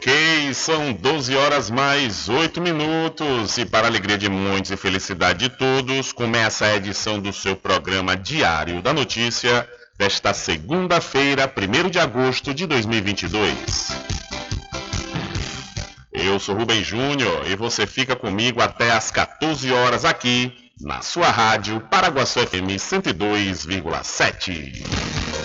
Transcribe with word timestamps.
Ok, 0.00 0.54
são 0.54 0.94
12 0.94 1.36
horas 1.36 1.68
mais 1.68 2.26
8 2.26 2.58
minutos 2.58 3.58
e 3.58 3.66
para 3.66 3.86
alegria 3.86 4.16
de 4.16 4.30
muitos 4.30 4.70
e 4.70 4.76
felicidade 4.78 5.40
de 5.40 5.50
todos, 5.50 6.10
começa 6.10 6.64
a 6.64 6.74
edição 6.74 7.20
do 7.20 7.34
seu 7.34 7.54
programa 7.54 8.16
Diário 8.16 8.80
da 8.80 8.94
Notícia 8.94 9.68
desta 9.98 10.32
segunda-feira, 10.32 11.52
1 11.54 11.90
de 11.90 11.98
agosto 11.98 12.54
de 12.54 12.66
2022. 12.66 13.90
Eu 16.10 16.40
sou 16.40 16.56
Rubem 16.56 16.82
Júnior 16.82 17.46
e 17.46 17.54
você 17.54 17.86
fica 17.86 18.16
comigo 18.16 18.62
até 18.62 18.92
às 18.92 19.10
14 19.10 19.70
horas 19.70 20.06
aqui 20.06 20.70
na 20.80 21.02
sua 21.02 21.28
rádio 21.28 21.78
Paraguaçu 21.90 22.40
FM 22.40 22.78
102,7. 22.78 24.82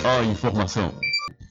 A 0.06 0.24
informação 0.24 0.98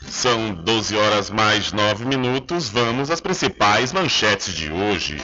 São 0.08 0.56
12 0.56 0.96
horas 0.96 1.30
mais 1.30 1.74
9 1.74 2.06
minutos. 2.06 2.70
Vamos 2.70 3.12
às 3.12 3.20
principais 3.20 3.92
manchetes 3.92 4.54
de 4.54 4.72
hoje. 4.72 5.18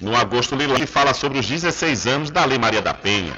No 0.00 0.16
agosto 0.16 0.54
ele 0.54 0.86
fala 0.86 1.12
sobre 1.12 1.38
os 1.38 1.46
16 1.46 2.06
anos 2.06 2.30
da 2.30 2.46
Lei 2.46 2.58
Maria 2.58 2.80
da 2.80 2.94
Penha. 2.94 3.36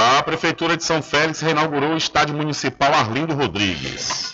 A 0.00 0.22
Prefeitura 0.22 0.76
de 0.76 0.84
São 0.84 1.02
Félix 1.02 1.40
reinaugurou 1.40 1.94
o 1.94 1.96
Estádio 1.96 2.32
Municipal 2.32 2.94
Arlindo 2.94 3.34
Rodrigues. 3.34 4.32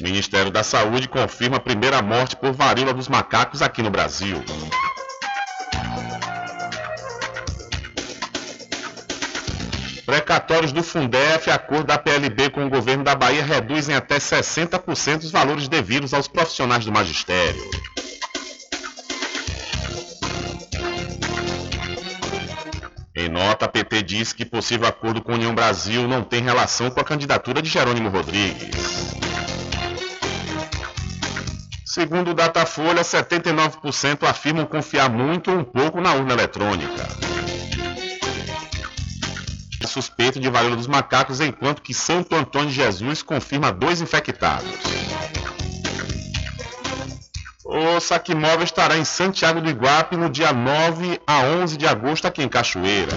Ministério 0.00 0.50
da 0.50 0.64
Saúde 0.64 1.08
confirma 1.08 1.58
a 1.58 1.60
primeira 1.60 2.02
morte 2.02 2.34
por 2.34 2.50
varíola 2.50 2.92
dos 2.92 3.06
macacos 3.06 3.62
aqui 3.62 3.82
no 3.82 3.90
Brasil. 3.90 4.42
Precatórios 10.04 10.72
do 10.72 10.82
Fundef, 10.82 11.48
acordo 11.52 11.84
da 11.84 11.96
PLB 11.96 12.50
com 12.50 12.66
o 12.66 12.68
governo 12.68 13.04
da 13.04 13.14
Bahia 13.14 13.44
reduzem 13.44 13.94
até 13.94 14.16
60% 14.16 15.18
os 15.18 15.30
valores 15.30 15.68
devidos 15.68 16.12
aos 16.12 16.26
profissionais 16.26 16.84
do 16.84 16.90
magistério. 16.90 17.62
Nota, 23.30 23.64
a 23.64 23.68
PT 23.68 24.02
diz 24.02 24.32
que 24.32 24.44
possível 24.44 24.86
acordo 24.86 25.22
com 25.22 25.32
a 25.32 25.36
União 25.36 25.54
Brasil 25.54 26.06
não 26.06 26.22
tem 26.22 26.42
relação 26.42 26.90
com 26.90 27.00
a 27.00 27.04
candidatura 27.04 27.62
de 27.62 27.70
Jerônimo 27.70 28.10
Rodrigues. 28.10 29.14
Segundo 31.84 32.30
o 32.30 32.34
Datafolha, 32.34 33.02
79% 33.02 34.28
afirmam 34.28 34.66
confiar 34.66 35.08
muito 35.08 35.50
ou 35.50 35.58
um 35.58 35.64
pouco 35.64 36.00
na 36.00 36.14
urna 36.14 36.34
eletrônica. 36.34 37.08
Suspeito 39.86 40.38
de 40.38 40.48
varíola 40.48 40.76
dos 40.76 40.86
macacos, 40.86 41.40
enquanto 41.40 41.82
que 41.82 41.92
Santo 41.92 42.36
Antônio 42.36 42.70
Jesus 42.70 43.22
confirma 43.22 43.72
dois 43.72 44.00
infectados. 44.00 44.70
O 47.72 48.00
Saquimóvel 48.00 48.64
estará 48.64 48.98
em 48.98 49.04
Santiago 49.04 49.60
do 49.60 49.70
Iguape 49.70 50.16
no 50.16 50.28
dia 50.28 50.52
9 50.52 51.20
a 51.24 51.42
11 51.42 51.76
de 51.76 51.86
agosto 51.86 52.26
aqui 52.26 52.42
em 52.42 52.48
Cachoeira. 52.48 53.12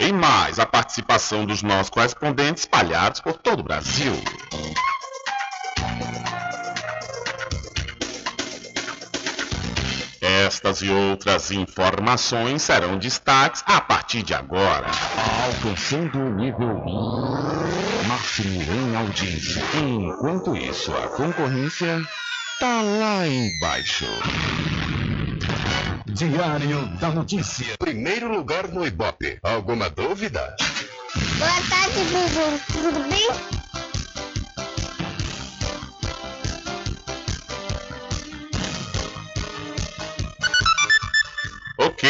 E 0.00 0.10
mais 0.14 0.58
a 0.58 0.64
participação 0.64 1.44
dos 1.44 1.62
nossos 1.62 1.90
correspondentes 1.90 2.62
espalhados 2.62 3.20
por 3.20 3.34
todo 3.34 3.60
o 3.60 3.62
Brasil. 3.62 4.14
Estas 10.22 10.80
e 10.80 10.88
outras 10.88 11.50
informações 11.50 12.62
serão 12.62 12.96
destaques 12.96 13.62
a 13.66 13.78
partir 13.78 14.22
de 14.22 14.32
agora. 14.32 14.86
Alcançando 15.44 16.18
o 16.18 16.30
nível 16.30 16.82
máximo 18.22 18.62
em 18.62 18.96
audiência. 18.96 19.62
Enquanto 19.74 20.56
isso, 20.56 20.94
a 20.94 21.08
concorrência 21.08 22.00
tá 22.60 22.80
lá 22.80 23.26
embaixo. 23.26 24.06
Diário 26.06 26.86
da 27.00 27.10
Notícia. 27.10 27.76
Primeiro 27.78 28.32
lugar 28.32 28.68
no 28.68 28.86
Ibope. 28.86 29.38
Alguma 29.42 29.90
dúvida? 29.90 30.54
Boa 31.38 31.62
tarde, 31.68 32.04
Bidu. 32.04 32.60
Tudo 32.72 33.08
bem? 33.08 33.61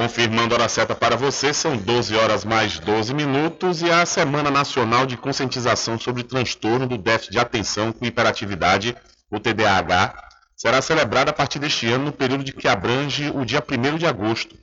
Confirmando 0.00 0.54
a 0.54 0.56
hora 0.60 0.68
certa 0.70 0.94
para 0.94 1.14
você, 1.14 1.52
são 1.52 1.76
12 1.76 2.16
horas 2.16 2.42
mais 2.42 2.78
12 2.78 3.12
minutos 3.12 3.82
e 3.82 3.90
a 3.90 4.06
Semana 4.06 4.50
Nacional 4.50 5.04
de 5.04 5.14
Conscientização 5.14 5.98
sobre 5.98 6.22
o 6.22 6.24
Transtorno 6.24 6.86
do 6.86 6.96
Déficit 6.96 7.32
de 7.32 7.38
Atenção 7.38 7.92
com 7.92 8.06
Hiperatividade, 8.06 8.96
o 9.30 9.38
TDAH, 9.38 10.14
será 10.56 10.80
celebrada 10.80 11.32
a 11.32 11.34
partir 11.34 11.58
deste 11.58 11.86
ano 11.86 12.06
no 12.06 12.12
período 12.12 12.42
de 12.42 12.54
que 12.54 12.66
abrange 12.66 13.30
o 13.34 13.44
dia 13.44 13.62
1 13.62 13.98
de 13.98 14.06
agosto. 14.06 14.56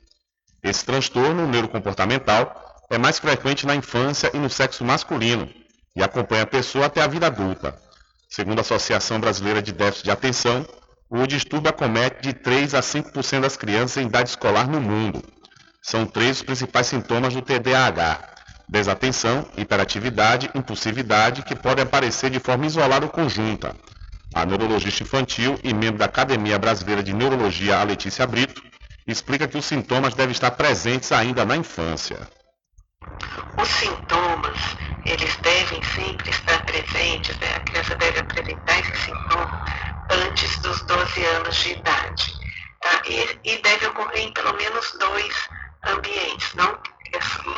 Esse 0.60 0.84
transtorno 0.84 1.46
neurocomportamental 1.46 2.82
é 2.90 2.98
mais 2.98 3.20
frequente 3.20 3.64
na 3.64 3.76
infância 3.76 4.32
e 4.34 4.38
no 4.38 4.50
sexo 4.50 4.84
masculino 4.84 5.48
e 5.94 6.02
acompanha 6.02 6.42
a 6.42 6.46
pessoa 6.46 6.86
até 6.86 7.00
a 7.00 7.06
vida 7.06 7.28
adulta. 7.28 7.80
Segundo 8.28 8.58
a 8.58 8.62
Associação 8.62 9.20
Brasileira 9.20 9.62
de 9.62 9.70
Déficit 9.70 10.02
de 10.02 10.10
Atenção, 10.10 10.66
o 11.10 11.26
distúrbio 11.26 11.70
acomete 11.70 12.20
de 12.20 12.32
3 12.34 12.74
a 12.74 12.80
5% 12.80 13.40
das 13.40 13.56
crianças 13.56 14.02
em 14.02 14.06
idade 14.06 14.30
escolar 14.30 14.68
no 14.68 14.80
mundo. 14.80 15.22
São 15.82 16.04
três 16.04 16.38
os 16.38 16.42
principais 16.42 16.86
sintomas 16.86 17.32
do 17.32 17.40
TDAH: 17.40 18.18
desatenção, 18.68 19.48
hiperatividade, 19.56 20.50
impulsividade, 20.54 21.42
que 21.42 21.56
podem 21.56 21.84
aparecer 21.84 22.30
de 22.30 22.38
forma 22.38 22.66
isolada 22.66 23.06
ou 23.06 23.10
conjunta. 23.10 23.74
A 24.34 24.44
neurologista 24.44 25.02
infantil 25.02 25.58
e 25.64 25.72
membro 25.72 25.98
da 25.98 26.04
Academia 26.04 26.58
Brasileira 26.58 27.02
de 27.02 27.14
Neurologia, 27.14 27.78
a 27.78 27.84
Letícia 27.84 28.26
Brito, 28.26 28.62
explica 29.06 29.48
que 29.48 29.56
os 29.56 29.64
sintomas 29.64 30.12
devem 30.12 30.32
estar 30.32 30.50
presentes 30.50 31.10
ainda 31.10 31.46
na 31.46 31.56
infância. 31.56 32.28
Os 33.56 33.68
sintomas, 33.68 34.58
eles 35.04 35.36
devem 35.38 35.82
sempre 35.82 36.30
estar 36.30 36.60
presentes, 36.64 37.38
né? 37.38 37.56
a 37.56 37.60
criança 37.60 37.96
deve 37.96 38.20
apresentar 38.20 38.78
esse 38.78 38.96
sintoma 38.96 39.62
antes 40.10 40.60
dos 40.60 40.82
12 40.82 41.24
anos 41.24 41.56
de 41.56 41.72
idade. 41.72 42.32
Tá? 42.80 43.02
E, 43.06 43.40
e 43.44 43.58
deve 43.58 43.86
ocorrer 43.86 44.22
em 44.22 44.32
pelo 44.32 44.54
menos 44.54 44.92
dois 44.98 45.48
ambientes. 45.86 46.54
Não, 46.54 46.80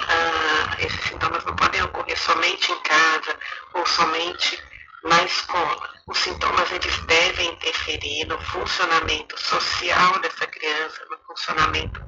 ah, 0.08 0.76
esses 0.78 1.04
sintomas 1.04 1.44
não 1.44 1.54
podem 1.56 1.82
ocorrer 1.82 2.18
somente 2.18 2.72
em 2.72 2.80
casa 2.80 3.38
ou 3.74 3.86
somente 3.86 4.62
na 5.04 5.22
escola. 5.24 5.88
Os 6.06 6.18
sintomas 6.18 6.70
eles 6.72 6.98
devem 7.06 7.52
interferir 7.52 8.26
no 8.26 8.38
funcionamento 8.40 9.38
social 9.40 10.18
dessa 10.20 10.46
criança, 10.46 11.06
no 11.10 11.18
funcionamento 11.26 12.00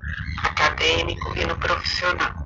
acadêmico 0.45 1.33
e 1.37 1.45
no 1.45 1.57
profissional. 1.57 2.42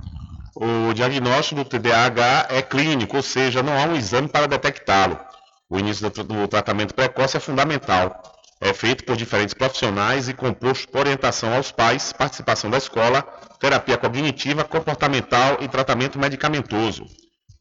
O 0.59 0.95
diagnóstico 0.95 1.63
do 1.63 1.69
TDAH 1.69 2.47
é 2.49 2.63
clínico, 2.63 3.19
ou 3.19 3.23
seja, 3.23 3.63
não 3.63 3.79
há 3.79 3.83
um 3.83 3.95
exame 3.95 4.27
para 4.27 4.49
detectá-lo. 4.49 5.21
O 5.69 5.79
início 5.79 6.09
do, 6.09 6.49
tratamento 6.49 6.95
precoce 6.95 7.37
é 7.37 7.41
fundamental. 7.41 8.23
É 8.59 8.73
feito 8.73 9.05
por 9.05 9.19
diferentes 9.19 9.53
profissionais 9.53 10.31
e 10.31 10.33
composto 10.33 10.89
por 10.89 11.01
orientação 11.01 11.55
aos 11.55 11.71
pais, 11.71 12.11
participação 12.11 12.71
da 12.71 12.79
escola, 12.79 13.21
terapia 13.61 13.99
cognitiva, 13.99 14.65
comportamental 14.65 15.59
e 15.61 15.69
tratamento 15.69 16.19
medicamentoso. 16.19 17.05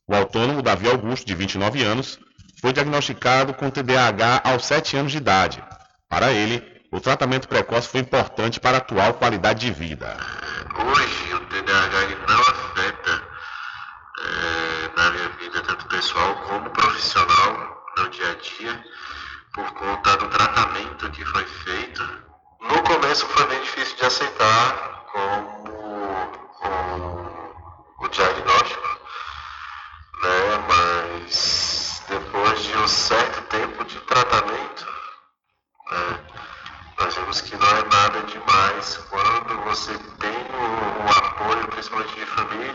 O 0.07 0.15
autônomo 0.15 0.61
Davi 0.61 0.89
Augusto, 0.89 1.27
de 1.27 1.35
29 1.35 1.83
anos, 1.83 2.17
foi 2.61 2.71
diagnosticado 2.71 3.53
com 3.53 3.69
TDAH 3.69 4.41
aos 4.45 4.65
7 4.65 4.95
anos 4.95 5.11
de 5.11 5.17
idade. 5.17 5.61
Para 6.07 6.31
ele, 6.31 6.63
o 6.93 7.01
tratamento 7.01 7.49
precoce 7.49 7.89
foi 7.89 7.99
importante 7.99 8.57
para 8.57 8.77
a 8.77 8.79
atual 8.79 9.15
qualidade 9.15 9.59
de 9.65 9.71
vida. 9.73 10.15
Hoje, 10.77 11.33
o 11.33 11.39
TDAH 11.41 12.07
não 12.25 12.64
na 14.95 15.11
minha 15.11 15.29
vida, 15.39 15.61
tanto 15.61 15.87
pessoal 15.87 16.35
como 16.47 16.69
profissional, 16.69 17.85
no 17.97 18.09
dia 18.09 18.31
a 18.31 18.35
dia, 18.35 18.85
por 19.53 19.71
conta 19.73 20.17
do 20.17 20.27
tratamento 20.29 21.09
que 21.11 21.23
foi 21.25 21.45
feito. 21.45 22.03
No 22.61 22.81
começo 22.83 23.25
foi 23.27 23.45
bem 23.47 23.61
difícil 23.61 23.95
de 23.97 24.05
aceitar 24.05 25.05
como 25.11 25.65
o 27.99 28.07
diagnóstico, 28.09 28.99
né? 30.23 30.65
mas 30.67 32.03
depois 32.09 32.63
de 32.63 32.77
um 32.77 32.87
certo 32.87 33.41
tempo 33.49 33.83
de 33.85 33.99
tratamento, 34.01 34.85
né? 35.91 36.19
Nós 36.97 37.15
vemos 37.15 37.41
que 37.41 37.55
não 37.55 37.67
é 37.67 37.83
nada 37.85 38.21
demais 38.23 38.97
quando 39.09 39.63
você 39.63 39.91
tem 40.19 40.35
principalmente 41.75 42.15
de 42.15 42.25
família, 42.25 42.73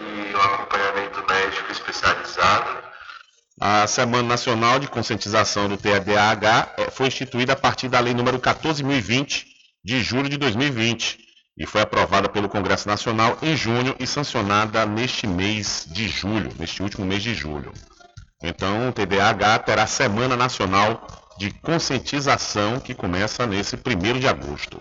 e 0.00 0.34
um 0.34 0.40
acompanhamento 0.40 1.24
médico 1.28 1.72
especializado. 1.72 2.82
A 3.60 3.86
Semana 3.86 4.28
Nacional 4.28 4.78
de 4.78 4.88
Conscientização 4.88 5.68
do 5.68 5.76
TDAH 5.76 6.74
eh, 6.76 6.90
foi 6.90 7.08
instituída 7.08 7.52
a 7.52 7.56
partir 7.56 7.88
da 7.88 8.00
Lei 8.00 8.14
número 8.14 8.38
14.020, 8.38 9.44
de 9.84 10.02
julho 10.02 10.28
de 10.28 10.36
2020, 10.36 11.18
e 11.58 11.66
foi 11.66 11.80
aprovada 11.80 12.28
pelo 12.28 12.48
Congresso 12.48 12.88
Nacional 12.88 13.38
em 13.42 13.56
junho 13.56 13.94
e 13.98 14.06
sancionada 14.06 14.84
neste 14.86 15.26
mês 15.26 15.86
de 15.90 16.08
julho, 16.08 16.50
neste 16.58 16.82
último 16.82 17.04
mês 17.04 17.22
de 17.22 17.34
julho. 17.34 17.72
Então, 18.42 18.88
o 18.88 18.92
TDAH 18.92 19.58
terá 19.60 19.86
Semana 19.86 20.36
Nacional 20.36 21.06
de 21.40 21.50
Conscientização 21.50 22.78
que 22.78 22.92
começa 22.92 23.46
nesse 23.46 23.74
1 23.74 24.18
de 24.20 24.28
agosto. 24.28 24.78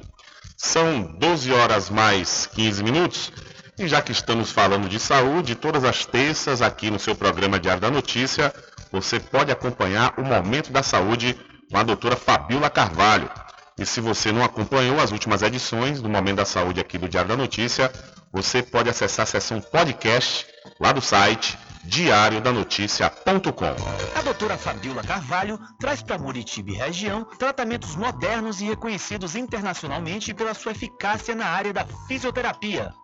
São 0.57 1.03
12 1.17 1.53
horas 1.53 1.89
mais 1.89 2.47
15 2.47 2.83
minutos. 2.83 3.31
E 3.77 3.87
já 3.87 4.01
que 4.01 4.11
estamos 4.11 4.51
falando 4.51 4.89
de 4.89 4.99
saúde, 4.99 5.55
todas 5.55 5.85
as 5.85 6.05
terças 6.05 6.61
aqui 6.61 6.91
no 6.91 6.99
seu 6.99 7.15
programa 7.15 7.57
Diário 7.57 7.79
da 7.79 7.89
Notícia, 7.89 8.53
você 8.91 9.21
pode 9.21 9.53
acompanhar 9.53 10.13
o 10.17 10.21
Momento 10.21 10.69
da 10.69 10.83
Saúde 10.83 11.39
com 11.71 11.77
a 11.77 11.83
doutora 11.83 12.17
Fabiola 12.17 12.69
Carvalho. 12.69 13.31
E 13.77 13.85
se 13.85 14.01
você 14.01 14.33
não 14.33 14.43
acompanhou 14.43 14.99
as 14.99 15.13
últimas 15.13 15.41
edições 15.41 16.01
do 16.01 16.09
Momento 16.09 16.37
da 16.37 16.45
Saúde 16.45 16.81
aqui 16.81 16.97
do 16.97 17.07
Diário 17.07 17.29
da 17.29 17.37
Notícia, 17.37 17.89
você 18.33 18.61
pode 18.61 18.89
acessar 18.89 19.23
a 19.23 19.27
seção 19.27 19.61
podcast 19.61 20.45
lá 20.77 20.91
do 20.91 20.99
site 20.99 21.57
diariodanoticia.com. 21.83 23.75
A 24.15 24.21
doutora 24.21 24.57
Fabiola 24.57 25.03
Carvalho 25.03 25.59
traz 25.79 26.01
para 26.01 26.17
Muritiba 26.17 26.71
e 26.71 26.75
região 26.75 27.23
tratamentos 27.23 27.95
modernos 27.95 28.61
e 28.61 28.65
reconhecidos 28.65 29.35
internacionalmente 29.35 30.33
pela 30.33 30.53
sua 30.53 30.71
eficácia 30.71 31.35
na 31.35 31.45
área 31.45 31.73
da 31.73 31.85
fisioterapia. 32.07 32.93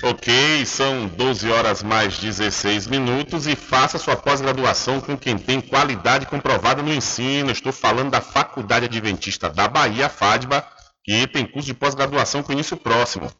Ok, 0.03 0.65
são 0.65 1.07
12 1.07 1.49
horas 1.49 1.81
mais 1.81 2.17
16 2.17 2.87
minutos 2.87 3.47
e 3.47 3.55
faça 3.55 3.97
sua 3.97 4.17
pós-graduação 4.17 4.99
com 4.99 5.17
quem 5.17 5.37
tem 5.37 5.61
qualidade 5.61 6.25
comprovada 6.25 6.81
no 6.81 6.93
ensino. 6.93 7.49
Estou 7.49 7.71
falando 7.71 8.11
da 8.11 8.19
Faculdade 8.19 8.87
Adventista 8.87 9.49
da 9.49 9.69
Bahia, 9.69 10.09
FADBA, 10.09 10.80
que 11.03 11.27
tem 11.27 11.45
curso 11.45 11.67
de 11.67 11.73
pós-graduação 11.73 12.43
com 12.43 12.51
início 12.51 12.77
próximo. 12.77 13.31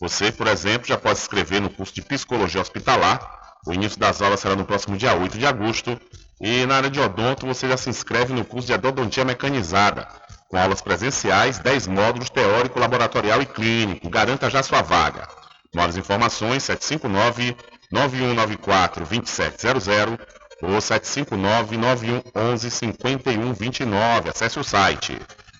Você, 0.00 0.30
por 0.30 0.46
exemplo, 0.46 0.86
já 0.86 0.96
pode 0.96 1.18
se 1.18 1.24
inscrever 1.24 1.60
no 1.60 1.70
curso 1.70 1.94
de 1.94 2.02
Psicologia 2.02 2.60
Hospitalar. 2.60 3.38
O 3.66 3.72
início 3.72 3.98
das 3.98 4.22
aulas 4.22 4.40
será 4.40 4.54
no 4.54 4.64
próximo 4.64 4.96
dia 4.96 5.14
8 5.14 5.36
de 5.36 5.46
agosto. 5.46 6.00
E 6.40 6.64
na 6.66 6.76
área 6.76 6.90
de 6.90 7.00
odonto, 7.00 7.46
você 7.46 7.68
já 7.68 7.76
se 7.76 7.90
inscreve 7.90 8.32
no 8.32 8.44
curso 8.44 8.68
de 8.68 8.74
Odontia 8.74 9.24
Mecanizada, 9.24 10.06
com 10.48 10.56
aulas 10.56 10.80
presenciais, 10.80 11.58
10 11.58 11.88
módulos 11.88 12.30
teórico, 12.30 12.78
laboratorial 12.78 13.42
e 13.42 13.46
clínico. 13.46 14.08
Garanta 14.08 14.48
já 14.48 14.62
sua 14.62 14.80
vaga. 14.80 15.26
Maiores 15.74 15.96
informações 15.96 16.62
759 16.62 17.56
9194 17.90 19.04
2700 19.04 20.18
ou 20.62 20.80
759 20.80 21.76
9111 21.76 22.70
5129. 22.70 24.30
Acesse 24.30 24.60
o 24.60 24.64
site 24.64 25.18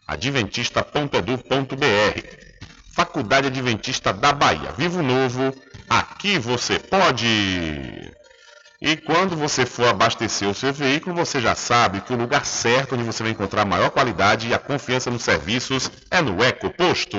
adventista.edu.br. 0.08 2.22
Faculdade 2.92 3.46
Adventista 3.46 4.12
da 4.12 4.32
Bahia. 4.32 4.72
Vivo 4.76 5.02
Novo, 5.02 5.54
aqui 5.88 6.38
você 6.38 6.78
pode! 6.78 7.26
E 8.80 8.96
quando 8.96 9.36
você 9.36 9.66
for 9.66 9.88
abastecer 9.88 10.48
o 10.48 10.54
seu 10.54 10.72
veículo, 10.72 11.14
você 11.14 11.40
já 11.40 11.54
sabe 11.54 12.00
que 12.00 12.12
o 12.12 12.16
lugar 12.16 12.46
certo 12.46 12.94
onde 12.94 13.04
você 13.04 13.22
vai 13.22 13.32
encontrar 13.32 13.62
a 13.62 13.66
maior 13.66 13.90
qualidade 13.90 14.48
e 14.48 14.54
a 14.54 14.58
confiança 14.58 15.10
nos 15.10 15.22
serviços 15.22 15.90
é 16.10 16.22
no 16.22 16.42
Eco 16.42 16.70
Posto. 16.70 17.18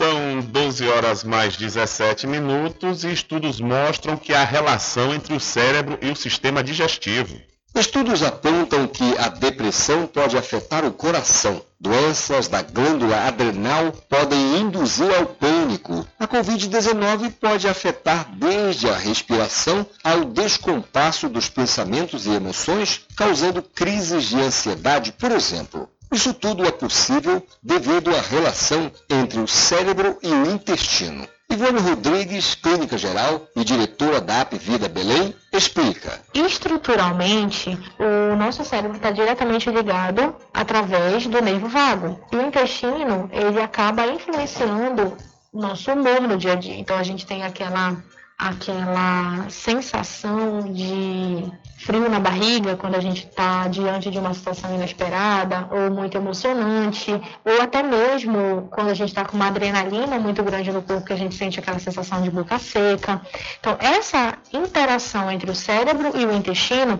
São 0.00 0.40
12 0.40 0.88
horas 0.88 1.22
mais 1.22 1.58
17 1.58 2.26
minutos 2.26 3.04
e 3.04 3.12
estudos 3.12 3.60
mostram 3.60 4.16
que 4.16 4.32
há 4.32 4.44
relação 4.44 5.14
entre 5.14 5.34
o 5.34 5.38
cérebro 5.38 5.98
e 6.00 6.08
o 6.08 6.16
sistema 6.16 6.64
digestivo. 6.64 7.38
Estudos 7.74 8.22
apontam 8.22 8.88
que 8.88 9.14
a 9.18 9.28
depressão 9.28 10.06
pode 10.06 10.38
afetar 10.38 10.86
o 10.86 10.92
coração. 10.94 11.60
Doenças 11.78 12.48
da 12.48 12.62
glândula 12.62 13.26
adrenal 13.26 13.92
podem 14.08 14.60
induzir 14.60 15.14
ao 15.14 15.26
pânico. 15.26 16.08
A 16.18 16.26
Covid-19 16.26 17.34
pode 17.38 17.68
afetar 17.68 18.26
desde 18.36 18.88
a 18.88 18.96
respiração 18.96 19.86
ao 20.02 20.24
descompasso 20.24 21.28
dos 21.28 21.50
pensamentos 21.50 22.24
e 22.24 22.30
emoções, 22.30 23.02
causando 23.14 23.62
crises 23.62 24.30
de 24.30 24.40
ansiedade, 24.40 25.12
por 25.12 25.30
exemplo. 25.30 25.90
Isso 26.12 26.34
tudo 26.34 26.64
é 26.66 26.70
possível 26.72 27.46
devido 27.62 28.10
à 28.14 28.20
relação 28.20 28.90
entre 29.08 29.38
o 29.38 29.46
cérebro 29.46 30.18
e 30.22 30.28
o 30.28 30.50
intestino. 30.50 31.26
Ivone 31.48 31.80
Rodrigues, 31.80 32.54
clínica 32.54 32.96
geral 32.96 33.46
e 33.56 33.64
diretora 33.64 34.20
da 34.20 34.42
AP 34.42 34.54
Vida 34.54 34.88
Belém, 34.88 35.34
explica. 35.52 36.20
Estruturalmente, 36.32 37.76
o 37.98 38.36
nosso 38.36 38.64
cérebro 38.64 38.96
está 38.96 39.10
diretamente 39.10 39.68
ligado 39.68 40.34
através 40.54 41.26
do 41.26 41.42
nervo 41.42 41.68
vago. 41.68 42.20
E 42.30 42.36
o 42.36 42.42
intestino, 42.42 43.28
ele 43.32 43.60
acaba 43.60 44.06
influenciando 44.06 45.16
nosso 45.52 45.90
humor 45.90 46.20
no 46.20 46.36
dia 46.36 46.52
a 46.52 46.56
dia. 46.56 46.76
Então, 46.76 46.96
a 46.96 47.02
gente 47.02 47.26
tem 47.26 47.42
aquela 47.42 47.96
aquela 48.40 49.50
sensação 49.50 50.72
de 50.72 51.44
frio 51.76 52.08
na 52.08 52.18
barriga 52.18 52.74
quando 52.74 52.94
a 52.94 53.00
gente 53.00 53.26
está 53.26 53.68
diante 53.68 54.10
de 54.10 54.18
uma 54.18 54.32
situação 54.32 54.74
inesperada 54.74 55.68
ou 55.70 55.90
muito 55.90 56.16
emocionante, 56.16 57.10
ou 57.44 57.60
até 57.60 57.82
mesmo 57.82 58.66
quando 58.70 58.88
a 58.88 58.94
gente 58.94 59.10
está 59.10 59.26
com 59.26 59.36
uma 59.36 59.48
adrenalina 59.48 60.18
muito 60.18 60.42
grande 60.42 60.72
no 60.72 60.80
corpo, 60.80 61.04
que 61.06 61.12
a 61.12 61.16
gente 61.16 61.34
sente 61.34 61.60
aquela 61.60 61.78
sensação 61.78 62.22
de 62.22 62.30
boca 62.30 62.58
seca. 62.58 63.20
Então, 63.60 63.76
essa 63.78 64.38
interação 64.52 65.30
entre 65.30 65.50
o 65.50 65.54
cérebro 65.54 66.12
e 66.18 66.24
o 66.24 66.32
intestino, 66.32 66.98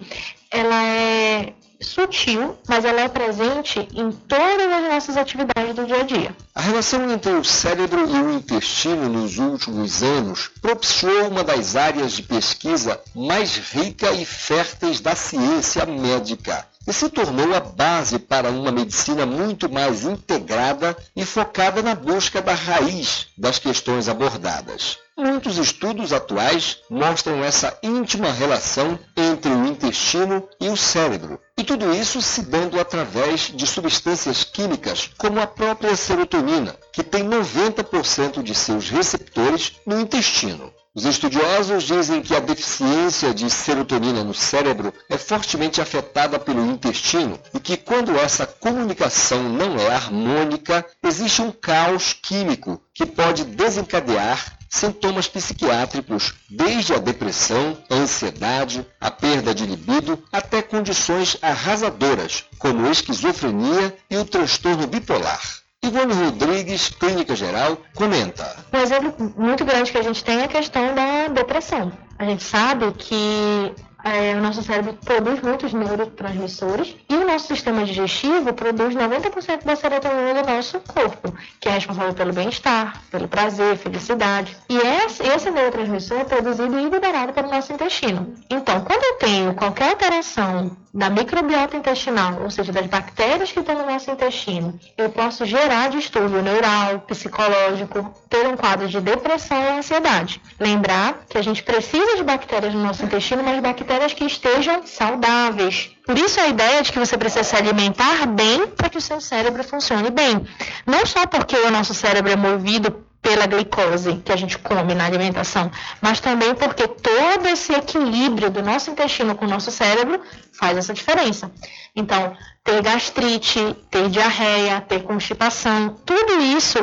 ela 0.50 0.82
é 0.84 1.54
sutil, 1.80 2.56
mas 2.68 2.84
ela 2.84 3.00
é 3.00 3.08
presente 3.08 3.88
em 3.94 4.12
todas 4.12 4.72
as 4.72 4.88
nossas 4.88 5.16
atividades 5.16 5.74
do 5.74 5.86
dia 5.86 6.00
a 6.00 6.02
dia. 6.02 6.36
A 6.54 6.60
relação 6.60 7.10
entre 7.10 7.32
o 7.32 7.44
cérebro 7.44 8.06
e 8.08 8.20
o 8.20 8.34
intestino 8.34 9.08
nos 9.08 9.38
últimos 9.38 10.02
anos 10.02 10.50
propiciou 10.60 11.28
uma 11.28 11.42
das 11.42 11.76
áreas 11.76 12.12
de 12.12 12.22
pesquisa 12.22 13.00
mais 13.14 13.56
rica 13.56 14.12
e 14.12 14.24
férteis 14.24 15.00
da 15.00 15.16
ciência 15.16 15.86
médica 15.86 16.66
e 16.86 16.92
se 16.92 17.08
tornou 17.08 17.54
a 17.54 17.60
base 17.60 18.18
para 18.18 18.50
uma 18.50 18.72
medicina 18.72 19.24
muito 19.24 19.70
mais 19.70 20.04
integrada 20.04 20.96
e 21.14 21.24
focada 21.24 21.82
na 21.82 21.94
busca 21.94 22.40
da 22.42 22.54
raiz 22.54 23.28
das 23.36 23.58
questões 23.58 24.08
abordadas. 24.08 24.98
Muitos 25.22 25.58
estudos 25.58 26.14
atuais 26.14 26.78
mostram 26.88 27.44
essa 27.44 27.76
íntima 27.82 28.32
relação 28.32 28.98
entre 29.14 29.50
o 29.50 29.66
intestino 29.66 30.48
e 30.58 30.70
o 30.70 30.76
cérebro, 30.78 31.38
e 31.58 31.62
tudo 31.62 31.94
isso 31.94 32.22
se 32.22 32.40
dando 32.40 32.80
através 32.80 33.52
de 33.54 33.66
substâncias 33.66 34.44
químicas 34.44 35.10
como 35.18 35.38
a 35.38 35.46
própria 35.46 35.94
serotonina, 35.94 36.74
que 36.90 37.02
tem 37.02 37.22
90% 37.22 38.42
de 38.42 38.54
seus 38.54 38.88
receptores 38.88 39.74
no 39.84 40.00
intestino. 40.00 40.72
Os 40.94 41.04
estudiosos 41.04 41.82
dizem 41.82 42.22
que 42.22 42.34
a 42.34 42.40
deficiência 42.40 43.34
de 43.34 43.50
serotonina 43.50 44.24
no 44.24 44.32
cérebro 44.32 44.90
é 45.06 45.18
fortemente 45.18 45.82
afetada 45.82 46.38
pelo 46.38 46.64
intestino 46.64 47.38
e 47.54 47.60
que 47.60 47.76
quando 47.76 48.18
essa 48.18 48.46
comunicação 48.46 49.42
não 49.50 49.78
é 49.78 49.88
harmônica, 49.88 50.84
existe 51.02 51.42
um 51.42 51.52
caos 51.52 52.14
químico 52.14 52.80
que 52.94 53.04
pode 53.04 53.44
desencadear 53.44 54.58
sintomas 54.70 55.26
psiquiátricos, 55.28 56.32
desde 56.48 56.94
a 56.94 56.98
depressão, 56.98 57.76
a 57.90 57.96
ansiedade, 57.96 58.86
a 59.00 59.10
perda 59.10 59.52
de 59.52 59.66
libido, 59.66 60.22
até 60.32 60.62
condições 60.62 61.36
arrasadoras, 61.42 62.44
como 62.58 62.88
esquizofrenia 62.88 63.94
e 64.08 64.16
o 64.16 64.24
transtorno 64.24 64.86
bipolar. 64.86 65.40
Ivone 65.82 66.12
Rodrigues, 66.12 66.90
Clínica 66.90 67.34
Geral, 67.34 67.78
comenta. 67.94 68.56
Um 68.72 68.78
exemplo 68.78 69.32
muito 69.36 69.64
grande 69.64 69.90
que 69.90 69.98
a 69.98 70.02
gente 70.02 70.22
tem 70.22 70.40
é 70.40 70.44
a 70.44 70.48
questão 70.48 70.94
da 70.94 71.28
depressão. 71.28 71.90
A 72.18 72.24
gente 72.24 72.44
sabe 72.44 72.92
que 72.92 73.74
é, 74.04 74.34
o 74.34 74.40
nosso 74.40 74.62
cérebro 74.62 74.94
produz 75.04 75.40
muitos 75.40 75.72
neurotransmissores 75.72 76.96
e 77.08 77.14
o 77.14 77.26
nosso 77.26 77.48
sistema 77.48 77.84
digestivo 77.84 78.52
produz 78.52 78.94
90% 78.94 79.64
da 79.64 79.76
serotonina 79.76 80.42
do 80.42 80.50
nosso 80.50 80.80
corpo, 80.80 81.34
que 81.60 81.68
é 81.68 81.72
responsável 81.72 82.14
pelo 82.14 82.32
bem-estar, 82.32 83.02
pelo 83.10 83.28
prazer, 83.28 83.76
felicidade. 83.76 84.56
E 84.68 84.76
esse, 84.76 85.22
esse 85.22 85.50
neurotransmissor 85.50 86.20
é 86.20 86.24
produzido 86.24 86.78
e 86.78 86.88
liberado 86.88 87.32
pelo 87.32 87.50
nosso 87.50 87.72
intestino. 87.72 88.34
Então, 88.48 88.80
quando 88.82 89.02
eu 89.04 89.18
tenho 89.18 89.54
qualquer 89.54 89.90
alteração 89.90 90.76
da 90.92 91.08
microbiota 91.08 91.76
intestinal, 91.76 92.40
ou 92.42 92.50
seja, 92.50 92.72
das 92.72 92.86
bactérias 92.86 93.52
que 93.52 93.60
estão 93.60 93.76
no 93.76 93.86
nosso 93.86 94.10
intestino, 94.10 94.78
eu 94.98 95.08
posso 95.10 95.44
gerar 95.44 95.88
distúrbio 95.88 96.42
neural, 96.42 97.00
psicológico, 97.00 98.12
ter 98.28 98.46
um 98.48 98.56
quadro 98.56 98.88
de 98.88 99.00
depressão 99.00 99.56
e 99.62 99.78
ansiedade. 99.78 100.42
Lembrar 100.58 101.24
que 101.28 101.38
a 101.38 101.42
gente 101.42 101.62
precisa 101.62 102.16
de 102.16 102.24
bactérias 102.24 102.74
no 102.74 102.82
nosso 102.82 103.04
intestino, 103.04 103.42
mas 103.42 103.60
bactérias 103.60 104.12
que 104.12 104.24
estejam 104.24 104.84
saudáveis. 104.84 105.92
Por 106.04 106.18
isso 106.18 106.40
a 106.40 106.48
ideia 106.48 106.82
de 106.82 106.90
que 106.90 106.98
você 106.98 107.16
precisa 107.16 107.44
se 107.44 107.54
alimentar 107.54 108.26
bem 108.26 108.66
para 108.66 108.88
que 108.88 108.98
o 108.98 109.00
seu 109.00 109.20
cérebro 109.20 109.62
funcione 109.62 110.10
bem. 110.10 110.44
Não 110.84 111.06
só 111.06 111.24
porque 111.26 111.56
o 111.56 111.70
nosso 111.70 111.94
cérebro 111.94 112.32
é 112.32 112.36
movido 112.36 113.08
pela 113.22 113.46
glicose 113.46 114.16
que 114.24 114.32
a 114.32 114.36
gente 114.36 114.58
come 114.58 114.94
na 114.94 115.04
alimentação, 115.04 115.70
mas 116.00 116.20
também 116.20 116.54
porque 116.54 116.88
todo 116.88 117.46
esse 117.48 117.72
equilíbrio 117.72 118.50
do 118.50 118.62
nosso 118.62 118.90
intestino 118.90 119.34
com 119.34 119.44
o 119.44 119.48
nosso 119.48 119.70
cérebro 119.70 120.20
faz 120.60 120.76
essa 120.76 120.92
diferença. 120.92 121.50
Então, 121.96 122.36
ter 122.62 122.82
gastrite, 122.82 123.74
ter 123.90 124.10
diarreia, 124.10 124.80
ter 124.82 125.02
constipação, 125.02 125.96
tudo 126.04 126.40
isso, 126.56 126.78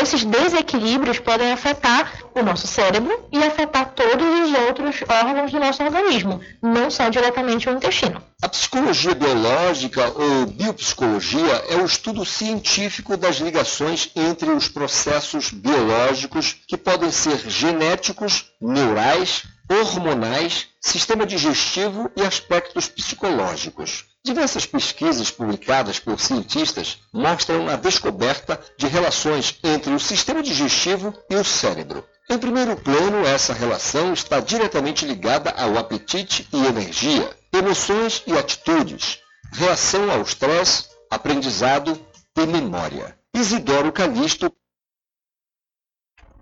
esses 0.00 0.24
desequilíbrios 0.24 1.18
podem 1.18 1.50
afetar 1.52 2.12
o 2.34 2.42
nosso 2.42 2.68
cérebro 2.68 3.26
e 3.32 3.38
afetar 3.38 3.92
todos 3.94 4.24
os 4.24 4.58
outros 4.60 5.02
órgãos 5.08 5.50
do 5.50 5.58
nosso 5.58 5.82
organismo, 5.82 6.40
não 6.62 6.88
só 6.88 7.08
diretamente 7.08 7.68
o 7.68 7.72
intestino. 7.72 8.22
A 8.40 8.48
psicologia 8.48 9.14
biológica 9.14 10.06
ou 10.14 10.46
biopsicologia 10.46 11.64
é 11.68 11.76
o 11.76 11.84
estudo 11.84 12.24
científico 12.24 13.16
das 13.16 13.36
ligações 13.36 14.10
entre 14.14 14.50
os 14.50 14.68
processos 14.68 15.50
biológicos 15.50 16.54
que 16.68 16.76
podem 16.76 17.10
ser 17.10 17.38
genéticos, 17.48 18.44
neurais, 18.60 19.42
hormonais, 19.68 20.68
sistema 20.80 21.26
digestivo 21.26 22.10
e 22.16 22.22
aspectos 22.22 22.88
psicológicos. 22.88 24.04
Diversas 24.24 24.66
pesquisas 24.66 25.30
publicadas 25.30 25.98
por 25.98 26.18
cientistas 26.18 26.98
mostram 27.12 27.68
a 27.68 27.76
descoberta 27.76 28.60
de 28.76 28.86
relações 28.86 29.58
entre 29.62 29.92
o 29.92 30.00
sistema 30.00 30.42
digestivo 30.42 31.14
e 31.30 31.36
o 31.36 31.44
cérebro. 31.44 32.04
Em 32.28 32.38
primeiro 32.38 32.76
plano, 32.76 33.24
essa 33.24 33.52
relação 33.52 34.12
está 34.12 34.40
diretamente 34.40 35.04
ligada 35.04 35.50
ao 35.50 35.78
apetite 35.78 36.48
e 36.52 36.66
energia, 36.66 37.36
emoções 37.52 38.22
e 38.26 38.32
atitudes, 38.32 39.20
reação 39.52 40.10
ao 40.10 40.22
estresse, 40.22 40.88
aprendizado 41.08 42.00
e 42.36 42.46
memória. 42.46 43.16
Isidoro 43.32 43.92
Calixto. 43.92 44.52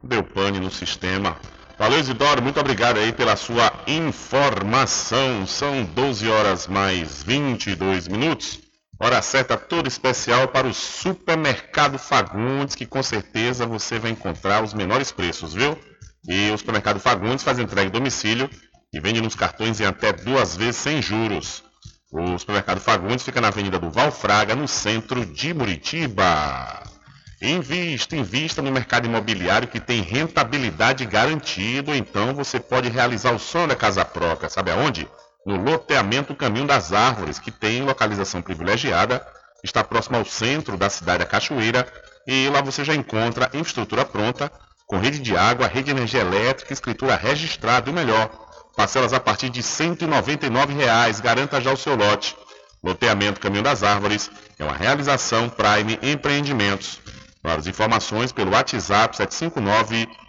Deu 0.03 0.23
pane 0.23 0.59
no 0.59 0.71
sistema. 0.71 1.39
Valeu, 1.77 1.99
Isidoro, 1.99 2.41
muito 2.41 2.61
obrigado 2.61 2.99
aí 2.99 3.13
pela 3.13 3.35
sua 3.35 3.73
informação. 3.87 5.45
São 5.45 5.85
12 5.85 6.29
horas 6.31 6.69
mais 6.69 7.23
22 7.25 8.07
minutos. 8.07 8.61
Hora 9.01 9.21
certa 9.21 9.57
toda 9.57 9.89
especial 9.89 10.47
para 10.47 10.69
o 10.69 10.73
Supermercado 10.73 11.99
Fagundes, 11.99 12.77
que 12.77 12.87
com 12.87 13.03
certeza 13.03 13.67
você 13.67 13.99
vai 13.99 14.13
encontrar 14.13 14.63
os 14.63 14.73
menores 14.73 15.11
preços, 15.11 15.53
viu? 15.53 15.77
E 16.29 16.53
o 16.53 16.57
Supermercado 16.59 17.01
Fagundes 17.01 17.45
faz 17.45 17.59
entrega 17.59 17.89
em 17.89 17.93
domicílio 17.93 18.49
e 18.93 19.01
vende 19.01 19.21
nos 19.21 19.35
cartões 19.35 19.81
em 19.81 19.85
até 19.85 20.13
duas 20.13 20.57
vezes 20.57 20.77
sem 20.77 21.03
juros. 21.03 21.65
O 22.13 22.39
Supermercado 22.39 22.81
Fagundes 22.81 23.25
fica 23.25 23.41
na 23.41 23.49
Avenida 23.49 23.81
do 23.81 23.91
Valfraga, 23.91 24.55
no 24.55 24.69
centro 24.69 25.27
de 25.27 25.53
Muritiba. 25.53 26.94
Invista, 27.47 28.17
invista 28.17 28.63
no 28.63 28.73
mercado 28.73 29.05
imobiliário 29.05 29.69
que 29.69 29.79
tem 29.79 30.01
rentabilidade 30.01 31.05
garantida, 31.05 31.95
então 31.95 32.35
você 32.35 32.59
pode 32.59 32.89
realizar 32.89 33.33
o 33.33 33.39
sonho 33.39 33.69
da 33.69 33.77
casa 33.77 34.03
própria. 34.03 34.49
Sabe 34.49 34.71
aonde? 34.71 35.07
No 35.45 35.57
loteamento 35.57 36.35
Caminho 36.35 36.67
das 36.67 36.91
Árvores, 36.95 37.39
que 37.39 37.51
tem 37.51 37.83
localização 37.83 38.41
privilegiada, 38.41 39.23
está 39.63 39.85
próximo 39.85 40.17
ao 40.17 40.25
centro 40.25 40.79
da 40.79 40.89
cidade 40.89 41.19
da 41.19 41.27
Cachoeira, 41.27 41.87
e 42.27 42.49
lá 42.49 42.63
você 42.63 42.83
já 42.83 42.95
encontra 42.95 43.51
infraestrutura 43.53 44.07
pronta, 44.07 44.51
com 44.87 44.97
rede 44.97 45.19
de 45.19 45.37
água, 45.37 45.67
rede 45.67 45.85
de 45.85 45.91
energia 45.91 46.23
elétrica, 46.23 46.73
escritura 46.73 47.15
registrada 47.15 47.91
e 47.91 47.93
o 47.93 47.95
melhor, 47.95 48.31
parcelas 48.75 49.13
a 49.13 49.21
partir 49.21 49.51
de 49.51 49.63
199 49.63 50.73
reais, 50.73 51.21
garanta 51.21 51.61
já 51.61 51.71
o 51.71 51.77
seu 51.77 51.95
lote. 51.95 52.35
Loteamento 52.83 53.39
Caminho 53.39 53.63
das 53.63 53.83
Árvores 53.83 54.31
é 54.59 54.65
uma 54.65 54.75
realização 54.75 55.51
Prime 55.51 55.99
Empreendimentos. 56.03 57.04
As 57.45 57.67
informações 57.67 58.33
pelo 58.33 58.53
WhatsApp 58.53 59.15
759 59.15 60.09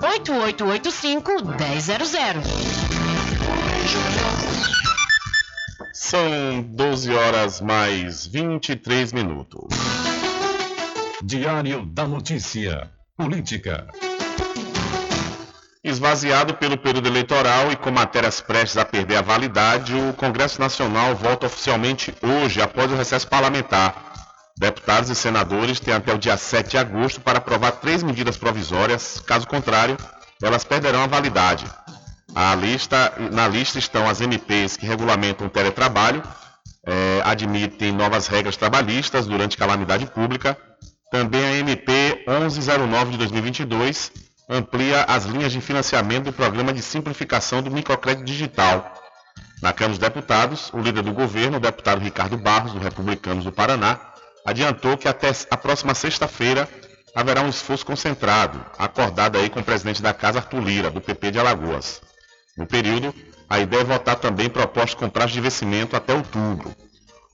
1000. 0.00 0.22
São 5.92 6.62
12 6.62 7.12
horas 7.12 7.60
mais 7.60 8.24
23 8.24 9.12
minutos. 9.12 9.74
Diário 11.22 11.84
da 11.84 12.06
Notícia. 12.06 12.90
Política. 13.16 13.88
Esvaziado 15.82 16.54
pelo 16.54 16.78
período 16.78 17.08
eleitoral 17.08 17.72
e 17.72 17.76
com 17.76 17.90
matérias 17.90 18.40
prestes 18.40 18.76
a 18.76 18.84
perder 18.84 19.16
a 19.16 19.22
validade, 19.22 19.94
o 19.94 20.12
Congresso 20.12 20.60
Nacional 20.60 21.16
volta 21.16 21.46
oficialmente 21.46 22.14
hoje, 22.22 22.62
após 22.62 22.92
o 22.92 22.94
recesso 22.94 23.26
parlamentar. 23.26 24.07
Deputados 24.58 25.08
e 25.08 25.14
senadores 25.14 25.78
têm 25.78 25.94
até 25.94 26.12
o 26.12 26.18
dia 26.18 26.36
7 26.36 26.70
de 26.70 26.78
agosto 26.78 27.20
para 27.20 27.38
aprovar 27.38 27.70
três 27.72 28.02
medidas 28.02 28.36
provisórias, 28.36 29.22
caso 29.24 29.46
contrário, 29.46 29.96
elas 30.42 30.64
perderão 30.64 31.04
a 31.04 31.06
validade. 31.06 31.64
A 32.34 32.56
lista, 32.56 33.12
na 33.30 33.46
lista 33.46 33.78
estão 33.78 34.08
as 34.08 34.20
MPs 34.20 34.76
que 34.76 34.84
regulamentam 34.84 35.46
o 35.46 35.50
teletrabalho, 35.50 36.24
é, 36.84 37.22
admitem 37.24 37.92
novas 37.92 38.26
regras 38.26 38.56
trabalhistas 38.56 39.26
durante 39.26 39.56
calamidade 39.56 40.06
pública. 40.06 40.58
Também 41.12 41.44
a 41.44 41.54
MP 41.58 42.24
1109 42.26 43.12
de 43.12 43.18
2022 43.18 44.10
amplia 44.50 45.04
as 45.04 45.24
linhas 45.24 45.52
de 45.52 45.60
financiamento 45.60 46.24
do 46.24 46.32
programa 46.32 46.72
de 46.72 46.82
simplificação 46.82 47.62
do 47.62 47.70
microcrédito 47.70 48.24
digital. 48.24 48.92
Na 49.62 49.72
Câmara 49.72 49.98
dos 49.98 49.98
Deputados, 49.98 50.70
o 50.72 50.80
líder 50.80 51.02
do 51.02 51.12
governo, 51.12 51.58
o 51.58 51.60
deputado 51.60 52.00
Ricardo 52.00 52.36
Barros, 52.36 52.72
do 52.72 52.78
Republicanos 52.78 53.44
do 53.44 53.52
Paraná, 53.52 54.00
adiantou 54.44 54.96
que 54.96 55.08
até 55.08 55.30
a 55.50 55.56
próxima 55.56 55.94
sexta-feira 55.94 56.68
haverá 57.14 57.42
um 57.42 57.48
esforço 57.48 57.84
concentrado, 57.84 58.64
acordado 58.78 59.38
aí 59.38 59.48
com 59.50 59.60
o 59.60 59.64
presidente 59.64 60.02
da 60.02 60.14
Casa, 60.14 60.38
Arthur 60.38 60.60
Lira, 60.60 60.90
do 60.90 61.00
PP 61.00 61.32
de 61.32 61.38
Alagoas. 61.38 62.00
No 62.56 62.66
período, 62.66 63.14
a 63.48 63.58
ideia 63.58 63.80
é 63.80 63.84
votar 63.84 64.16
também 64.16 64.48
propostas 64.48 64.94
com 64.94 65.08
prazo 65.08 65.32
de 65.32 65.40
vencimento 65.40 65.96
até 65.96 66.12
outubro. 66.12 66.74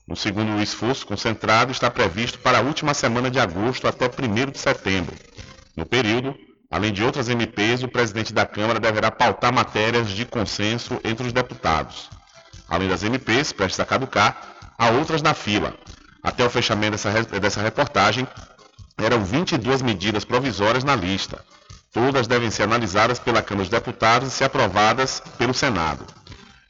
No 0.07 0.15
segundo 0.15 0.61
esforço 0.61 1.05
concentrado, 1.05 1.71
está 1.71 1.89
previsto 1.89 2.39
para 2.39 2.59
a 2.59 2.61
última 2.61 2.93
semana 2.93 3.29
de 3.29 3.39
agosto 3.39 3.87
até 3.87 4.05
1 4.05 4.51
de 4.51 4.59
setembro. 4.59 5.15
No 5.75 5.85
período, 5.85 6.35
além 6.69 6.93
de 6.93 7.03
outras 7.03 7.27
MPs, 7.27 7.83
o 7.83 7.87
presidente 7.87 8.31
da 8.31 8.45
Câmara 8.45 8.79
deverá 8.79 9.09
pautar 9.09 9.51
matérias 9.51 10.09
de 10.09 10.25
consenso 10.25 10.99
entre 11.03 11.25
os 11.25 11.33
deputados. 11.33 12.09
Além 12.69 12.87
das 12.87 13.03
MPs, 13.03 13.51
prestes 13.51 13.79
a 13.79 13.85
caducar, 13.85 14.55
há 14.77 14.89
outras 14.89 15.21
na 15.21 15.33
fila. 15.33 15.75
Até 16.25 16.43
o 16.43 16.49
fechamento 16.49 16.93
dessa, 16.93 17.23
dessa 17.39 17.61
reportagem, 17.61 18.27
eram 18.97 19.23
22 19.23 19.83
medidas 19.83 20.25
provisórias 20.25 20.83
na 20.83 20.95
lista. 20.95 21.39
Todas 21.93 22.25
devem 22.25 22.49
ser 22.49 22.63
analisadas 22.63 23.19
pela 23.19 23.43
Câmara 23.43 23.69
dos 23.69 23.69
Deputados 23.69 24.29
e 24.29 24.31
ser 24.31 24.45
aprovadas 24.45 25.21
pelo 25.37 25.53
Senado. 25.53 26.03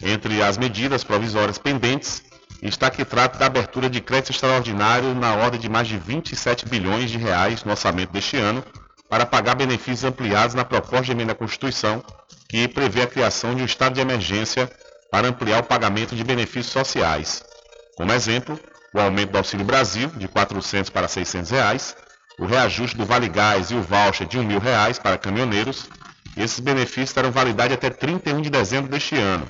Entre 0.02 0.44
as 0.44 0.58
medidas 0.58 1.06
provisórias 1.06 1.58
pendentes 1.58 2.22
está 2.62 2.90
que 2.90 3.06
trata 3.06 3.40
da 3.40 3.46
abertura 3.46 3.90
de 3.90 4.02
crédito 4.02 4.32
extraordinário 4.32 5.16
na 5.16 5.34
ordem 5.36 5.60
de 5.60 5.70
mais 5.70 5.88
de 5.88 5.98
27 5.98 6.68
bilhões 6.68 7.10
de 7.10 7.18
reais 7.18 7.64
no 7.64 7.72
orçamento 7.72 8.12
deste 8.12 8.36
ano 8.36 8.62
para 9.10 9.26
pagar 9.26 9.56
benefícios 9.56 10.04
ampliados 10.04 10.54
na 10.54 10.66
proposta 10.66 11.06
de 11.06 11.12
emenda 11.14 11.32
à 11.32 11.36
Constituição 11.36 12.04
que 12.50 12.68
prevê 12.68 13.04
a 13.04 13.08
criação 13.08 13.56
de 13.56 13.62
um 13.62 13.66
estado 13.66 13.94
de 13.94 14.02
emergência 14.02 14.70
para 15.10 15.30
ampliar 15.30 15.60
o 15.60 15.64
pagamento 15.64 16.14
de 16.14 16.24
benefícios 16.26 16.74
sociais. 16.74 17.42
Como 17.96 18.12
exemplo, 18.12 18.60
o 18.96 19.00
aumento 19.02 19.32
do 19.32 19.38
Auxílio 19.38 19.66
Brasil 19.66 20.08
de 20.12 20.26
R$ 20.26 20.32
400 20.32 20.90
para 20.90 21.06
600 21.10 21.52
reais, 21.52 21.98
o 22.40 22.46
reajuste 22.46 22.96
do 22.96 23.06
Vale 23.06 23.28
Gás 23.28 23.70
e 23.70 23.76
o 23.76 23.82
voucher 23.82 24.26
de 24.26 24.38
1.000 24.38 24.58
reais 24.58 24.98
para 24.98 25.18
caminhoneiros. 25.18 25.90
Esses 26.38 26.62
benefícios 26.62 27.12
terão 27.12 27.30
validade 27.30 27.74
até 27.74 27.90
31 27.90 28.42
de 28.42 28.50
dezembro 28.50 28.90
deste 28.90 29.16
ano. 29.16 29.46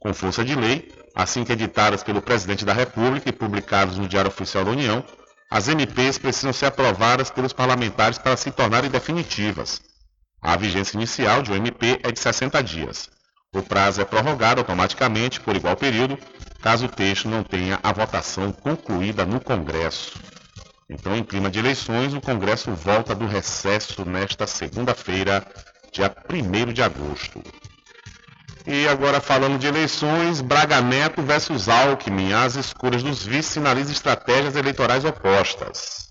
Com 0.00 0.14
força 0.14 0.42
de 0.42 0.54
lei, 0.54 0.90
assim 1.14 1.44
que 1.44 1.52
editadas 1.52 2.02
pelo 2.02 2.22
Presidente 2.22 2.64
da 2.64 2.72
República 2.72 3.28
e 3.28 3.32
publicadas 3.32 3.98
no 3.98 4.08
Diário 4.08 4.30
Oficial 4.30 4.64
da 4.64 4.70
União, 4.70 5.04
as 5.50 5.68
MPs 5.68 6.16
precisam 6.16 6.52
ser 6.52 6.66
aprovadas 6.66 7.30
pelos 7.30 7.52
parlamentares 7.52 8.16
para 8.16 8.36
se 8.36 8.50
tornarem 8.50 8.90
definitivas. 8.90 9.82
A 10.40 10.56
vigência 10.56 10.96
inicial 10.96 11.42
de 11.42 11.52
um 11.52 11.56
MP 11.56 12.00
é 12.02 12.10
de 12.10 12.18
60 12.18 12.62
dias. 12.62 13.10
O 13.52 13.62
prazo 13.62 14.00
é 14.00 14.06
prorrogado 14.06 14.60
automaticamente 14.60 15.38
por 15.40 15.54
igual 15.54 15.76
período, 15.76 16.18
caso 16.62 16.86
o 16.86 16.88
texto 16.88 17.28
não 17.28 17.42
tenha 17.42 17.78
a 17.82 17.92
votação 17.92 18.52
concluída 18.52 19.24
no 19.24 19.40
Congresso. 19.40 20.18
Então, 20.88 21.16
em 21.16 21.22
clima 21.22 21.50
de 21.50 21.58
eleições, 21.58 22.12
o 22.14 22.20
Congresso 22.20 22.72
volta 22.72 23.14
do 23.14 23.26
recesso 23.26 24.04
nesta 24.04 24.46
segunda-feira, 24.46 25.46
dia 25.92 26.14
1 26.28 26.72
de 26.72 26.82
agosto. 26.82 27.42
E 28.66 28.86
agora 28.88 29.20
falando 29.20 29.58
de 29.58 29.66
eleições, 29.66 30.40
Braga 30.40 30.80
Neto 30.80 31.22
versus 31.22 31.68
Alckmin, 31.68 32.32
as 32.32 32.56
escolhas 32.56 33.02
dos 33.02 33.24
vices 33.24 33.52
sinalizam 33.52 33.92
estratégias 33.92 34.54
eleitorais 34.56 35.04
opostas. 35.04 36.10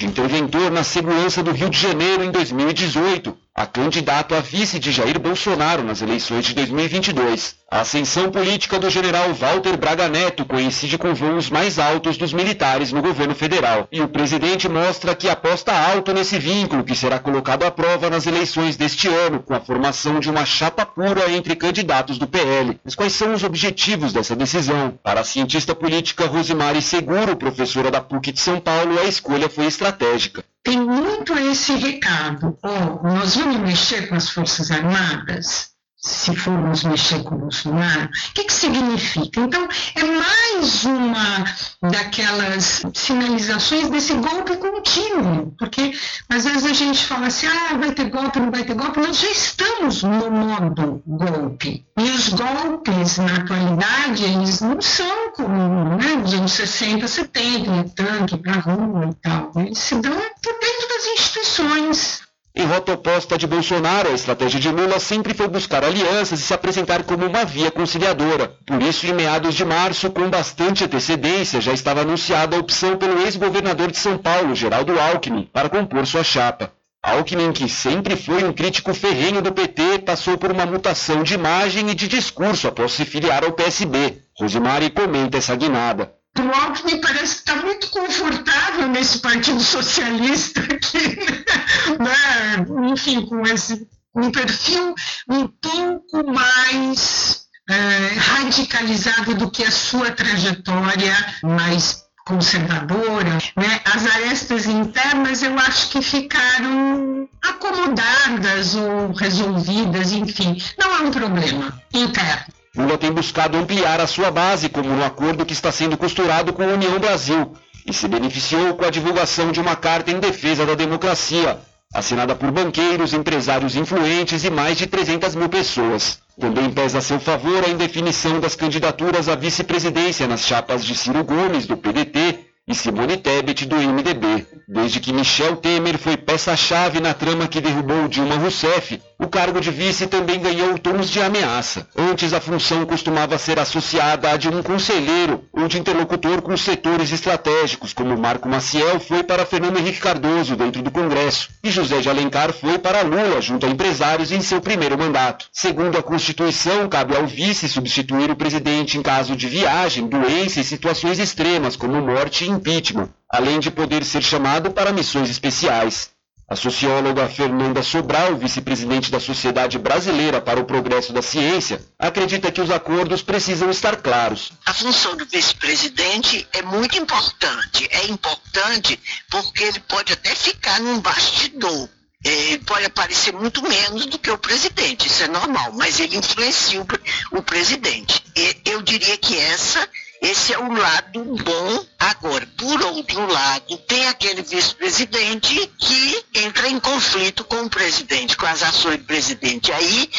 Interventor 0.00 0.70
na 0.70 0.84
segurança 0.84 1.42
do 1.42 1.52
Rio 1.52 1.70
de 1.70 1.78
Janeiro 1.78 2.22
em 2.22 2.30
2018, 2.30 3.36
a 3.56 3.64
candidato 3.64 4.34
a 4.34 4.40
vice 4.40 4.78
de 4.78 4.92
Jair 4.92 5.18
Bolsonaro 5.18 5.82
nas 5.82 6.02
eleições 6.02 6.44
de 6.44 6.52
2022. 6.52 7.56
A 7.70 7.80
ascensão 7.80 8.30
política 8.30 8.78
do 8.78 8.90
general 8.90 9.32
Walter 9.32 9.78
Braga 9.78 10.10
Neto 10.10 10.44
coincide 10.44 10.98
com 10.98 11.14
voos 11.14 11.48
mais 11.48 11.78
altos 11.78 12.18
dos 12.18 12.34
militares 12.34 12.92
no 12.92 13.00
governo 13.00 13.34
federal. 13.34 13.88
E 13.90 14.02
o 14.02 14.08
presidente 14.08 14.68
mostra 14.68 15.14
que 15.14 15.30
aposta 15.30 15.72
alto 15.72 16.12
nesse 16.12 16.38
vínculo 16.38 16.84
que 16.84 16.94
será 16.94 17.18
colocado 17.18 17.64
à 17.64 17.70
prova 17.70 18.10
nas 18.10 18.26
eleições 18.26 18.76
deste 18.76 19.08
ano, 19.08 19.42
com 19.42 19.54
a 19.54 19.60
formação 19.60 20.20
de 20.20 20.28
uma 20.28 20.44
chapa 20.44 20.84
pura 20.84 21.30
entre 21.32 21.56
candidatos 21.56 22.18
do 22.18 22.26
PL. 22.26 22.78
Mas 22.84 22.94
quais 22.94 23.14
são 23.14 23.32
os 23.32 23.42
objetivos 23.42 24.12
dessa 24.12 24.36
decisão? 24.36 24.98
Para 25.02 25.22
a 25.22 25.24
cientista 25.24 25.74
política 25.74 26.26
Rosemary 26.26 26.82
Seguro, 26.82 27.34
professora 27.36 27.90
da 27.90 28.02
PUC 28.02 28.32
de 28.32 28.40
São 28.40 28.60
Paulo, 28.60 28.98
a 29.00 29.04
escolha 29.04 29.48
foi 29.48 29.64
estratégica 29.64 30.44
tem 30.66 30.80
muito 30.80 31.32
esse 31.38 31.76
recado. 31.76 32.58
Oh, 32.60 33.06
nós 33.06 33.36
vamos 33.36 33.45
mexer 33.48 34.08
com 34.08 34.14
as 34.14 34.28
Forças 34.30 34.70
Armadas? 34.70 35.76
Se 35.98 36.36
formos 36.36 36.84
mexer 36.84 37.24
com 37.24 37.34
o 37.34 37.38
Bolsonaro, 37.38 38.04
o 38.04 38.34
que, 38.34 38.44
que 38.44 38.52
significa? 38.52 39.40
Então, 39.40 39.66
é 39.96 40.04
mais 40.04 40.84
uma 40.84 41.44
daquelas 41.82 42.82
sinalizações 42.94 43.90
desse 43.90 44.14
golpe 44.14 44.56
contínuo, 44.56 45.52
porque 45.58 45.98
às 46.28 46.44
vezes 46.44 46.64
a 46.64 46.72
gente 46.72 47.04
fala 47.04 47.26
assim, 47.26 47.46
ah, 47.48 47.76
vai 47.76 47.90
ter 47.92 48.08
golpe, 48.08 48.38
não 48.38 48.52
vai 48.52 48.62
ter 48.62 48.74
golpe, 48.74 49.00
nós 49.00 49.18
já 49.18 49.30
estamos 49.30 50.04
no 50.04 50.30
modo 50.30 51.02
golpe. 51.04 51.84
E 51.98 52.02
os 52.02 52.28
golpes, 52.28 53.18
na 53.18 53.34
atualidade, 53.34 54.22
eles 54.22 54.60
não 54.60 54.80
são 54.80 55.32
como 55.32 55.96
né, 55.96 56.14
nos 56.16 56.34
anos 56.34 56.52
60, 56.52 57.08
70, 57.08 57.84
tanque 57.96 58.36
para 58.36 58.60
rua 58.60 59.10
e 59.10 59.14
tal. 59.14 59.50
Eles 59.56 59.78
se 59.78 59.94
dão 59.96 60.12
dentro 60.12 60.88
das 60.88 61.06
instituições. 61.14 62.25
Em 62.58 62.64
rota 62.64 62.94
oposta 62.94 63.36
de 63.36 63.46
Bolsonaro, 63.46 64.08
a 64.08 64.14
estratégia 64.14 64.58
de 64.58 64.70
Lula 64.70 64.98
sempre 64.98 65.34
foi 65.34 65.46
buscar 65.46 65.84
alianças 65.84 66.40
e 66.40 66.42
se 66.42 66.54
apresentar 66.54 67.02
como 67.02 67.26
uma 67.26 67.44
via 67.44 67.70
conciliadora. 67.70 68.56
Por 68.64 68.82
isso, 68.82 69.06
em 69.06 69.12
meados 69.12 69.54
de 69.54 69.62
março, 69.62 70.10
com 70.10 70.30
bastante 70.30 70.82
antecedência, 70.82 71.60
já 71.60 71.74
estava 71.74 72.00
anunciada 72.00 72.56
a 72.56 72.58
opção 72.58 72.96
pelo 72.96 73.20
ex-governador 73.20 73.90
de 73.90 73.98
São 73.98 74.16
Paulo, 74.16 74.54
Geraldo 74.54 74.98
Alckmin, 74.98 75.50
para 75.52 75.68
compor 75.68 76.06
sua 76.06 76.24
chapa. 76.24 76.72
Alckmin, 77.02 77.52
que 77.52 77.68
sempre 77.68 78.16
foi 78.16 78.42
um 78.42 78.54
crítico 78.54 78.94
ferrenho 78.94 79.42
do 79.42 79.52
PT, 79.52 79.98
passou 79.98 80.38
por 80.38 80.50
uma 80.50 80.64
mutação 80.64 81.22
de 81.22 81.34
imagem 81.34 81.90
e 81.90 81.94
de 81.94 82.08
discurso 82.08 82.68
após 82.68 82.92
se 82.92 83.04
filiar 83.04 83.44
ao 83.44 83.52
PSB. 83.52 84.22
Rosemary 84.40 84.88
comenta 84.88 85.36
essa 85.36 85.54
guinada 85.54 86.15
o 86.42 86.52
Alckmin 86.52 87.00
parece 87.00 87.36
que 87.36 87.50
está 87.50 87.56
muito 87.56 87.88
confortável 87.88 88.88
nesse 88.88 89.18
Partido 89.18 89.60
Socialista 89.60 90.60
aqui, 90.60 91.16
né? 91.98 92.90
enfim, 92.90 93.24
com 93.26 93.42
esse 93.42 93.86
um 94.14 94.30
perfil 94.30 94.94
um 95.28 95.46
pouco 95.46 96.32
mais 96.32 97.42
é, 97.68 97.74
radicalizado 98.18 99.34
do 99.34 99.50
que 99.50 99.62
a 99.62 99.70
sua 99.70 100.10
trajetória 100.10 101.14
mais 101.42 102.06
conservadora, 102.26 103.38
né? 103.56 103.80
As 103.84 104.04
arestas 104.06 104.66
internas 104.66 105.42
eu 105.42 105.56
acho 105.58 105.90
que 105.90 106.02
ficaram 106.02 107.28
acomodadas 107.40 108.74
ou 108.74 109.12
resolvidas, 109.12 110.10
enfim, 110.10 110.60
não 110.76 110.92
há 110.92 111.00
um 111.02 111.10
problema 111.12 111.80
interno. 111.94 112.55
Lula 112.76 112.98
tem 112.98 113.10
buscado 113.10 113.56
ampliar 113.56 114.00
a 114.00 114.06
sua 114.06 114.30
base, 114.30 114.68
como 114.68 114.90
no 114.90 115.04
acordo 115.04 115.46
que 115.46 115.54
está 115.54 115.72
sendo 115.72 115.96
costurado 115.96 116.52
com 116.52 116.62
a 116.62 116.66
União 116.66 116.98
Brasil, 116.98 117.52
e 117.86 117.92
se 117.92 118.06
beneficiou 118.06 118.74
com 118.74 118.84
a 118.84 118.90
divulgação 118.90 119.50
de 119.50 119.60
uma 119.60 119.74
carta 119.74 120.10
em 120.10 120.20
defesa 120.20 120.66
da 120.66 120.74
democracia, 120.74 121.58
assinada 121.94 122.34
por 122.34 122.50
banqueiros, 122.50 123.14
empresários 123.14 123.76
influentes 123.76 124.44
e 124.44 124.50
mais 124.50 124.76
de 124.76 124.86
300 124.86 125.34
mil 125.34 125.48
pessoas. 125.48 126.18
Também 126.38 126.70
pesa 126.70 126.98
a 126.98 127.00
seu 127.00 127.18
favor 127.18 127.64
a 127.64 127.70
indefinição 127.70 128.38
das 128.40 128.54
candidaturas 128.54 129.26
à 129.26 129.34
vice-presidência 129.34 130.28
nas 130.28 130.44
chapas 130.44 130.84
de 130.84 130.94
Ciro 130.94 131.24
Gomes, 131.24 131.66
do 131.66 131.78
PDT, 131.78 132.40
e 132.68 132.74
Simone 132.74 133.16
Tebet, 133.16 133.64
do 133.64 133.76
MDB. 133.76 134.44
Desde 134.68 134.98
que 134.98 135.12
Michel 135.12 135.56
Temer 135.56 135.96
foi 135.96 136.16
peça-chave 136.16 137.00
na 137.00 137.14
trama 137.14 137.46
que 137.46 137.60
derrubou 137.60 138.08
Dilma 138.08 138.34
Rousseff, 138.34 139.00
o 139.18 139.26
cargo 139.26 139.60
de 139.60 139.70
vice 139.70 140.06
também 140.06 140.38
ganhou 140.38 140.78
tons 140.78 141.08
de 141.08 141.20
ameaça. 141.20 141.88
Antes, 141.96 142.32
a 142.32 142.40
função 142.40 142.84
costumava 142.84 143.38
ser 143.38 143.58
associada 143.58 144.30
à 144.30 144.36
de 144.36 144.48
um 144.48 144.62
conselheiro 144.62 145.44
ou 145.52 145.66
de 145.66 145.78
interlocutor 145.78 146.42
com 146.42 146.56
setores 146.56 147.10
estratégicos, 147.10 147.92
como 147.92 148.16
Marco 148.16 148.48
Maciel 148.48 149.00
foi 149.00 149.22
para 149.22 149.46
Fernando 149.46 149.78
Henrique 149.78 150.00
Cardoso 150.00 150.54
dentro 150.54 150.82
do 150.82 150.90
Congresso, 150.90 151.48
e 151.64 151.70
José 151.70 152.00
de 152.00 152.10
Alencar 152.10 152.52
foi 152.52 152.78
para 152.78 153.02
Lula 153.02 153.40
junto 153.40 153.64
a 153.64 153.70
empresários 153.70 154.30
em 154.32 154.40
seu 154.42 154.60
primeiro 154.60 154.98
mandato. 154.98 155.46
Segundo 155.50 155.96
a 155.96 156.02
Constituição, 156.02 156.88
cabe 156.88 157.16
ao 157.16 157.26
vice 157.26 157.68
substituir 157.68 158.30
o 158.30 158.36
presidente 158.36 158.98
em 158.98 159.02
caso 159.02 159.34
de 159.34 159.48
viagem, 159.48 160.06
doença 160.06 160.60
e 160.60 160.64
situações 160.64 161.18
extremas, 161.18 161.74
como 161.74 162.00
morte 162.02 162.44
e 162.44 162.50
impeachment, 162.50 163.08
além 163.30 163.60
de 163.60 163.70
poder 163.70 164.04
ser 164.04 164.22
chamado 164.22 164.70
para 164.70 164.92
missões 164.92 165.30
especiais. 165.30 166.15
A 166.48 166.54
socióloga 166.54 167.28
Fernanda 167.28 167.82
Sobral, 167.82 168.36
vice-presidente 168.36 169.10
da 169.10 169.18
Sociedade 169.18 169.80
Brasileira 169.80 170.40
para 170.40 170.60
o 170.60 170.64
Progresso 170.64 171.12
da 171.12 171.20
Ciência, 171.20 171.84
acredita 171.98 172.52
que 172.52 172.60
os 172.60 172.70
acordos 172.70 173.20
precisam 173.20 173.68
estar 173.68 173.96
claros. 173.96 174.52
A 174.64 174.72
função 174.72 175.16
do 175.16 175.26
vice-presidente 175.26 176.46
é 176.52 176.62
muito 176.62 176.96
importante. 176.96 177.88
É 177.90 178.06
importante 178.06 178.96
porque 179.28 179.64
ele 179.64 179.80
pode 179.80 180.12
até 180.12 180.36
ficar 180.36 180.78
num 180.78 181.00
bastidor. 181.00 181.88
Ele 182.24 182.58
pode 182.58 182.84
aparecer 182.86 183.32
muito 183.32 183.60
menos 183.62 184.06
do 184.06 184.18
que 184.18 184.30
o 184.30 184.38
presidente, 184.38 185.06
isso 185.06 185.24
é 185.24 185.28
normal, 185.28 185.72
mas 185.74 186.00
ele 186.00 186.16
influencia 186.16 186.80
o, 186.80 187.38
o 187.38 187.42
presidente. 187.42 188.22
E 188.36 188.56
eu 188.64 188.82
diria 188.82 189.16
que 189.18 189.36
essa 189.36 189.88
esse 190.20 190.52
é 190.52 190.58
o 190.58 190.72
lado 190.72 191.22
bom. 191.22 191.86
Agora, 191.98 192.46
por 192.56 192.82
outro 192.82 193.26
lado, 193.32 193.76
tem 193.78 194.08
aquele 194.08 194.42
vice-presidente 194.42 195.66
que 195.78 196.24
entra 196.34 196.68
em 196.68 196.78
conflito 196.80 197.44
com 197.44 197.62
o 197.62 197.70
presidente, 197.70 198.36
com 198.36 198.46
as 198.46 198.62
ações 198.62 198.98
do 198.98 199.04
presidente. 199.04 199.72
Aí, 199.72 200.10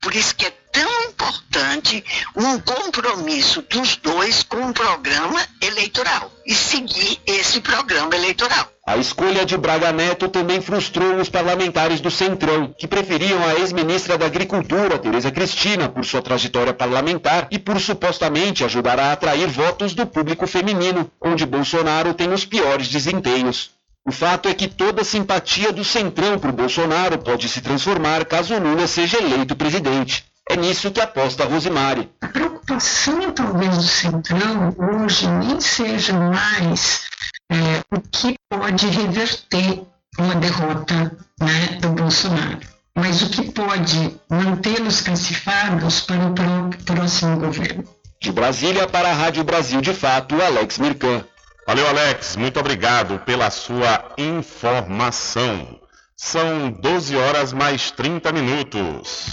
por 0.00 0.14
isso 0.14 0.34
que 0.34 0.46
é 0.46 0.50
tão 0.50 1.04
importante 1.04 2.04
um 2.34 2.60
compromisso 2.60 3.62
dos 3.62 3.96
dois 3.96 4.42
com 4.42 4.68
o 4.68 4.74
programa 4.74 5.46
eleitoral 5.60 6.30
e 6.44 6.54
seguir 6.54 7.20
esse 7.26 7.60
programa 7.60 8.14
eleitoral. 8.14 8.75
A 8.88 8.96
escolha 8.98 9.44
de 9.44 9.56
Braga 9.56 9.90
Neto 9.90 10.28
também 10.28 10.60
frustrou 10.60 11.16
os 11.16 11.28
parlamentares 11.28 12.00
do 12.00 12.08
Centrão, 12.08 12.72
que 12.78 12.86
preferiam 12.86 13.44
a 13.44 13.56
ex-ministra 13.56 14.16
da 14.16 14.26
Agricultura, 14.26 14.96
Tereza 14.96 15.28
Cristina, 15.32 15.88
por 15.88 16.04
sua 16.04 16.22
trajetória 16.22 16.72
parlamentar 16.72 17.48
e 17.50 17.58
por 17.58 17.80
supostamente 17.80 18.62
ajudar 18.62 19.00
a 19.00 19.10
atrair 19.10 19.48
votos 19.48 19.92
do 19.92 20.06
público 20.06 20.46
feminino, 20.46 21.10
onde 21.20 21.44
Bolsonaro 21.44 22.14
tem 22.14 22.32
os 22.32 22.44
piores 22.44 22.86
desempenhos. 22.86 23.70
O 24.06 24.12
fato 24.12 24.48
é 24.48 24.54
que 24.54 24.68
toda 24.68 25.02
simpatia 25.02 25.72
do 25.72 25.82
Centrão 25.82 26.38
por 26.38 26.52
Bolsonaro 26.52 27.18
pode 27.18 27.48
se 27.48 27.60
transformar 27.60 28.24
caso 28.24 28.56
Lula 28.56 28.86
seja 28.86 29.18
eleito 29.20 29.56
presidente. 29.56 30.24
É 30.48 30.56
nisso 30.56 30.92
que 30.92 31.00
aposta 31.00 31.42
a 31.42 31.46
Rosimari. 31.46 32.08
A 32.20 32.28
preocupação, 32.28 33.32
talvez, 33.32 33.76
do 33.76 33.82
Centrão 33.82 34.74
hoje 34.78 35.26
nem 35.28 35.60
seja 35.60 36.12
mais 36.12 37.06
é, 37.50 37.82
o 37.90 38.00
que 38.00 38.36
pode 38.48 38.86
reverter 38.86 39.82
uma 40.18 40.36
derrota 40.36 41.16
né, 41.40 41.78
do 41.80 41.88
Bolsonaro, 41.90 42.60
mas 42.94 43.22
o 43.22 43.30
que 43.30 43.50
pode 43.50 44.16
mantê-los 44.30 45.00
classificados 45.00 46.00
para 46.00 46.26
o 46.26 46.70
próximo 46.84 47.38
governo. 47.38 47.84
De 48.22 48.32
Brasília 48.32 48.86
para 48.86 49.10
a 49.10 49.14
Rádio 49.14 49.44
Brasil 49.44 49.80
de 49.80 49.92
Fato, 49.92 50.40
Alex 50.40 50.78
Mirkan. 50.78 51.24
Valeu, 51.66 51.88
Alex. 51.88 52.36
Muito 52.36 52.60
obrigado 52.60 53.18
pela 53.20 53.50
sua 53.50 54.12
informação. 54.16 55.80
São 56.16 56.70
12 56.70 57.16
horas 57.16 57.52
mais 57.52 57.90
30 57.90 58.32
minutos. 58.32 59.26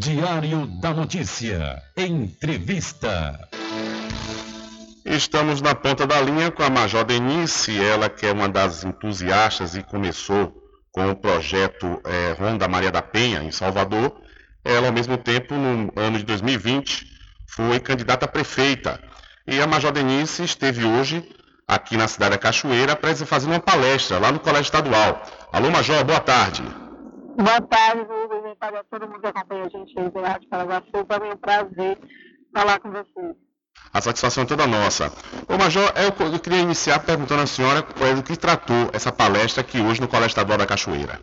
Diário 0.00 0.66
da 0.80 0.94
Notícia. 0.94 1.82
Entrevista. 1.94 3.38
Estamos 5.04 5.60
na 5.60 5.74
ponta 5.74 6.06
da 6.06 6.18
linha 6.22 6.50
com 6.50 6.62
a 6.62 6.70
Major 6.70 7.04
Denise, 7.04 7.78
ela 7.78 8.08
que 8.08 8.24
é 8.24 8.32
uma 8.32 8.48
das 8.48 8.82
entusiastas 8.82 9.76
e 9.76 9.82
começou 9.82 10.54
com 10.90 11.10
o 11.10 11.14
projeto 11.14 12.00
é, 12.02 12.32
Ronda 12.32 12.66
Maria 12.66 12.90
da 12.90 13.02
Penha, 13.02 13.42
em 13.42 13.50
Salvador. 13.50 14.18
Ela, 14.64 14.86
ao 14.86 14.92
mesmo 14.94 15.18
tempo, 15.18 15.54
no 15.54 15.92
ano 15.94 16.16
de 16.16 16.24
2020, 16.24 17.04
foi 17.46 17.78
candidata 17.78 18.24
a 18.24 18.28
prefeita. 18.28 18.98
E 19.46 19.60
a 19.60 19.66
Major 19.66 19.92
Denise 19.92 20.42
esteve 20.42 20.82
hoje 20.82 21.28
aqui 21.68 21.98
na 21.98 22.08
cidade 22.08 22.30
da 22.30 22.38
Cachoeira 22.38 22.96
para 22.96 23.14
fazer 23.14 23.48
uma 23.48 23.60
palestra 23.60 24.18
lá 24.18 24.32
no 24.32 24.40
Colégio 24.40 24.62
Estadual. 24.62 25.22
Alô, 25.52 25.70
Major, 25.70 26.02
boa 26.04 26.20
tarde. 26.20 26.62
Boa 27.36 27.60
tarde, 27.60 28.04
Rubens, 28.60 28.82
para 28.82 28.84
todo 28.84 29.08
mundo 29.08 29.20
que 29.20 29.26
acompanha 29.26 29.64
a 29.64 29.68
gente 29.68 29.98
aí 29.98 30.10
do 30.10 30.20
Rádio 30.20 30.48
Paraguaçu. 30.48 31.06
Para 31.06 31.20
mim 31.20 31.30
é 31.30 31.34
um 31.34 31.36
prazer 31.36 31.98
falar 32.52 32.78
com 32.80 32.90
vocês. 32.90 33.36
A 33.92 34.00
satisfação 34.00 34.44
é 34.44 34.46
toda 34.46 34.66
nossa. 34.66 35.10
Ô 35.48 35.56
Major, 35.56 35.92
eu, 35.96 36.32
eu 36.32 36.40
queria 36.40 36.60
iniciar 36.60 37.00
perguntando 37.00 37.42
à 37.42 37.46
senhora 37.46 37.82
do 37.82 38.22
que 38.22 38.36
tratou 38.36 38.90
essa 38.92 39.10
palestra 39.10 39.62
aqui 39.62 39.80
hoje 39.80 40.00
no 40.00 40.08
Colégio 40.08 40.28
Estadual 40.28 40.58
da 40.58 40.66
Cachoeira. 40.66 41.20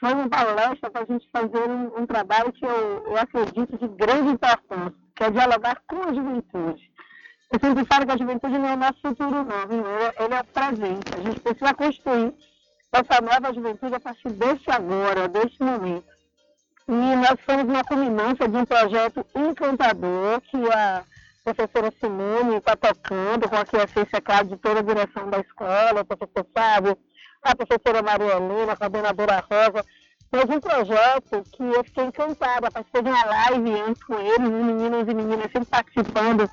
Foi 0.00 0.12
uma 0.14 0.28
palestra 0.28 0.90
para 0.90 1.02
a 1.02 1.04
gente 1.04 1.28
fazer 1.30 1.68
um, 1.68 2.02
um 2.02 2.06
trabalho 2.06 2.52
que 2.52 2.64
eu, 2.64 3.04
eu 3.06 3.16
acredito 3.16 3.78
de 3.78 3.88
grande 3.88 4.30
importância, 4.30 4.94
que 5.14 5.22
é 5.22 5.30
dialogar 5.30 5.80
com 5.86 6.02
a 6.02 6.14
juventude. 6.14 6.90
Eu 7.52 7.60
sempre 7.60 7.84
falo 7.84 8.06
que 8.06 8.12
a 8.12 8.16
juventude 8.16 8.58
não 8.58 8.68
é 8.68 8.74
o 8.74 8.78
nosso 8.78 9.00
futuro, 9.00 9.44
não, 9.44 9.68
viu? 9.68 9.84
Ele 10.18 10.34
é 10.34 10.40
o 10.40 10.44
presente. 10.44 11.14
A 11.14 11.22
gente 11.22 11.40
precisa 11.40 11.74
construir 11.74 12.34
essa 12.92 13.22
nova 13.22 13.54
juventude 13.54 13.94
a 13.94 14.00
partir 14.00 14.30
desse 14.30 14.70
agora, 14.70 15.26
desse 15.28 15.60
momento. 15.62 16.04
E 16.86 16.92
nós 16.92 17.40
fomos 17.46 17.64
na 17.64 17.82
culminância 17.82 18.46
de 18.46 18.56
um 18.56 18.64
projeto 18.66 19.24
encantador 19.34 20.40
que 20.42 20.56
a 20.70 21.02
professora 21.42 21.92
Simone 21.98 22.56
está 22.56 22.76
tocando, 22.76 23.48
com 23.48 23.56
a 23.56 23.64
quiescência, 23.64 24.20
claro, 24.20 24.48
de 24.48 24.56
toda 24.58 24.80
a 24.80 24.82
direção 24.82 25.30
da 25.30 25.40
escola, 25.40 26.02
o 26.02 26.04
professor 26.04 26.46
Fábio, 26.54 26.98
a 27.42 27.56
professora 27.56 28.02
Maria 28.02 28.34
Helena, 28.34 28.72
a 28.72 28.76
coordenadora 28.76 29.44
Rosa, 29.50 29.84
fez 30.30 30.44
um 30.44 30.60
projeto 30.60 31.42
que 31.52 31.62
eu 31.62 31.84
fiquei 31.84 32.04
encantada, 32.04 32.70
participei 32.70 33.02
de 33.02 33.08
uma 33.08 33.24
live 33.24 33.80
antes 33.80 34.04
com 34.04 34.14
eles, 34.14 34.50
meninas 34.50 35.08
e 35.08 35.14
meninas 35.14 35.50
sempre 35.50 35.68
participando 35.70 36.48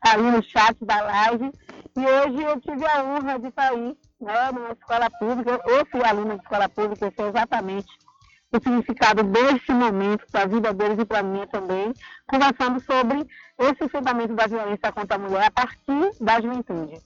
ali 0.00 0.22
no 0.22 0.42
chat 0.42 0.76
da 0.80 1.00
live, 1.00 1.52
e 1.96 2.00
hoje 2.00 2.42
eu 2.42 2.60
tive 2.60 2.84
a 2.86 3.04
honra 3.04 3.38
de 3.38 3.52
sair 3.52 3.96
né, 4.22 4.52
numa 4.52 4.72
escola 4.72 5.10
pública, 5.10 5.60
eu 5.66 5.86
fui 5.86 6.02
aluna 6.04 6.36
de 6.36 6.42
escola 6.42 6.68
pública, 6.68 7.06
eu 7.06 7.12
sei 7.16 7.28
exatamente 7.28 7.88
o 8.52 8.62
significado 8.62 9.22
desse 9.22 9.72
momento 9.72 10.26
para 10.30 10.42
a 10.42 10.46
vida 10.46 10.72
deles 10.72 10.98
e 10.98 11.04
para 11.04 11.20
a 11.20 11.22
minha 11.22 11.46
também, 11.46 11.92
conversando 12.26 12.80
sobre 12.80 13.26
esse 13.58 13.84
enfrentamento 13.84 14.34
da 14.34 14.46
violência 14.46 14.92
contra 14.92 15.16
a 15.16 15.18
mulher 15.18 15.46
a 15.46 15.50
partir 15.50 16.12
da 16.20 16.40
juventude. 16.40 17.00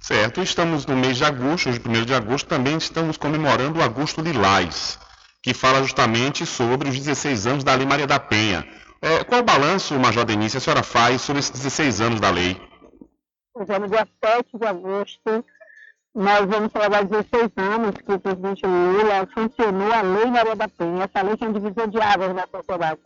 Certo, 0.00 0.40
estamos 0.40 0.86
no 0.86 0.96
mês 0.96 1.16
de 1.16 1.24
agosto, 1.24 1.68
hoje, 1.68 1.80
1 1.84 2.04
de 2.04 2.14
agosto, 2.14 2.46
também 2.46 2.76
estamos 2.76 3.16
comemorando 3.16 3.80
o 3.80 3.82
Agosto 3.82 4.20
Lilás, 4.20 4.98
que 5.42 5.52
fala 5.52 5.82
justamente 5.82 6.46
sobre 6.46 6.88
os 6.88 6.96
16 6.96 7.46
anos 7.48 7.64
da 7.64 7.74
Lei 7.74 7.86
Maria 7.86 8.06
da 8.06 8.20
Penha. 8.20 8.64
É, 9.02 9.24
qual 9.24 9.40
o 9.40 9.44
balanço, 9.44 9.98
Major 9.98 10.24
Denise, 10.24 10.56
a 10.56 10.60
senhora 10.60 10.84
faz 10.84 11.22
sobre 11.22 11.40
esses 11.40 11.50
16 11.50 12.00
anos 12.00 12.20
da 12.20 12.30
lei? 12.30 12.56
Pois 13.52 13.68
é, 13.68 13.78
no 13.78 13.88
dia 13.88 14.06
7 14.24 14.56
de 14.56 14.66
agosto, 14.66 15.44
nós 16.16 16.46
vamos 16.46 16.72
celebrar 16.72 17.04
16 17.04 17.52
anos 17.58 17.90
que 17.90 18.10
o 18.10 18.18
presidente 18.18 18.66
Lula 18.66 19.28
sancionou 19.34 19.92
a 19.92 20.00
Lei 20.00 20.24
Maria 20.30 20.56
da 20.56 20.66
Penha. 20.66 21.04
Essa 21.04 21.22
lei 21.22 21.36
que 21.36 21.44
é 21.44 21.48
um 21.48 21.52
divisor 21.52 21.88
de 21.88 22.00
águas 22.00 22.34
na 22.34 22.46
sociedade. 22.46 23.00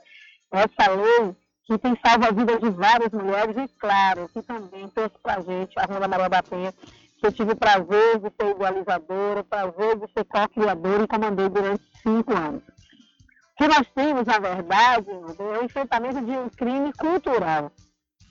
Essa 0.52 0.90
lei 0.92 1.34
que 1.64 1.76
tem 1.76 1.98
salvo 2.06 2.26
a 2.26 2.30
vida 2.30 2.56
de 2.60 2.70
várias 2.70 3.10
mulheres 3.10 3.56
e, 3.56 3.68
claro, 3.80 4.28
que 4.28 4.40
também 4.42 4.88
trouxe 4.90 5.16
para 5.20 5.40
a 5.40 5.42
gente 5.42 5.76
a 5.76 5.86
Ronda 5.86 6.06
Maria 6.06 6.28
da 6.28 6.40
Penha, 6.40 6.72
que 7.18 7.26
eu 7.26 7.32
tive 7.32 7.50
o 7.50 7.56
prazer 7.56 8.18
de 8.20 8.30
ser 8.30 8.50
idealizadora, 8.54 9.40
o 9.40 9.44
prazer 9.44 9.96
de 9.96 10.12
ser 10.12 10.24
co-criadora 10.26 11.02
e 11.02 11.08
comandei 11.08 11.48
durante 11.48 11.82
cinco 12.04 12.32
anos. 12.32 12.62
O 12.62 13.56
que 13.56 13.66
nós 13.66 13.88
temos, 13.92 14.24
na 14.24 14.38
verdade, 14.38 15.10
é 15.10 15.58
o 15.58 15.64
enfrentamento 15.64 16.24
de 16.24 16.30
um 16.30 16.48
crime 16.48 16.92
cultural. 16.92 17.72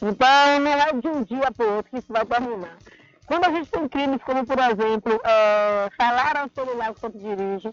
Então, 0.01 0.59
não 0.61 0.71
é 0.71 0.93
de 0.93 1.07
um 1.09 1.21
dia 1.23 1.51
para 1.51 1.67
o 1.67 1.75
outro 1.75 1.91
que 1.91 1.97
isso 1.97 2.13
vai 2.13 2.25
terminar. 2.25 2.77
Quando 3.29 3.45
a 3.45 3.51
gente 3.51 3.69
tem 3.69 3.87
crimes 3.87 4.23
como, 4.23 4.43
por 4.43 4.57
exemplo, 4.57 5.21
é, 5.23 5.87
falar 5.95 6.35
ao 6.35 6.49
celular 6.49 6.89
enquanto 6.89 7.19
dirige, 7.19 7.71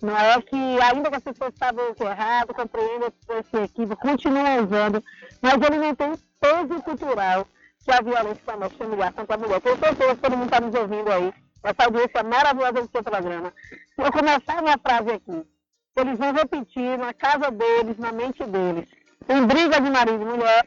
não 0.00 0.16
é 0.16 0.40
que 0.40 0.56
ainda 0.56 1.10
que 1.10 1.16
as 1.16 1.22
pessoas 1.22 1.52
estavam 1.52 1.94
errado, 2.00 2.54
compreendam 2.54 3.12
esse 3.28 3.56
equívoco, 3.58 4.00
continuam 4.00 4.64
usando, 4.64 5.04
mas 5.42 5.60
ele 5.60 5.76
não 5.76 5.94
tem 5.94 6.14
peso 6.40 6.82
cultural 6.82 7.46
que 7.84 7.92
a 7.92 8.00
violência 8.00 8.40
doméstica 8.46 8.84
e 8.84 8.86
humilhar 8.86 9.12
contra 9.12 9.34
a 9.34 9.38
mulher. 9.38 9.60
Tenho 9.60 9.78
certeza 9.78 10.14
que 10.14 10.22
todo 10.22 10.36
mundo 10.38 10.46
está 10.46 10.60
nos 10.60 10.74
ouvindo 10.74 11.12
aí, 11.12 11.34
essa 11.62 11.84
audiência 11.84 12.22
maravilhosa 12.22 12.80
do 12.80 12.90
seu 12.90 13.02
programa. 13.04 13.52
Se 13.70 14.00
eu 14.00 14.10
começar 14.10 14.62
uma 14.62 14.78
frase 14.78 15.10
aqui, 15.10 15.46
eles 15.94 16.18
vão 16.18 16.32
repetir 16.32 16.96
na 16.96 17.12
casa 17.12 17.50
deles, 17.50 17.98
na 17.98 18.12
mente 18.12 18.42
deles, 18.44 18.88
em 19.28 19.46
briga 19.46 19.78
de 19.78 19.90
marido 19.90 20.22
e 20.22 20.24
mulher, 20.24 20.66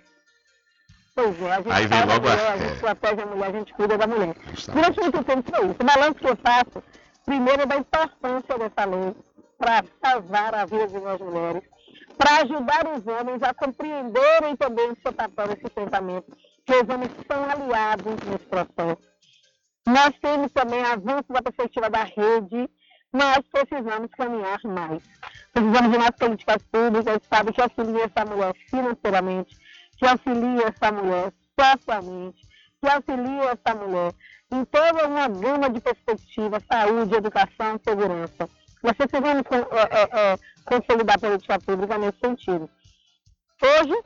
Pois 1.15 1.41
é, 1.41 1.51
a 1.51 1.57
gente 1.57 1.71
Aí 1.71 1.87
vem 1.87 1.99
logo 2.05 2.27
a... 2.27 2.31
mulher, 2.31 2.51
a 2.51 2.57
gente 2.57 2.71
é. 2.71 2.79
protege 2.79 3.21
a 3.21 3.25
mulher, 3.25 3.47
a 3.47 3.51
gente 3.51 3.73
cuida 3.73 3.97
da 3.97 4.07
mulher. 4.07 4.35
Durante 4.73 4.99
muito 4.99 5.23
tempo 5.23 5.51
foi 5.51 5.65
isso. 5.65 5.75
O 5.79 5.83
balanço 5.83 6.15
que 6.15 6.27
eu 6.27 6.37
faço, 6.37 6.83
primeiro, 7.25 7.61
é 7.63 7.65
da 7.65 7.77
importância 7.77 8.57
dessa 8.57 8.85
lei 8.85 9.15
para 9.57 9.83
salvar 10.03 10.55
a 10.55 10.65
vida 10.65 10.87
de 10.87 10.99
nós 10.99 11.19
mulheres, 11.19 11.63
para 12.17 12.41
ajudar 12.43 12.87
os 12.95 13.05
homens 13.05 13.43
a 13.43 13.53
compreenderem 13.53 14.55
também 14.57 14.91
o 14.91 14.97
seu 15.01 15.11
papel 15.11 15.47
nesse 15.47 15.65
enfrentamento, 15.65 16.31
que 16.65 16.73
os 16.73 16.89
homens 16.89 17.11
são 17.29 17.43
aliados 17.49 18.15
nesse 18.25 18.45
processo. 18.45 19.09
Nós 19.85 20.11
temos 20.21 20.51
também 20.51 20.81
avanço 20.83 21.25
da 21.29 21.41
perspectiva 21.41 21.89
da 21.89 22.03
rede, 22.03 22.69
mas 23.11 23.39
precisamos 23.51 24.09
caminhar 24.11 24.59
mais. 24.63 25.03
Precisamos 25.51 25.91
de 25.91 25.97
mais 25.97 26.11
políticas 26.11 26.63
públicas, 26.71 27.19
sabe, 27.29 27.51
que 27.51 27.61
auxiliem 27.61 28.03
essa 28.03 28.25
mulher 28.25 28.53
financeiramente, 28.69 29.57
que 29.99 30.07
auxilia 30.07 30.67
essa 30.67 30.91
mulher 30.91 31.33
socialmente, 31.59 32.41
que 32.81 32.89
auxilia 32.89 33.51
essa 33.51 33.75
mulher 33.77 34.13
em 34.51 34.65
toda 34.65 35.07
uma 35.07 35.27
gama 35.27 35.69
de 35.69 35.81
perspectivas, 35.81 36.63
saúde, 36.71 37.13
educação, 37.13 37.79
segurança. 37.83 38.49
Nós 38.81 38.93
precisamos 38.93 39.43
é, 39.51 39.99
é, 39.99 40.33
é, 40.33 40.39
consolidar 40.65 41.17
a 41.17 41.19
política 41.19 41.59
pública 41.59 41.97
nesse 41.97 42.17
sentido. 42.19 42.69
Hoje, 43.61 44.01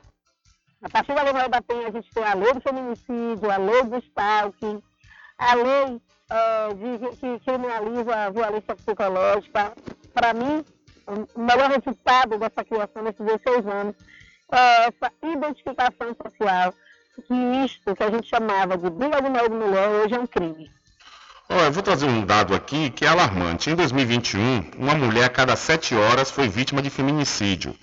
a 0.82 0.90
partir 0.90 1.14
da 1.14 1.22
Lei 1.22 1.48
da 1.48 1.62
Penha, 1.62 1.88
a 1.88 1.92
gente 1.92 2.10
tem 2.12 2.24
a 2.24 2.34
lei 2.34 2.54
do 2.54 2.62
feminicídio, 2.62 3.52
a 3.52 3.58
lei 3.58 3.84
do 3.84 3.98
stalking, 4.00 4.82
a 5.38 5.54
lei 5.54 6.02
é, 6.30 6.74
de, 6.74 7.18
que 7.18 7.40
criminaliza 7.46 8.16
a 8.16 8.30
violência 8.32 8.76
psicológica. 8.76 9.74
Para 10.12 10.34
mim, 10.34 10.66
o 11.06 11.40
melhor 11.40 11.70
resultado 11.70 12.40
dessa 12.40 12.66
criação 12.66 13.04
nesses 13.04 13.24
16 13.24 13.68
anos 13.68 13.96
essa 14.56 15.12
identificação 15.24 16.16
social, 16.22 16.74
que 17.28 17.34
isto 17.66 17.96
que 17.96 18.04
a 18.04 18.10
gente 18.10 18.28
chamava 18.28 18.78
de 18.78 18.90
briga 18.90 19.22
de 19.22 19.30
mulher 19.30 19.90
hoje 19.90 20.14
é 20.14 20.20
um 20.20 20.28
crime. 20.28 20.70
eu 21.50 21.72
vou 21.72 21.84
trazer 21.84 22.06
um 22.06 22.26
dado 22.26 22.56
aqui 22.56 22.90
que 22.90 23.06
é 23.06 23.08
alarmante. 23.08 23.70
Em 23.70 23.76
2021, 23.76 24.72
uma 24.78 24.96
mulher 24.96 25.26
a 25.26 25.30
cada 25.30 25.56
sete 25.56 25.96
horas 25.96 26.32
foi 26.32 26.48
vítima 26.48 26.82
de 26.82 26.90
feminicídio. 26.90 27.76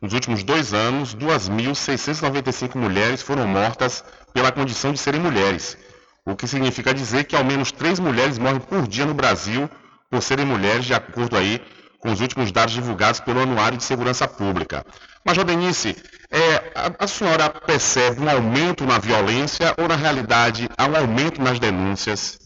Nos 0.00 0.12
últimos 0.12 0.42
dois 0.42 0.74
anos, 0.74 1.14
2.695 1.14 2.76
mulheres 2.76 3.22
foram 3.22 3.46
mortas 3.46 4.04
pela 4.32 4.50
condição 4.50 4.92
de 4.92 4.98
serem 4.98 5.20
mulheres. 5.20 5.78
o 6.24 6.36
que 6.36 6.46
significa 6.46 6.94
dizer 6.94 7.24
que 7.24 7.34
ao 7.34 7.44
menos 7.44 7.72
três 7.72 7.98
mulheres 7.98 8.38
morrem 8.38 8.60
por 8.60 8.86
dia 8.86 9.04
no 9.04 9.14
Brasil 9.14 9.68
por 10.08 10.22
serem 10.22 10.44
mulheres, 10.44 10.84
de 10.84 10.94
acordo 10.94 11.36
aí 11.36 11.60
com 11.98 12.12
os 12.12 12.20
últimos 12.20 12.52
dados 12.52 12.74
divulgados 12.74 13.20
pelo 13.20 13.40
Anuário 13.40 13.78
de 13.78 13.84
Segurança 13.84 14.28
Pública. 14.28 14.84
Major 15.24 15.44
Denise, 15.44 15.96
é, 16.30 16.72
a, 16.74 17.04
a, 17.04 17.06
senhora 17.06 17.50
percebe 17.50 18.20
um 18.20 18.30
aumento 18.30 18.84
na 18.84 18.98
violência 18.98 19.74
ou 19.78 19.86
na 19.86 19.96
realidade 19.96 20.68
há 20.76 20.86
um 20.86 20.96
aumento 20.96 21.40
nas 21.40 21.58
denúncias? 21.58 22.38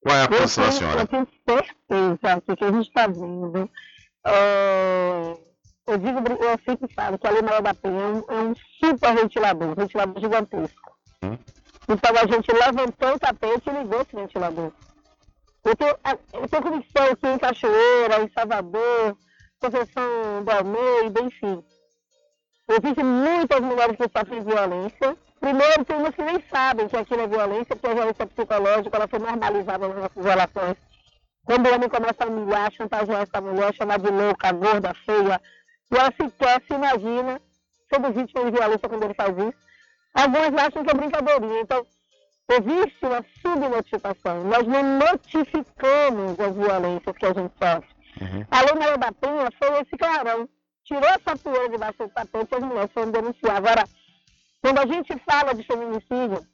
Qual 0.00 0.16
é 0.16 0.22
a 0.24 0.28
posição 0.28 0.64
da 0.64 0.72
senhora? 0.72 1.00
Eu 1.00 1.06
tenho 1.06 1.28
certeza 1.46 2.40
que 2.40 2.52
o 2.52 2.56
que 2.56 2.64
a 2.64 2.72
gente 2.72 2.88
está 2.88 3.06
vendo 3.06 3.70
é, 4.26 5.36
eu 5.86 5.96
digo, 5.96 6.18
eu 6.18 6.58
sempre 6.66 6.92
falo 6.94 7.18
que 7.18 7.26
a 7.26 7.30
Lei 7.30 7.40
Maior 7.40 7.62
da 7.62 7.72
Penha 7.72 8.00
é 8.00 8.06
um, 8.06 8.18
é 8.18 8.54
super 8.78 9.14
ventilador, 9.14 9.68
um 9.68 9.74
ventilador 9.74 10.20
gigantesco. 10.20 10.92
Hum. 11.22 11.38
Então 11.88 12.12
a 12.14 12.26
gente 12.26 12.52
levantou 12.52 13.14
o 13.14 13.18
tapete 13.18 13.70
e 13.70 13.72
ligou 13.72 14.02
esse 14.02 14.14
ventilador. 14.14 14.70
Eu 15.64 15.76
tenho, 15.76 15.96
eu 16.34 16.48
tenho 16.48 16.62
convicção 16.62 17.04
aqui 17.04 17.26
em 17.26 17.38
Cachoeira, 17.38 18.22
em 18.22 18.30
Salvador, 18.30 19.16
Conceição 19.58 20.44
do 20.44 20.50
Almeida, 20.50 21.20
enfim. 21.22 21.64
Existem 22.68 23.04
muitas 23.04 23.60
mulheres 23.60 23.96
que 23.96 24.18
sofrem 24.18 24.42
violência. 24.42 25.16
Primeiro, 25.40 25.84
tem 25.84 25.96
umas 25.96 26.14
que 26.14 26.22
nem 26.22 26.42
sabem 26.50 26.88
que 26.88 26.96
aquilo 26.96 27.22
é 27.22 27.26
violência, 27.26 27.76
porque 27.76 27.86
a 27.86 27.94
violência 27.94 28.26
psicológica 28.26 28.96
ela 28.96 29.08
foi 29.08 29.18
normalizada 29.18 29.88
nas 29.88 29.96
nossas 29.96 30.24
relações. 30.24 30.76
Quando 31.44 31.66
o 31.66 31.74
homem 31.74 31.88
começa 31.88 32.24
a 32.24 32.26
humilhar, 32.26 32.70
chantagear 32.72 33.22
essa 33.22 33.40
mulher, 33.40 33.74
chamar 33.74 33.98
de 33.98 34.10
louca, 34.10 34.52
gorda, 34.52 34.92
feia, 35.06 35.40
e 35.90 35.96
ela 35.96 36.12
sequer 36.12 36.62
se 36.66 36.74
imagina 36.74 37.40
sendo 37.90 38.12
vítima 38.12 38.44
de 38.44 38.50
violência 38.50 38.88
quando 38.88 39.02
ele 39.04 39.14
faz 39.14 39.36
isso. 39.38 39.68
Algumas 40.12 40.52
acham 40.66 40.84
que 40.84 40.90
é 40.90 40.94
brincadeirinha. 40.94 41.60
Então, 41.62 41.86
existe 42.50 43.06
uma 43.06 43.24
subnotificação. 43.40 44.44
Nós 44.44 44.66
não 44.66 44.98
notificamos 44.98 46.38
as 46.38 46.54
violências 46.54 47.16
que 47.16 47.26
a 47.26 47.32
gente 47.32 47.52
sofre. 47.56 47.88
Uhum. 48.20 48.46
A 48.50 48.62
Lei 48.62 48.74
Maria 48.74 48.98
da 48.98 49.12
Penha 49.12 49.48
foi 49.58 49.80
esse 49.80 49.96
clarão. 49.96 50.48
Tirou 50.88 51.04
essa 51.04 51.36
poeira 51.36 51.68
debaixo 51.68 51.98
do 51.98 52.08
tapete 52.08 52.48
e 52.50 52.56
as 52.56 52.62
mulheres 52.62 52.90
foram 52.94 53.10
denunciar. 53.10 53.56
Agora, 53.56 53.84
quando 54.62 54.78
a 54.78 54.86
gente 54.86 55.22
fala 55.30 55.54
de 55.54 55.62
feminicídio, 55.62 56.46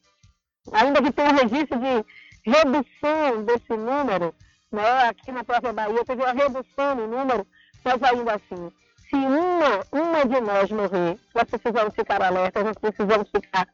ainda 0.72 1.00
que 1.00 1.12
tenha 1.12 1.30
um 1.30 1.36
registro 1.36 1.78
de 1.78 2.04
redução 2.44 3.44
desse 3.44 3.76
número, 3.76 4.34
né, 4.72 5.08
aqui 5.08 5.30
na 5.30 5.44
própria 5.44 5.72
Bahia 5.72 6.04
teve 6.04 6.20
uma 6.20 6.32
redução 6.32 6.96
no 6.96 7.06
número, 7.06 7.46
mas 7.84 8.02
ainda 8.02 8.34
assim, 8.34 8.72
se 9.08 9.14
uma, 9.14 9.84
uma 9.92 10.24
de 10.26 10.40
nós 10.40 10.68
morrer, 10.68 11.16
nós 11.32 11.44
precisamos 11.44 11.94
ficar 11.94 12.20
alertas, 12.20 12.64
nós 12.64 12.76
precisamos 12.76 13.30
ficar, 13.30 13.68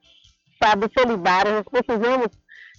sabe, 0.62 0.90
solidárias, 0.92 1.55
nós 1.55 1.68
precisamos 1.70 2.29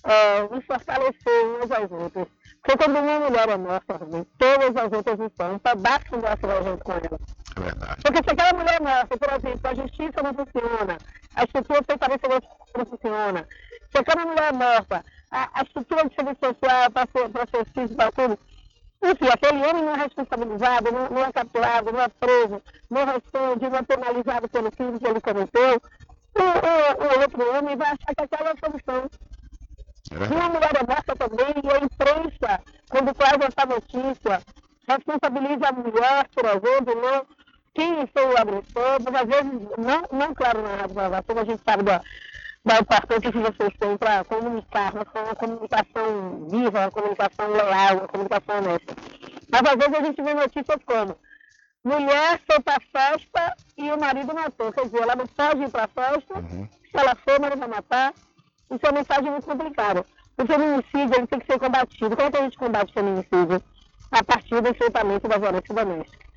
é, 0.03 0.43
nos 0.43 0.63
fortalecer 0.65 1.45
umas 1.47 1.71
às 1.71 1.91
outras. 1.91 2.27
Porque 2.61 2.77
quando 2.77 2.99
uma 2.99 3.19
mulher 3.21 3.49
é 3.49 3.57
morta, 3.57 3.99
todas 4.37 4.75
as 4.75 4.91
outras 4.93 5.19
estão, 5.19 5.59
basta 5.79 6.09
que 6.09 6.15
nós 6.15 6.63
junto 6.63 6.83
com 6.83 6.91
ela. 6.91 7.19
É 7.55 7.59
verdade. 7.59 8.01
Porque 8.03 8.23
se 8.23 8.31
aquela 8.31 8.57
mulher 8.57 8.75
é 8.75 8.83
morta, 8.83 9.17
por 9.17 9.33
exemplo, 9.33 9.61
a 9.63 9.75
justiça 9.75 10.23
não 10.23 10.33
funciona, 10.33 10.97
a 11.35 11.43
estrutura 11.43 11.81
de 11.81 11.85
separação 11.87 12.29
não 12.77 12.85
funciona, 12.85 13.47
se 13.91 13.97
aquela 13.97 14.25
mulher 14.25 14.49
é 14.49 14.51
morta, 14.53 15.05
a, 15.31 15.59
a 15.59 15.63
estrutura 15.63 16.07
de 16.07 16.15
serviço 16.15 16.39
social 16.41 16.91
para 16.91 17.07
ser, 17.11 17.29
para 17.29 17.47
ser 17.47 17.65
físico, 17.73 17.95
para 17.95 18.11
tudo, 18.11 18.39
enfim, 19.03 19.27
aquele 19.33 19.65
homem 19.65 19.83
não 19.83 19.95
é 19.95 19.97
responsabilizado, 19.97 20.91
não, 20.91 21.09
não 21.09 21.25
é 21.25 21.31
capturado, 21.31 21.91
não 21.91 22.01
é 22.01 22.07
preso, 22.07 22.61
não 22.89 23.05
responde, 23.05 23.69
não 23.69 23.77
é 23.77 23.83
penalizado 23.83 24.49
pelo 24.49 24.71
crime 24.71 24.99
que 24.99 25.07
ele 25.07 25.21
cometeu, 25.21 25.81
o, 26.35 26.41
o, 26.41 27.17
o 27.17 27.21
outro 27.21 27.57
homem 27.57 27.75
vai 27.75 27.87
achar 27.87 28.15
que 28.15 28.23
aquela 28.23 28.49
é 28.49 28.53
a 28.53 28.65
solução. 28.65 29.09
E 30.11 30.33
uma 30.33 30.49
mulher 30.49 30.71
é 30.75 30.85
morta 30.85 31.15
também, 31.15 31.53
e 31.63 31.71
a 31.71 31.77
imprensa, 31.79 32.61
quando 32.89 33.13
traz 33.13 33.37
essa 33.41 33.65
notícia, 33.65 34.41
responsabiliza 34.87 35.67
a 35.67 35.71
mulher, 35.71 36.27
por 36.35 36.45
exemplo, 36.45 37.01
não 37.01 37.25
quem 37.73 38.07
foi 38.07 38.25
o 38.25 38.37
agressor, 38.37 38.99
mas 39.03 39.15
às 39.15 39.27
vezes, 39.27 39.51
não, 39.77 40.19
não 40.19 40.33
claro, 40.33 40.61
na 40.61 40.75
rádio 40.75 41.39
a 41.39 41.43
gente 41.43 41.61
sabe 41.63 41.83
da, 41.83 42.01
da 42.65 42.79
importância 42.79 43.31
que 43.31 43.39
vocês 43.39 43.73
têm 43.79 43.97
para 43.97 44.23
comunicar, 44.25 44.91
com 44.91 45.19
uma 45.19 45.35
comunicação 45.35 46.47
viva, 46.49 46.79
uma 46.79 46.91
comunicação 46.91 47.51
leal, 47.51 47.97
uma 47.97 48.07
comunicação 48.07 48.57
honesta. 48.57 48.95
Mas 49.49 49.61
às 49.61 49.75
vezes 49.75 49.93
a 49.93 50.03
gente 50.03 50.21
vê 50.21 50.33
notícias 50.33 50.77
como 50.85 51.17
mulher 51.83 52.39
foi 52.45 52.59
para 52.59 52.77
a 52.77 52.79
festa 52.79 53.55
e 53.77 53.91
o 53.91 53.99
marido 53.99 54.33
matou. 54.33 54.71
Quer 54.71 54.85
dizer, 54.85 55.01
ela 55.01 55.15
não 55.15 55.27
pode 55.27 55.63
ir 55.63 55.69
para 55.69 55.85
a 55.85 55.87
festa, 55.87 56.35
uhum. 56.35 56.67
se 56.67 56.97
ela 56.97 57.15
for, 57.15 57.37
o 57.37 57.41
marido 57.41 57.59
vai 57.59 57.69
matar. 57.69 58.13
Isso 58.69 58.85
é 58.85 58.89
uma 58.89 58.99
mensagem 58.99 59.31
muito 59.31 59.45
complicada. 59.45 60.05
O 60.37 60.45
feminicídio 60.45 61.15
ele 61.17 61.27
tem 61.27 61.39
que 61.39 61.45
ser 61.45 61.59
combatido. 61.59 62.15
Como 62.15 62.27
é 62.27 62.31
que 62.31 62.37
a 62.37 62.41
gente 62.41 62.57
combate 62.57 62.91
o 62.91 62.93
feminicídio? 62.93 63.61
A 64.11 64.23
partir 64.23 64.61
do 64.61 64.69
enfrentamento 64.69 65.27
da 65.27 65.37
violência 65.37 65.73
doméstica. 65.73 66.30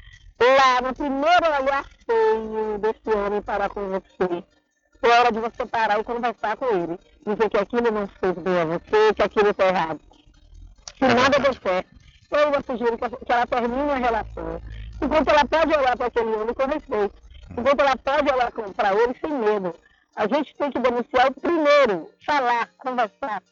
Lá, 0.45 0.81
no 0.83 0.95
primeiro 0.95 1.47
olhar 1.59 1.85
feio 2.05 2.79
desse 2.79 3.17
homem 3.17 3.41
para 3.41 3.67
com 3.71 3.89
você, 3.89 4.45
é 5.03 5.09
hora 5.09 5.33
de 5.33 5.41
você 5.41 5.65
parar 5.65 5.99
e 5.99 6.05
conversar 6.05 6.55
com 6.59 6.67
ele. 6.67 6.99
Dizer 7.27 7.49
que 7.49 7.57
aquilo 7.57 7.91
não 7.91 8.07
fez 8.07 8.35
bem 8.35 8.61
a 8.61 8.65
você, 8.67 9.15
que 9.15 9.23
aquilo 9.23 9.49
está 9.49 9.67
errado. 9.67 10.01
Se 10.99 11.05
é 11.05 11.15
nada 11.15 11.39
der 11.39 11.55
certo, 11.55 11.95
eu 12.31 12.63
sugerir 12.67 12.99
que 12.99 13.33
ela 13.33 13.47
termine 13.47 13.91
a 13.91 13.97
relação. 13.97 14.61
Enquanto 15.03 15.29
ela 15.29 15.45
pode 15.47 15.75
olhar 15.75 15.97
para 15.97 16.07
aquele 16.07 16.37
homem 16.37 16.55
com 16.55 16.67
respeito. 16.67 17.15
Enquanto 17.51 17.81
ela 17.81 17.97
pode 17.97 18.33
olhar 18.33 18.53
para 18.53 18.95
ele 18.95 19.17
sem 19.21 19.31
medo. 19.31 19.75
A 20.17 20.27
gente 20.27 20.55
tem 20.57 20.71
que 20.71 20.79
denunciar 20.79 21.29
o 21.29 21.41
primeiro, 21.41 22.11
falar, 22.25 22.69
conversar, 22.79 23.43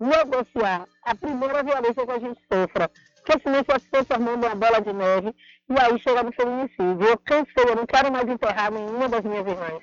negociar 0.00 0.86
a 1.02 1.14
primeira 1.14 1.62
violência 1.62 2.04
que 2.04 2.12
a 2.12 2.18
gente 2.18 2.40
sofra. 2.52 2.90
Porque 3.16 3.42
senão 3.42 3.60
isso 3.60 3.66
vai 3.68 3.80
se 3.80 3.90
transformando 3.90 4.46
uma 4.46 4.54
bola 4.54 4.80
de 4.80 4.92
neve 4.92 5.34
e 5.68 5.80
aí 5.80 6.00
chega 6.00 6.22
no 6.22 6.32
feminicídio. 6.32 7.02
Eu 7.02 7.18
cansei, 7.18 7.64
eu 7.66 7.76
não 7.76 7.86
quero 7.86 8.10
mais 8.12 8.28
enterrar 8.28 8.72
nenhuma 8.72 9.08
das 9.08 9.22
minhas 9.22 9.46
irmãs. 9.46 9.82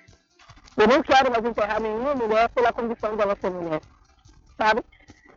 Eu 0.78 0.88
não 0.88 1.02
quero 1.04 1.32
mais 1.32 1.46
enterrar 1.46 1.80
nenhuma 1.80 2.16
mulher 2.16 2.50
pela 2.50 2.74
condição 2.74 3.16
dela 3.16 3.38
ser 3.40 3.50
mulher. 3.52 3.82
Sabe? 4.58 4.84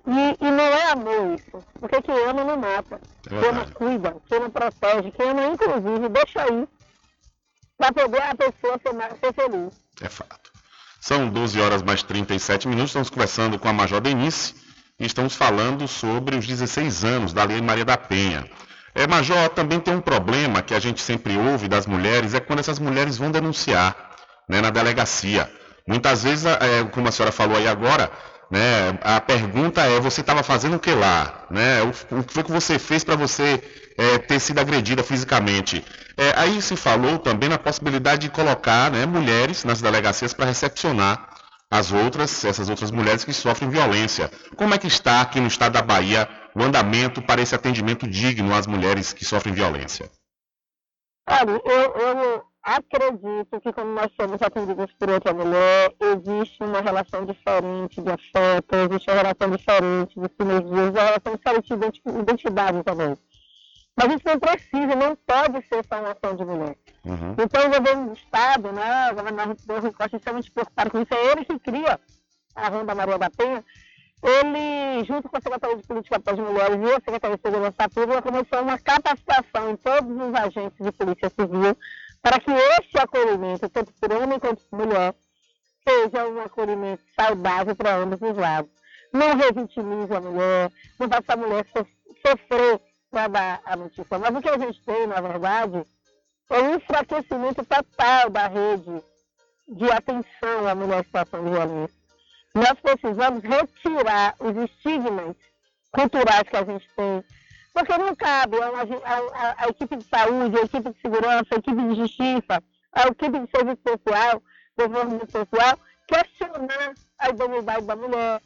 E, 0.07 0.47
e 0.47 0.51
não 0.51 0.65
é 0.65 0.91
amor 0.91 1.39
isso. 1.39 1.65
Porque 1.79 2.01
quem 2.01 2.25
ama 2.25 2.43
não 2.45 2.57
mata. 2.57 3.01
É 3.27 3.29
quem 3.29 3.49
ama 3.49 3.67
cuida, 3.73 4.17
quem 4.27 4.39
ama 4.39 4.51
protege, 4.51 5.11
quem 5.13 5.31
ama 5.31 5.47
inclusive 5.47 6.09
deixa 6.09 6.43
aí 6.43 6.69
para 7.77 7.93
poder 7.93 8.23
a 8.23 8.35
pessoa 8.35 8.81
ser, 8.83 9.19
ser 9.21 9.33
feliz. 9.35 9.73
É 10.01 10.09
fato. 10.09 10.51
São 11.01 11.29
12 11.29 11.61
horas 11.61 11.83
mais 11.83 12.03
37 12.03 12.67
minutos. 12.67 12.91
Estamos 12.91 13.11
conversando 13.11 13.59
com 13.59 13.69
a 13.69 13.73
Major 13.73 14.01
Denise 14.01 14.55
e 14.99 15.07
estamos 15.07 15.37
falando 15.37 15.87
sobre 15.87 16.37
os 16.37 16.47
16 16.47 17.05
anos 17.05 17.33
da 17.33 17.45
Lei 17.45 17.61
Maria 17.61 17.85
da 17.85 17.97
Penha. 17.97 18.51
É, 18.99 19.07
Major, 19.07 19.49
também 19.51 19.79
tem 19.79 19.95
um 19.95 20.01
problema 20.01 20.61
que 20.61 20.75
a 20.75 20.81
gente 20.81 21.01
sempre 21.01 21.37
ouve 21.37 21.69
das 21.69 21.87
mulheres, 21.87 22.35
é 22.35 22.41
quando 22.41 22.59
essas 22.59 22.81
mulheres 22.81 23.17
vão 23.17 23.31
denunciar 23.31 23.95
né, 24.49 24.61
na 24.61 24.71
delegacia. 24.71 25.49
Muitas 25.87 26.25
vezes, 26.25 26.45
é, 26.45 26.83
como 26.91 27.07
a 27.07 27.13
senhora 27.13 27.31
falou 27.31 27.57
aí 27.57 27.69
agora, 27.69 28.11
né, 28.51 28.99
a 29.01 29.21
pergunta 29.21 29.83
é, 29.83 30.01
você 30.01 30.21
estava 30.21 30.43
fazendo 30.43 30.75
o 30.75 30.81
que 30.81 30.91
lá? 30.91 31.47
Né? 31.49 31.81
O, 31.83 32.19
o 32.19 32.25
que 32.25 32.35
foi 32.35 32.43
que 32.43 32.51
você 32.51 32.77
fez 32.77 33.05
para 33.05 33.15
você 33.15 33.63
é, 33.97 34.19
ter 34.19 34.41
sido 34.41 34.59
agredida 34.59 35.05
fisicamente? 35.05 35.85
É, 36.17 36.33
aí 36.35 36.61
se 36.61 36.75
falou 36.75 37.21
também 37.21 37.49
na 37.49 37.57
possibilidade 37.57 38.23
de 38.23 38.31
colocar 38.31 38.91
né, 38.91 39.07
mulheres 39.07 39.63
nas 39.63 39.81
delegacias 39.81 40.35
para 40.35 40.47
recepcionar 40.47 41.39
as 41.71 41.93
outras, 41.93 42.45
essas 42.45 42.69
outras 42.69 42.91
mulheres 42.91 43.25
que 43.25 43.33
sofrem 43.33 43.71
violência. 43.71 44.29
Como 44.57 44.75
é 44.75 44.79
que 44.79 44.89
está 44.89 45.21
aqui 45.21 45.39
no 45.39 45.47
estado 45.47 45.75
da 45.75 45.83
Bahia 45.83 46.29
o 46.59 46.63
andamento 46.63 47.23
para 47.23 47.41
esse 47.41 47.55
atendimento 47.55 48.07
digno 48.09 48.55
às 48.55 48.67
mulheres 48.67 49.13
que 49.13 49.25
sofrem 49.25 49.55
violência? 49.55 50.11
Olha, 51.29 51.61
eu, 51.65 51.97
eu, 51.97 52.45
acredito 52.63 53.61
que 53.61 53.73
quando 53.73 53.95
nós 53.95 54.11
somos 54.19 54.43
atendidos 54.43 54.93
por 54.99 55.11
outra 55.11 55.33
mulher, 55.33 55.95
existe 56.01 56.63
uma 56.63 56.81
relação 56.81 57.25
diferente 57.25 58.01
de 58.01 58.11
afeto, 58.11 58.75
existe 58.75 59.11
uma 59.11 59.23
relação 59.23 59.51
diferente 59.51 60.21
de 60.21 60.29
sinergias, 60.37 60.91
uma 60.91 61.03
relação 61.03 61.35
diferente 61.35 62.03
de 62.05 62.19
identidade 62.19 62.83
também. 62.83 63.17
Mas 63.97 64.15
isso 64.15 64.23
não 64.25 64.39
precisa, 64.39 64.95
não 64.97 65.17
pode 65.17 65.67
ser 65.67 65.85
só 65.85 66.01
uma 66.01 66.13
ação 66.13 66.37
de 66.37 66.45
mulher. 66.45 66.77
Uhum. 67.05 67.35
Então 67.39 67.67
o 67.67 67.71
governo 67.71 68.07
do 68.07 68.13
Estado, 68.13 68.73
né, 68.73 69.11
o 69.11 69.15
governador 69.15 69.81
Rui 69.81 69.93
Costa, 69.93 70.17
extremamente 70.17 70.51
preocupado 70.51 70.91
com 70.91 71.03
isso, 71.03 71.15
é 71.15 71.33
ele 71.33 71.45
que 71.45 71.59
cria 71.59 72.01
a 72.55 72.69
Ronda 72.69 72.95
Maria 72.95 73.19
da 73.19 73.31
Penha, 73.31 73.65
ele, 74.23 75.05
junto 75.05 75.29
com 75.29 75.37
a 75.37 75.41
Secretaria 75.41 75.77
de 75.77 75.87
Política 75.87 76.19
para 76.19 76.33
as 76.33 76.39
Mulheres 76.39 76.77
e 76.77 76.93
a 76.93 77.01
Secretaria 77.01 77.37
de 77.37 77.43
Segurança 77.43 77.89
Pública, 77.89 78.23
começou 78.23 78.63
uma 78.63 78.79
capacitação 78.79 79.71
em 79.71 79.77
todos 79.77 80.11
os 80.11 80.35
agentes 80.35 80.85
de 80.85 80.93
polícia 80.93 81.31
civil 81.31 81.77
para 82.21 82.41
que 82.41 82.51
este 82.51 82.99
acolhimento, 82.99 83.69
tanto 83.69 83.93
por 83.95 84.13
homem 84.13 84.39
quanto 84.39 84.63
por 84.65 84.79
mulher, 84.79 85.15
seja 85.87 86.27
um 86.27 86.41
acolhimento 86.41 87.03
saudável 87.19 87.77
para 87.77 87.97
ambos 87.97 88.21
os 88.21 88.37
lados. 88.37 88.71
Não 89.13 89.37
revitimize 89.37 90.13
a 90.13 90.21
mulher, 90.21 90.71
não 90.99 91.09
faça 91.09 91.33
a 91.33 91.37
mulher 91.37 91.65
sofrer 92.27 92.81
para 93.11 93.29
dar 93.29 93.61
a 93.65 93.77
notícia. 93.77 94.19
Mas 94.19 94.35
o 94.35 94.43
que 94.43 94.49
a 94.49 94.59
gente 94.59 94.83
tem, 94.85 95.07
na 95.07 95.21
verdade, 95.21 95.83
é 96.51 96.61
um 96.61 96.75
enfraquecimento 96.75 97.65
total 97.65 98.31
da 98.31 98.49
rede 98.49 99.03
de 99.69 99.91
atenção 99.91 100.67
à 100.67 100.75
mulher 100.75 101.01
em 101.01 101.05
situação 101.05 101.45
de 101.45 101.51
violência. 101.51 101.98
Nós 102.59 102.75
precisamos 102.83 103.41
retirar 103.45 104.35
os 104.41 104.57
estigmas 104.57 105.37
culturais 105.93 106.43
que 106.43 106.57
a 106.57 106.65
gente 106.65 106.89
tem, 106.97 107.25
porque 107.73 107.97
não 107.97 108.17
cabe 108.17 108.57
a, 108.61 108.67
a, 108.67 109.65
a, 109.65 109.69
equipe 109.69 109.97
de 109.97 110.05
saúde, 110.05 110.59
a 110.59 110.63
equipe 110.63 110.91
de 110.91 111.01
segurança, 111.01 111.47
a 111.53 111.59
equipe 111.59 111.81
de 111.81 111.95
justiça, 111.95 112.63
a 112.93 113.03
equipe 113.07 113.39
de 113.39 113.49
serviço 113.49 113.81
social, 113.87 114.43
desenvolvimento 114.77 115.31
social, 115.31 115.79
questionar 116.09 116.95
a 117.21 117.29
idoneidade 117.29 117.87
da 117.87 117.95
mulher. 117.95 118.43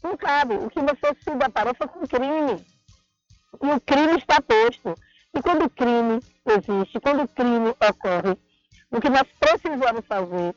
Não 0.00 0.16
cabe. 0.16 0.54
O 0.54 0.70
que 0.70 0.80
você 0.80 1.16
se 1.20 1.34
deparou 1.34 1.74
foi 1.74 1.88
com 1.88 2.06
crime. 2.06 2.64
E 3.62 3.66
o 3.66 3.80
crime 3.80 4.16
está 4.16 4.40
posto. 4.40 4.94
E 5.34 5.42
quando 5.42 5.64
o 5.64 5.70
crime 5.70 6.20
existe, 6.46 7.00
quando 7.00 7.24
o 7.24 7.28
crime 7.28 7.70
ocorre, 7.70 8.38
o 8.92 9.00
que 9.00 9.08
nós 9.10 9.26
precisamos 9.40 10.06
fazer, 10.06 10.54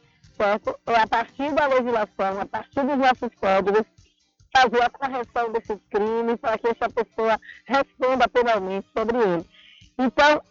É 0.85 0.95
a 0.99 1.07
partir 1.07 1.51
da 1.53 1.67
legislação, 1.67 2.41
a 2.41 2.45
partir 2.45 2.83
dos 2.83 2.97
nossos 2.97 3.29
códigos, 3.39 3.83
fazer 4.55 4.83
a 4.83 4.89
correção 4.89 5.51
desse 5.51 5.75
crime 5.91 6.37
para 6.37 6.57
que 6.57 6.67
essa 6.67 6.89
pessoa 6.89 7.39
responda 7.65 8.27
penalmente 8.27 8.87
sobre 8.95 9.17
ele. 9.17 9.49
Então, 9.97 10.41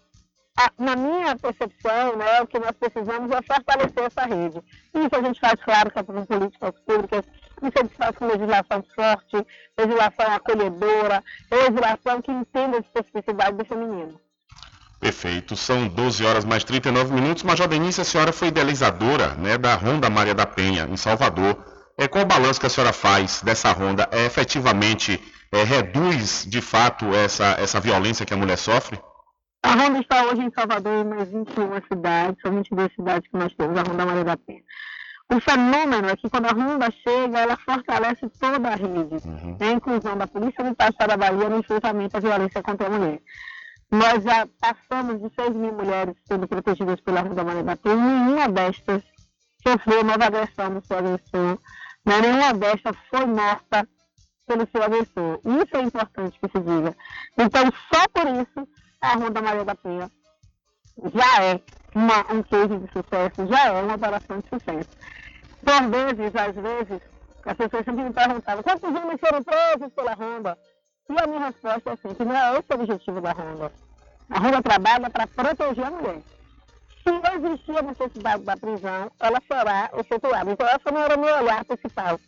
a, 0.58 0.70
na 0.78 0.96
minha 0.96 1.36
percepção, 1.36 2.16
né, 2.16 2.42
o 2.42 2.46
que 2.46 2.58
nós 2.58 2.72
precisamos 2.72 3.30
é 3.30 3.42
fortalecer 3.42 4.04
essa 4.04 4.26
rede. 4.26 4.62
Isso 4.94 5.16
a 5.16 5.22
gente 5.22 5.40
faz, 5.40 5.54
claro, 5.64 5.90
com 5.90 6.24
políticas 6.26 6.72
públicas, 6.86 7.24
isso 7.62 7.72
a 7.78 7.82
gente 7.82 7.96
faz 7.96 8.16
com 8.16 8.26
legislação 8.26 8.84
forte, 8.94 9.46
legislação 9.78 10.26
acolhedora, 10.34 11.24
legislação 11.50 12.20
que 12.20 12.32
entenda 12.32 12.76
a 12.76 12.80
especificidade 12.80 13.56
do 13.56 13.64
feminino. 13.64 14.20
Perfeito. 15.02 15.56
São 15.56 15.88
12 15.88 16.24
horas 16.24 16.44
mais 16.44 16.62
39 16.62 17.12
minutos. 17.12 17.42
Major 17.42 17.66
Denise, 17.66 18.00
a 18.00 18.04
senhora 18.04 18.32
foi 18.32 18.48
idealizadora 18.48 19.34
né, 19.34 19.58
da 19.58 19.74
Ronda 19.74 20.08
Maria 20.08 20.32
da 20.32 20.46
Penha, 20.46 20.86
em 20.88 20.96
Salvador. 20.96 21.58
É, 21.98 22.06
qual 22.06 22.22
o 22.22 22.26
balanço 22.26 22.60
que 22.60 22.66
a 22.66 22.70
senhora 22.70 22.92
faz 22.92 23.42
dessa 23.42 23.72
ronda? 23.72 24.08
É, 24.12 24.26
efetivamente 24.26 25.20
é, 25.50 25.64
reduz, 25.64 26.46
de 26.48 26.60
fato, 26.60 27.12
essa, 27.16 27.56
essa 27.58 27.80
violência 27.80 28.24
que 28.24 28.32
a 28.32 28.36
mulher 28.36 28.56
sofre? 28.56 28.96
A 29.64 29.72
ronda 29.72 29.98
está 29.98 30.24
hoje 30.24 30.42
em 30.42 30.52
Salvador, 30.52 31.04
em 31.04 31.08
mais 31.08 31.28
21 31.28 31.82
cidades, 31.92 32.40
são 32.40 32.52
22 32.52 32.94
cidades 32.94 33.28
que 33.28 33.36
nós 33.36 33.52
temos, 33.54 33.76
a 33.76 33.82
Ronda 33.82 34.06
Maria 34.06 34.24
da 34.24 34.36
Penha. 34.36 34.62
O 35.34 35.40
fenômeno 35.40 36.08
é 36.08 36.16
que 36.16 36.30
quando 36.30 36.46
a 36.46 36.52
ronda 36.52 36.88
chega, 37.02 37.40
ela 37.40 37.56
fortalece 37.56 38.28
toda 38.38 38.68
a 38.68 38.76
rede. 38.76 39.26
Uhum. 39.26 39.56
A 39.60 39.66
inclusão 39.66 40.16
da 40.16 40.28
Polícia 40.28 40.62
Militar 40.62 40.92
da 40.92 41.16
Bahia 41.16 41.48
no 41.48 41.58
enfrentamento 41.58 42.16
à 42.16 42.20
violência 42.20 42.62
contra 42.62 42.86
a 42.86 42.90
mulher. 42.90 43.20
Nós 43.92 44.24
já 44.24 44.48
passamos 44.58 45.20
de 45.20 45.34
6 45.34 45.50
mil 45.54 45.72
mulheres 45.74 46.16
sendo 46.26 46.48
protegidas 46.48 47.00
pela 47.02 47.20
Ronda 47.20 47.44
da 47.62 47.76
Penha, 47.76 47.96
nenhuma 47.96 48.48
destas 48.48 49.02
sofreu 49.62 50.02
nova 50.02 50.24
agressão 50.24 50.74
do 50.74 50.86
seu 50.86 50.98
agressor 50.98 51.58
né? 52.04 52.20
Nenhuma 52.20 52.54
destas 52.54 52.96
foi 53.08 53.26
morta 53.26 53.88
pelo 54.46 54.66
seu 54.70 54.82
agressor. 54.82 55.40
Isso 55.44 55.76
é 55.76 55.82
importante 55.82 56.38
que 56.40 56.48
se 56.48 56.58
diga. 56.58 56.96
Então, 57.38 57.62
só 57.92 58.08
por 58.08 58.26
isso, 58.26 58.68
a 59.00 59.14
Ronda 59.14 59.42
Maria 59.42 59.64
da 59.64 59.74
Penha 59.74 60.10
já 61.14 61.42
é 61.44 61.60
uma, 61.94 62.32
um 62.32 62.42
case 62.42 62.78
de 62.78 62.92
sucesso, 62.92 63.46
já 63.46 63.66
é 63.66 63.82
uma 63.82 63.94
operação 63.94 64.38
de 64.38 64.48
sucesso. 64.48 64.88
Por 65.64 65.90
vezes, 65.90 66.34
às 66.34 66.54
vezes, 66.54 67.02
as 67.44 67.56
pessoas 67.56 67.84
sempre 67.84 68.04
me 68.04 68.12
perguntavam 68.12 68.62
quantos 68.62 68.88
homens 68.88 69.20
foram 69.20 69.42
presos 69.42 69.92
pela 69.94 70.14
Ronda? 70.14 70.58
E 71.08 71.20
a 71.20 71.26
minha 71.26 71.46
resposta 71.46 71.90
é 71.90 71.92
assim, 71.92 72.14
que 72.14 72.24
não 72.24 72.36
é 72.36 72.58
esse 72.58 72.66
o 72.70 72.74
objetivo 72.74 73.20
da 73.20 73.32
Ronda. 73.32 73.72
A 74.30 74.38
Ronda 74.38 74.62
trabalha 74.62 75.10
para 75.10 75.26
proteger 75.26 75.84
a 75.84 75.90
mulher 75.90 76.22
se 77.02 77.36
existir 77.36 77.76
a 77.76 77.82
necessidade 77.82 78.44
da 78.44 78.56
prisão, 78.56 79.10
ela 79.18 79.38
será 79.46 79.90
efetuada. 79.98 80.50
Então, 80.50 80.66
essa 80.66 80.90
não 80.92 81.00
era 81.00 81.16
o 81.16 81.20
meu 81.20 81.34
olhar 81.34 81.64
principal. 81.64 82.20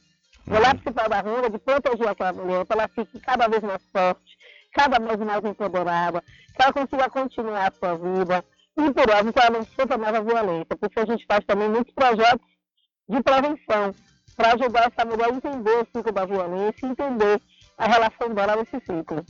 O 0.46 0.54
olhar 0.54 0.74
principal 0.74 1.08
da 1.08 1.20
Ronda 1.20 1.46
é 1.46 1.50
de 1.50 1.58
proteger 1.58 2.08
aquela 2.08 2.32
mulher, 2.32 2.64
para 2.64 2.80
ela 2.80 2.88
fique 2.88 3.20
cada 3.20 3.48
vez 3.48 3.62
mais 3.62 3.82
forte, 3.92 4.36
cada 4.72 4.98
vez 4.98 5.18
mais 5.20 5.44
empoderada, 5.44 6.20
que 6.20 6.62
ela 6.62 6.72
consiga 6.72 7.08
continuar 7.08 7.68
a 7.68 7.72
sua 7.72 7.96
vida, 7.96 8.44
e 8.76 8.92
por 8.92 9.10
óbvio 9.10 9.32
que 9.32 9.38
ela 9.38 9.50
não 9.50 9.64
sofra 9.64 9.96
nova 9.96 10.20
violência. 10.20 10.76
Por 10.76 10.90
isso 10.90 11.00
a 11.00 11.06
gente 11.06 11.26
faz 11.26 11.44
também 11.46 11.68
muitos 11.68 11.94
projetos 11.94 12.46
de 13.08 13.22
prevenção, 13.22 13.94
para 14.36 14.54
ajudar 14.54 14.92
essa 14.92 15.08
mulher 15.08 15.30
a 15.30 15.34
entender 15.34 15.76
o 15.76 15.86
ciclo 15.86 16.12
da 16.12 16.24
violência 16.24 16.84
e 16.84 16.90
entender 16.90 17.40
a 17.78 17.86
relação 17.86 18.32
dela 18.34 18.56
nesse 18.56 18.84
ciclo. 18.84 19.24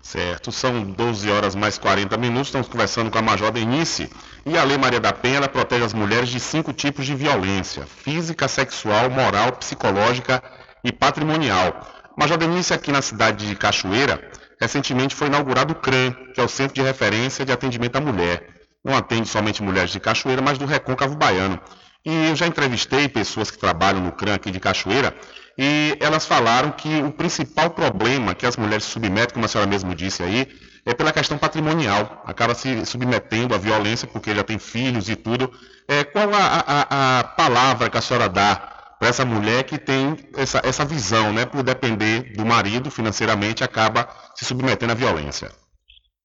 Certo, 0.00 0.50
são 0.52 0.84
12 0.84 1.30
horas 1.30 1.54
mais 1.54 1.76
40 1.76 2.16
minutos, 2.16 2.48
estamos 2.48 2.68
conversando 2.68 3.10
com 3.10 3.18
a 3.18 3.22
Major 3.22 3.50
Denise. 3.50 4.10
E 4.46 4.56
a 4.56 4.64
Lei 4.64 4.78
Maria 4.78 5.00
da 5.00 5.12
Penha 5.12 5.46
protege 5.48 5.84
as 5.84 5.92
mulheres 5.92 6.28
de 6.28 6.40
cinco 6.40 6.72
tipos 6.72 7.04
de 7.04 7.14
violência: 7.14 7.84
física, 7.84 8.48
sexual, 8.48 9.10
moral, 9.10 9.52
psicológica 9.52 10.42
e 10.84 10.92
patrimonial. 10.92 11.86
Major 12.16 12.38
Denise, 12.38 12.72
aqui 12.72 12.90
na 12.90 13.02
cidade 13.02 13.46
de 13.46 13.54
Cachoeira, 13.54 14.30
recentemente 14.60 15.14
foi 15.14 15.26
inaugurado 15.26 15.72
o 15.72 15.76
CRAM, 15.76 16.12
que 16.32 16.40
é 16.40 16.44
o 16.44 16.48
Centro 16.48 16.74
de 16.74 16.82
Referência 16.82 17.44
de 17.44 17.52
Atendimento 17.52 17.96
à 17.96 18.00
Mulher. 18.00 18.48
Não 18.84 18.96
atende 18.96 19.28
somente 19.28 19.62
mulheres 19.62 19.90
de 19.90 20.00
Cachoeira, 20.00 20.40
mas 20.40 20.56
do 20.56 20.64
Recôncavo 20.64 21.16
Baiano. 21.16 21.60
E 22.04 22.28
eu 22.30 22.36
já 22.36 22.46
entrevistei 22.46 23.08
pessoas 23.08 23.50
que 23.50 23.58
trabalham 23.58 24.00
no 24.00 24.12
CRAM 24.12 24.34
aqui 24.34 24.50
de 24.50 24.60
Cachoeira 24.60 25.14
e 25.58 25.96
elas 25.98 26.24
falaram 26.24 26.70
que 26.70 27.02
o 27.02 27.10
principal 27.10 27.70
problema 27.70 28.32
que 28.32 28.46
as 28.46 28.56
mulheres 28.56 28.84
se 28.84 28.90
submetem, 28.90 29.34
como 29.34 29.44
a 29.44 29.48
senhora 29.48 29.68
mesmo 29.68 29.92
disse 29.92 30.22
aí, 30.22 30.46
é 30.86 30.94
pela 30.94 31.12
questão 31.12 31.36
patrimonial. 31.36 32.22
Acaba 32.24 32.54
se 32.54 32.86
submetendo 32.86 33.56
à 33.56 33.58
violência 33.58 34.06
porque 34.06 34.32
já 34.32 34.44
tem 34.44 34.56
filhos 34.56 35.08
e 35.08 35.16
tudo. 35.16 35.52
É, 35.88 36.04
qual 36.04 36.32
a, 36.32 36.64
a, 36.64 37.18
a 37.18 37.24
palavra 37.24 37.90
que 37.90 37.98
a 37.98 38.00
senhora 38.00 38.28
dá 38.28 38.54
para 39.00 39.08
essa 39.08 39.24
mulher 39.24 39.64
que 39.64 39.78
tem 39.78 40.16
essa, 40.36 40.60
essa 40.62 40.84
visão, 40.84 41.32
né, 41.32 41.44
por 41.44 41.64
depender 41.64 42.34
do 42.36 42.46
marido 42.46 42.88
financeiramente, 42.88 43.64
acaba 43.64 44.08
se 44.36 44.44
submetendo 44.44 44.92
à 44.92 44.94
violência? 44.94 45.50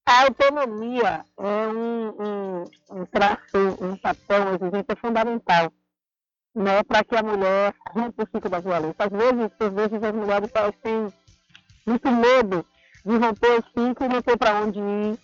A 0.05 0.23
autonomia 0.23 1.25
é 1.39 1.67
um, 1.67 2.09
um, 2.19 2.63
um 2.91 3.05
traço, 3.05 3.77
um 3.81 3.95
papel, 3.95 4.55
exigência 4.55 4.95
fundamental 4.95 5.71
né, 6.55 6.83
para 6.83 7.03
que 7.03 7.15
a 7.15 7.23
mulher 7.23 7.73
rompa 7.89 8.23
o 8.23 8.27
ciclo 8.27 8.49
da 8.49 8.59
violência. 8.59 8.95
Às 8.99 9.09
vezes, 9.09 9.51
às 9.59 9.73
vezes 9.73 10.03
as 10.03 10.13
mulheres 10.13 10.51
têm 10.81 11.07
muito 11.85 12.11
medo 12.11 12.65
de 13.05 13.17
romper 13.17 13.59
o 13.59 13.63
ciclo 13.63 14.05
e 14.05 14.09
não 14.09 14.21
ter 14.21 14.37
para 14.37 14.61
onde 14.61 14.79
ir, 14.79 15.19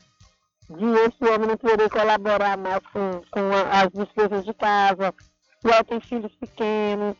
de 0.70 0.86
esse 0.86 1.24
homem 1.34 1.48
não 1.48 1.58
querer 1.58 1.90
colaborar 1.90 2.58
mais 2.58 2.80
com, 2.94 3.22
com 3.32 3.40
as 3.72 3.90
despesas 3.92 4.46
de 4.46 4.54
casa, 4.54 5.14
se 5.62 5.72
ela 5.72 5.84
tem 5.84 6.00
filhos 6.00 6.34
pequenos, 6.36 7.16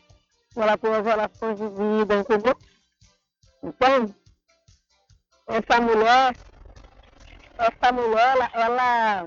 ela 0.56 0.76
tem 0.76 0.94
as 0.94 1.04
relações 1.04 1.58
de 1.58 1.68
vida, 1.68 2.16
entendeu? 2.16 2.56
Então, 3.62 4.14
essa 5.46 5.80
mulher, 5.80 6.36
essa 7.58 7.92
mulher, 7.92 8.36
ela, 8.36 8.50
ela 8.54 9.24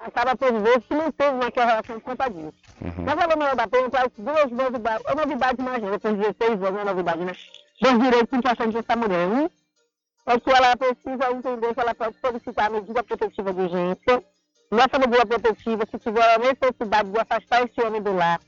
acaba 0.00 0.36
por 0.36 0.52
vezes 0.60 0.86
que 0.86 0.94
não 0.94 1.10
teve 1.10 1.36
naquela 1.38 1.66
relação 1.66 2.00
por 2.00 2.16
conta 2.16 2.28
disso. 2.28 2.65
Uhum. 2.80 3.04
Mas 3.04 3.18
a 3.18 3.26
Lomena 3.26 3.54
da 3.54 3.66
Penha 3.66 3.90
traz 3.90 4.08
duas 4.18 4.50
novidades, 4.50 5.06
a 5.06 5.14
novidade 5.14 5.62
mais 5.62 5.82
depois 5.82 6.14
de 6.14 6.20
16 6.20 6.50
anos, 6.50 6.64
é 6.64 6.70
uma 6.70 6.84
novidade, 6.84 7.24
né? 7.24 7.32
Dos 7.80 7.98
direitos 8.02 8.38
importantes 8.38 8.74
dessa 8.74 8.96
mulher. 8.96 9.28
Um 9.28 9.48
é 10.26 10.40
que 10.40 10.50
ela 10.50 10.76
precisa 10.76 11.30
entender 11.30 11.72
que 11.72 11.80
ela 11.80 11.94
pode 11.94 12.16
solicitar 12.20 12.70
medida 12.70 13.02
protetiva 13.02 13.52
de 13.52 13.60
urgência. 13.60 14.24
Nessa 14.70 14.98
medida 14.98 15.24
protetiva, 15.24 15.86
se 15.88 15.98
tiver 15.98 16.34
a 16.34 16.38
necessidade 16.38 17.10
de 17.10 17.18
afastar 17.18 17.64
esse 17.64 17.80
homem 17.80 18.02
do 18.02 18.12
lar, 18.12 18.40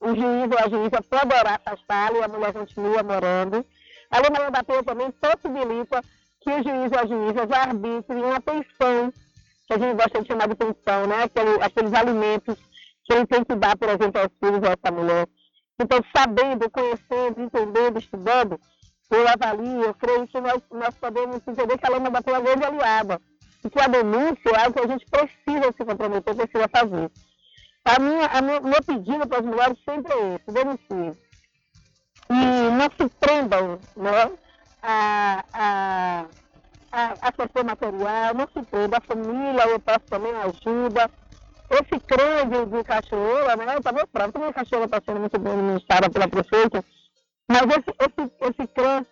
o 0.00 0.14
juiz 0.14 0.50
ou 0.50 0.58
a 0.58 0.68
juíza 0.68 1.02
poderá 1.02 1.56
afastá-lo 1.56 2.18
e 2.18 2.22
a 2.22 2.28
mulher 2.28 2.52
continua 2.52 3.02
morando. 3.02 3.66
A 4.10 4.18
Lomena 4.18 4.50
da 4.50 4.62
Penha 4.62 4.82
também 4.84 5.10
possibilita 5.10 6.02
que 6.40 6.50
o 6.50 6.62
juiz 6.62 6.92
ou 6.92 6.98
a 6.98 7.06
juíza 7.06 7.46
já 7.46 7.62
arbitre 7.62 8.14
uma 8.14 8.40
pensão 8.40 9.12
que 9.66 9.74
a 9.74 9.78
gente 9.78 9.94
gosta 9.94 10.22
de 10.22 10.26
chamar 10.28 10.48
de 10.48 10.54
pensão, 10.54 11.06
né? 11.06 11.24
Aquele, 11.24 11.62
aqueles 11.62 11.92
alimentos 11.92 12.56
que 13.04 13.12
ele 13.12 13.26
tem 13.26 13.44
que 13.44 13.54
dar, 13.54 13.76
por 13.76 13.88
exemplo, 13.88 14.20
aos 14.20 14.30
filhos 14.38 14.60
dessa 14.60 14.90
mulher. 14.92 15.28
Então, 15.78 15.98
sabendo, 16.14 16.70
conhecendo, 16.70 17.42
entendendo, 17.42 17.98
estudando, 17.98 18.60
eu 19.10 19.28
avalio, 19.28 19.82
eu 19.82 19.94
creio 19.94 20.26
que 20.28 20.40
nós, 20.40 20.62
nós 20.70 20.94
podemos 20.96 21.36
entender 21.46 21.78
que 21.78 21.86
a 21.86 21.90
lama 21.90 22.10
da 22.10 22.20
uma 22.26 22.40
grande 22.40 22.64
aliada. 22.64 23.20
E 23.64 23.68
que 23.68 23.80
a 23.80 23.88
denúncia 23.88 24.50
é 24.50 24.64
algo 24.64 24.72
que 24.72 24.84
a 24.84 24.86
gente 24.86 25.04
precisa 25.06 25.72
se 25.76 25.84
comprometer, 25.84 26.34
precisa 26.34 26.68
fazer. 26.68 27.10
A 27.84 27.98
minha, 27.98 28.26
a 28.26 28.42
meu, 28.42 28.62
meu 28.62 28.82
pedido 28.82 29.26
para 29.26 29.38
as 29.38 29.44
mulheres 29.44 29.78
sempre 29.84 30.12
é 30.12 30.34
esse, 30.34 30.52
denuncie. 30.52 31.20
E 32.30 32.70
não 32.70 32.88
se 32.96 33.08
prendam 33.18 33.78
né, 33.96 34.30
a, 34.82 35.44
a 35.52 36.26
a, 36.92 37.14
a 37.20 37.32
questão 37.32 37.64
material, 37.64 38.34
não 38.34 38.48
se 38.48 38.62
prenda, 38.68 38.98
a 38.98 39.00
família, 39.00 39.68
eu 39.68 39.78
peço 39.78 40.06
também 40.06 40.32
ajuda. 40.34 41.10
Esse 41.70 42.00
crânio 42.00 42.66
de 42.66 42.82
cachoeira, 42.82 43.54
né? 43.54 43.76
Eu 43.76 43.82
também 43.82 44.04
próprio, 44.06 44.32
também 44.32 44.48
a 44.48 44.52
cachoeira 44.52 44.86
está 44.86 45.00
sendo 45.04 45.20
muito 45.20 45.38
bem 45.38 45.52
administrada 45.52 46.10
pela 46.10 46.26
prefeita, 46.26 46.84
mas 47.48 47.62
esse, 47.62 47.94
esse, 48.00 48.32
esse 48.40 48.66
crânio 48.74 49.06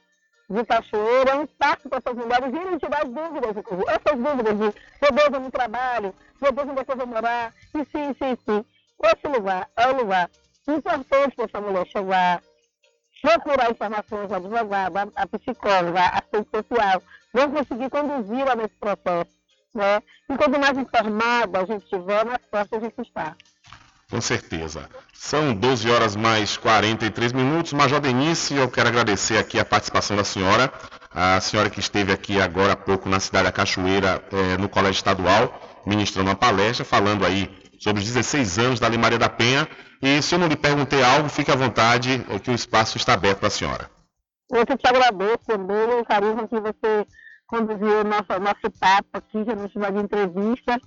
de 0.50 0.64
cachoeira 0.64 1.30
é 1.30 1.34
um 1.36 1.42
impacto 1.42 1.88
para 1.88 1.98
essas 1.98 2.14
mulheres 2.16 2.48
irem 2.48 2.78
tirar 2.78 3.02
as 3.04 3.10
dúvidas, 3.10 3.56
essas 3.88 4.18
dúvidas 4.18 4.54
de 4.54 4.88
meu 5.00 5.12
Deus, 5.12 5.32
eu 5.32 5.40
não 5.40 5.50
trabalho, 5.50 6.14
meu 6.42 6.52
Deus, 6.52 6.68
onde 6.68 6.80
é 6.80 6.84
que 6.84 6.92
eu 6.92 6.96
vou 6.96 7.06
morar, 7.06 7.54
e 7.74 7.84
sim, 7.84 8.14
sim, 8.18 8.36
sim. 8.44 8.64
Esse 9.04 9.28
lugar 9.28 9.70
é 9.76 9.86
o 9.88 9.96
lugar 9.96 10.28
importante 10.66 11.36
para 11.36 11.44
essa 11.44 11.60
mulher 11.60 11.86
chegar, 11.86 12.42
procurar 13.22 13.70
informações, 13.70 14.30
a, 14.32 15.22
a 15.22 15.26
psicóloga, 15.26 16.00
a 16.00 16.18
assistente 16.18 16.48
social, 16.50 17.02
vão 17.32 17.52
conseguir 17.52 17.90
conduzi-la 17.90 18.56
nesse 18.56 18.74
processo. 18.76 19.37
Né? 19.78 20.02
E 20.28 20.36
quanto 20.36 20.58
mais 20.58 20.76
informada 20.76 21.60
a 21.60 21.64
gente 21.64 21.88
tiver, 21.88 22.24
mais 22.24 22.40
forte 22.50 22.74
a 22.74 22.80
gente 22.80 23.00
está. 23.00 23.36
Com 24.10 24.20
certeza. 24.20 24.88
São 25.14 25.54
12 25.54 25.88
horas 25.88 26.16
mais 26.16 26.56
43 26.56 27.32
minutos. 27.32 27.72
Major 27.72 28.00
Denise, 28.00 28.56
eu 28.56 28.68
quero 28.68 28.88
agradecer 28.88 29.38
aqui 29.38 29.56
a 29.60 29.64
participação 29.64 30.16
da 30.16 30.24
senhora, 30.24 30.72
a 31.14 31.40
senhora 31.40 31.70
que 31.70 31.78
esteve 31.78 32.10
aqui 32.10 32.40
agora 32.40 32.72
há 32.72 32.76
pouco 32.76 33.08
na 33.08 33.20
cidade 33.20 33.44
da 33.44 33.52
Cachoeira, 33.52 34.20
eh, 34.32 34.56
no 34.56 34.68
Colégio 34.68 34.98
Estadual, 34.98 35.60
ministrando 35.86 36.28
uma 36.28 36.36
palestra, 36.36 36.84
falando 36.84 37.24
aí 37.24 37.48
sobre 37.78 38.02
os 38.02 38.08
16 38.08 38.58
anos 38.58 38.80
da 38.80 38.88
Lei 38.88 38.98
Maria 38.98 39.18
da 39.18 39.28
Penha. 39.28 39.68
E 40.02 40.20
se 40.22 40.34
eu 40.34 40.40
não 40.40 40.48
lhe 40.48 40.56
perguntei 40.56 41.04
algo, 41.04 41.28
fique 41.28 41.52
à 41.52 41.56
vontade, 41.56 42.24
é 42.30 42.38
que 42.40 42.50
o 42.50 42.54
espaço 42.54 42.96
está 42.96 43.14
aberto 43.14 43.38
para 43.38 43.48
a 43.48 43.50
senhora. 43.50 43.88
Eu 44.50 44.66
que 44.66 44.76
te 44.76 44.88
agradeço 44.88 45.44
também 45.46 46.00
o 46.00 46.04
carinho 46.04 46.48
que 46.48 46.58
você 46.58 47.06
conduziu 47.48 48.02
o 48.02 48.04
nosso, 48.04 48.40
nosso 48.40 48.70
papo 48.78 49.08
aqui, 49.14 49.38
a 49.38 49.56
gente 49.56 49.78
vai 49.78 49.90
de 49.90 49.98
entrevista. 49.98 50.80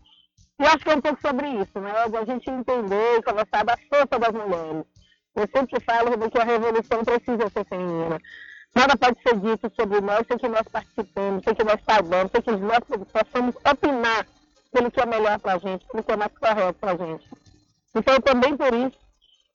E 0.60 0.64
acho 0.64 0.78
que 0.78 0.90
é 0.90 0.96
um 0.96 1.02
pouco 1.02 1.20
sobre 1.20 1.50
isso, 1.50 1.80
né? 1.80 1.92
A 1.92 2.26
gente 2.26 2.50
entender 2.50 3.18
e 3.18 3.24
conversar 3.24 3.66
da 3.66 3.76
força 3.90 4.20
das 4.20 4.32
mulheres. 4.32 4.86
Eu 5.36 5.50
sempre 5.54 5.80
falo 5.82 6.30
que 6.30 6.38
a 6.38 6.44
revolução 6.44 7.04
precisa 7.04 7.50
ser 7.50 7.66
feminina. 7.66 8.20
Nada 8.76 8.96
pode 8.96 9.22
ser 9.22 9.38
dito 9.40 9.72
sobre 9.76 10.00
nós 10.02 10.26
sem 10.28 10.38
que 10.38 10.48
nós 10.48 10.68
participemos, 10.72 11.44
sem 11.44 11.56
que 11.56 11.64
nós 11.64 11.80
saibamos, 11.84 12.32
sem 12.32 12.42
que 12.42 12.52
nós 12.52 12.80
possamos 13.12 13.56
opinar 13.56 14.26
pelo 14.72 14.92
que 14.92 15.02
é 15.02 15.06
melhor 15.06 15.40
para 15.40 15.54
a 15.54 15.58
gente, 15.58 15.86
pelo 15.88 16.04
que 16.04 16.12
é 16.12 16.16
mais 16.16 16.32
correto 16.38 16.80
para 16.80 16.92
a 16.92 16.98
gente. 16.98 17.30
Então, 17.96 18.22
também 18.22 18.56
por 18.56 18.74
isso 18.74 18.98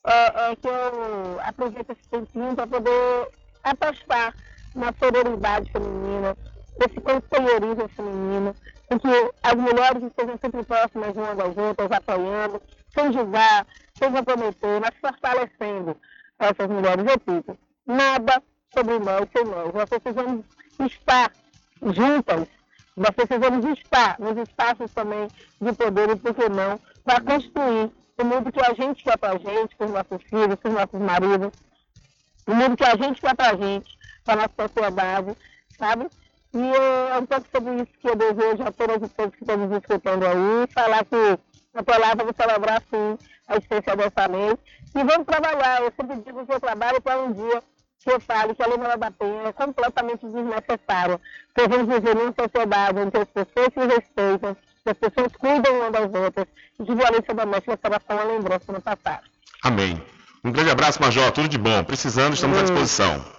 é, 0.04 0.50
é 0.50 0.56
que 0.56 0.68
eu 0.68 1.40
aproveito 1.40 1.90
esse 1.90 2.08
tempinho 2.10 2.54
para 2.54 2.66
poder 2.66 3.28
apostar 3.64 4.34
na 4.74 4.92
sororidade 4.92 5.72
feminina, 5.72 6.36
esse 6.80 7.00
conselheirismo 7.00 7.88
feminino, 7.88 8.54
em 8.90 8.98
que 8.98 9.32
as 9.42 9.54
mulheres 9.54 10.02
estejam 10.02 10.38
sempre 10.38 10.62
próximas 10.64 11.16
umas 11.16 11.36
das 11.36 11.56
outras, 11.56 11.90
apoiando, 11.90 12.62
sem 12.94 13.12
julgar, 13.12 13.66
sem 13.94 14.12
comprometer, 14.12 14.80
mas 14.80 14.94
fortalecendo 15.00 15.96
essas 16.38 16.68
mulheres. 16.68 17.04
Repito, 17.04 17.58
nada 17.86 18.42
sobre 18.72 18.98
nós 18.98 19.26
sem 19.34 19.44
nós. 19.44 19.72
Nós 19.72 19.88
precisamos 19.88 20.44
estar 20.80 21.32
juntas, 21.82 22.48
nós 22.96 23.10
precisamos 23.10 23.64
estar 23.78 24.18
nos 24.18 24.36
espaços 24.36 24.92
também 24.92 25.28
de 25.60 25.72
poder 25.72 26.10
e, 26.10 26.16
por 26.16 26.34
que 26.34 26.48
não, 26.48 26.78
para 27.04 27.20
construir 27.20 27.90
o 28.18 28.24
mundo 28.24 28.50
que 28.52 28.60
a 28.60 28.74
gente 28.74 29.04
quer 29.04 29.18
para 29.18 29.34
a 29.34 29.38
gente, 29.38 29.76
para 29.76 29.86
os 29.86 29.92
nossos 29.92 30.22
filhos, 30.28 30.56
para 30.56 30.68
os 30.68 30.74
nossos 30.74 31.00
maridos, 31.00 31.52
o 32.46 32.54
mundo 32.54 32.76
que 32.76 32.84
a 32.84 32.96
gente 32.96 33.20
quer 33.20 33.34
para 33.34 33.50
a 33.50 33.56
gente, 33.56 33.98
para 34.24 34.34
a 34.34 34.36
nossa 34.36 34.68
sociedade, 34.68 35.36
sabe? 35.78 36.08
E 36.56 37.12
é 37.12 37.18
um 37.18 37.26
pouco 37.26 37.46
sobre 37.54 37.74
isso 37.74 37.92
que 38.00 38.08
eu 38.08 38.16
desejo 38.16 38.62
a 38.62 38.72
todos 38.72 39.02
os 39.02 39.12
todos 39.12 39.36
que 39.36 39.42
estão 39.42 39.58
nos 39.58 39.76
escutando 39.76 40.24
aí, 40.24 40.66
falar 40.72 41.04
que 41.04 41.38
a 41.74 41.82
palavra 41.82 42.24
vou 42.24 42.34
celebrar 42.34 42.82
sim 42.88 43.18
a 43.46 43.56
existência 43.56 43.94
dessa 43.94 44.26
lei. 44.26 44.56
E 44.94 45.04
vamos 45.04 45.26
trabalhar, 45.26 45.82
eu 45.82 45.92
sempre 45.94 46.16
digo 46.16 46.46
que 46.46 46.54
eu 46.54 46.58
trabalho 46.58 46.98
para 47.02 47.20
um 47.20 47.30
dia 47.30 47.62
que 48.02 48.10
eu 48.10 48.20
falo 48.20 48.54
que 48.54 48.62
a 48.62 48.68
Lei 48.68 48.78
da 48.78 49.10
Penha 49.10 49.48
é 49.48 49.52
completamente 49.52 50.24
desnecessária. 50.24 51.20
Porque 51.52 51.68
vamos 51.68 51.94
viver 51.94 52.14
numa 52.14 52.32
sociedade 52.32 53.00
em 53.00 53.10
que 53.10 53.18
as 53.18 53.28
pessoas 53.28 53.68
se 53.74 53.80
respeitam, 53.80 54.56
que 54.82 54.90
as 54.90 54.96
pessoas 54.96 55.32
cuidam 55.36 55.78
umas 55.80 55.92
das 55.92 56.22
outras, 56.22 56.46
e 56.80 56.84
que 56.84 56.94
violência 56.94 57.34
doméstica 57.34 57.78
será 57.82 58.00
só 58.00 58.14
uma 58.14 58.32
lembrança 58.32 58.72
no 58.72 58.80
passado. 58.80 59.24
Amém. 59.62 60.00
Um 60.42 60.52
grande 60.52 60.70
abraço, 60.70 61.02
Major. 61.02 61.30
Tudo 61.32 61.48
de 61.48 61.58
bom. 61.58 61.84
Precisando, 61.84 62.32
estamos 62.32 62.58
à 62.58 62.62
disposição. 62.62 63.35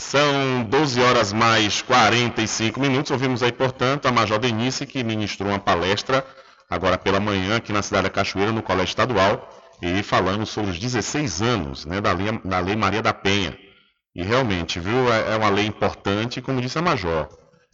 São 0.00 0.64
12 0.64 1.00
horas 1.00 1.32
mais 1.32 1.80
45 1.82 2.80
minutos. 2.80 3.10
Ouvimos 3.10 3.42
aí, 3.42 3.52
portanto, 3.52 4.06
a 4.06 4.12
Major 4.12 4.38
Denise, 4.38 4.86
que 4.86 5.02
ministrou 5.02 5.48
uma 5.50 5.58
palestra 5.58 6.24
agora 6.68 6.98
pela 6.98 7.20
manhã 7.20 7.56
aqui 7.56 7.72
na 7.72 7.82
cidade 7.82 8.04
da 8.04 8.10
Cachoeira, 8.10 8.52
no 8.52 8.62
Colégio 8.62 8.90
Estadual, 8.90 9.48
e 9.80 10.02
falando 10.02 10.46
sobre 10.46 10.70
os 10.70 10.78
16 10.78 11.42
anos 11.42 11.86
né, 11.86 12.00
da, 12.00 12.12
lei, 12.12 12.40
da 12.44 12.60
Lei 12.60 12.76
Maria 12.76 13.02
da 13.02 13.12
Penha. 13.12 13.56
E 14.14 14.22
realmente, 14.22 14.78
viu, 14.78 15.12
é, 15.12 15.32
é 15.32 15.36
uma 15.36 15.48
lei 15.48 15.66
importante, 15.66 16.40
como 16.40 16.60
disse 16.60 16.78
a 16.78 16.82
Major. 16.82 17.28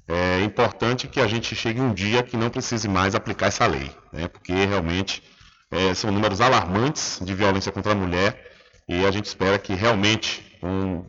É 0.07 0.42
importante 0.42 1.07
que 1.07 1.20
a 1.20 1.26
gente 1.26 1.55
chegue 1.55 1.80
um 1.80 1.92
dia 1.92 2.22
que 2.22 2.36
não 2.36 2.49
precise 2.49 2.88
mais 2.88 3.14
aplicar 3.14 3.49
essa 3.49 3.66
lei, 3.66 3.90
né, 4.12 4.26
porque 4.26 4.53
realmente 4.53 5.22
é, 5.70 5.92
são 5.92 6.11
números 6.11 6.40
alarmantes 6.40 7.20
de 7.22 7.34
violência 7.34 7.70
contra 7.70 7.92
a 7.92 7.94
mulher 7.94 8.42
e 8.88 9.05
a 9.05 9.11
gente 9.11 9.26
espera 9.26 9.59
que 9.59 9.74
realmente 9.74 10.59
um, 10.62 11.05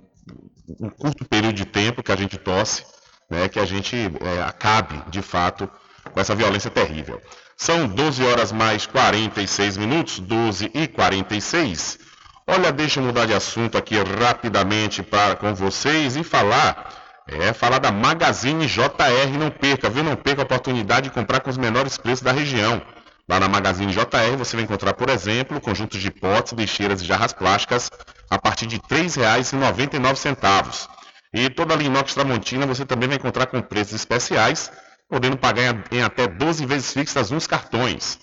um 0.80 0.90
curto 0.90 1.26
período 1.26 1.56
de 1.56 1.66
tempo 1.66 2.04
que 2.04 2.12
a 2.12 2.16
gente 2.16 2.38
torce, 2.38 2.84
né, 3.30 3.48
que 3.48 3.60
a 3.60 3.66
gente 3.66 3.96
é, 3.96 4.44
acabe, 4.44 5.02
de 5.10 5.22
fato, 5.22 5.70
com 6.12 6.20
essa 6.20 6.36
violência 6.36 6.70
terrível. 6.70 7.22
São 7.58 7.88
12 7.88 8.24
horas 8.26 8.52
mais 8.52 8.86
46 8.86 9.78
minutos, 9.78 10.20
12 10.20 10.72
e 10.74 10.88
46. 10.88 12.00
Olha, 12.48 12.72
deixa 12.72 13.00
eu 13.00 13.04
mudar 13.04 13.26
de 13.26 13.34
assunto 13.34 13.78
aqui 13.78 13.96
rapidamente 13.98 15.04
para 15.04 15.36
com 15.36 15.54
vocês 15.54 16.16
e 16.16 16.24
falar, 16.24 16.90
é, 17.28 17.54
falar 17.54 17.80
da 17.80 17.92
Magazine 17.92 18.66
JR, 18.66 19.38
não 19.38 19.52
perca, 19.52 19.90
viu? 19.90 20.04
Não 20.04 20.16
perca 20.16 20.42
a 20.42 20.46
oportunidade 20.46 21.10
de 21.10 21.14
comprar 21.14 21.42
com 21.42 21.50
os 21.50 21.58
menores 21.58 21.98
preços 21.98 22.24
da 22.24 22.32
região. 22.32 22.82
Lá 23.30 23.40
na 23.40 23.48
Magazine 23.48 23.94
JR 23.94 24.36
você 24.40 24.56
vai 24.56 24.66
encontrar, 24.66 24.94
por 24.94 25.08
exemplo, 25.08 25.62
conjuntos 25.62 26.02
de 26.02 26.10
potes, 26.10 26.52
lixeiras 26.54 27.00
e 27.00 27.06
jarras 27.06 27.32
plásticas 27.32 27.92
a 28.28 28.40
partir 28.40 28.66
de 28.66 28.78
R$ 28.78 28.82
3,99. 28.90 30.88
E 31.32 31.48
toda 31.48 31.76
a 31.76 31.78
linha 31.78 31.92
inox 31.92 32.16
Tramontina 32.16 32.66
você 32.66 32.84
também 32.84 33.08
vai 33.08 33.18
encontrar 33.18 33.46
com 33.46 33.62
preços 33.62 33.94
especiais, 33.94 34.72
podendo 35.08 35.38
pagar 35.38 35.76
em 35.92 36.02
até 36.02 36.28
12 36.28 36.66
vezes 36.66 36.92
fixas 36.92 37.30
nos 37.30 37.46
cartões. 37.46 38.18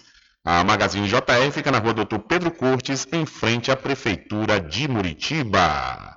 A 0.45 0.65
Magazine 0.65 1.07
JR 1.07 1.53
fica 1.53 1.71
na 1.71 1.79
rua 1.79 1.95
Doutor 1.95 2.19
Pedro 2.19 2.51
Cortes, 2.51 3.07
em 3.13 3.25
frente 3.25 3.71
à 3.71 3.77
Prefeitura 3.77 4.59
de 4.61 4.89
Muritiba. 4.89 6.17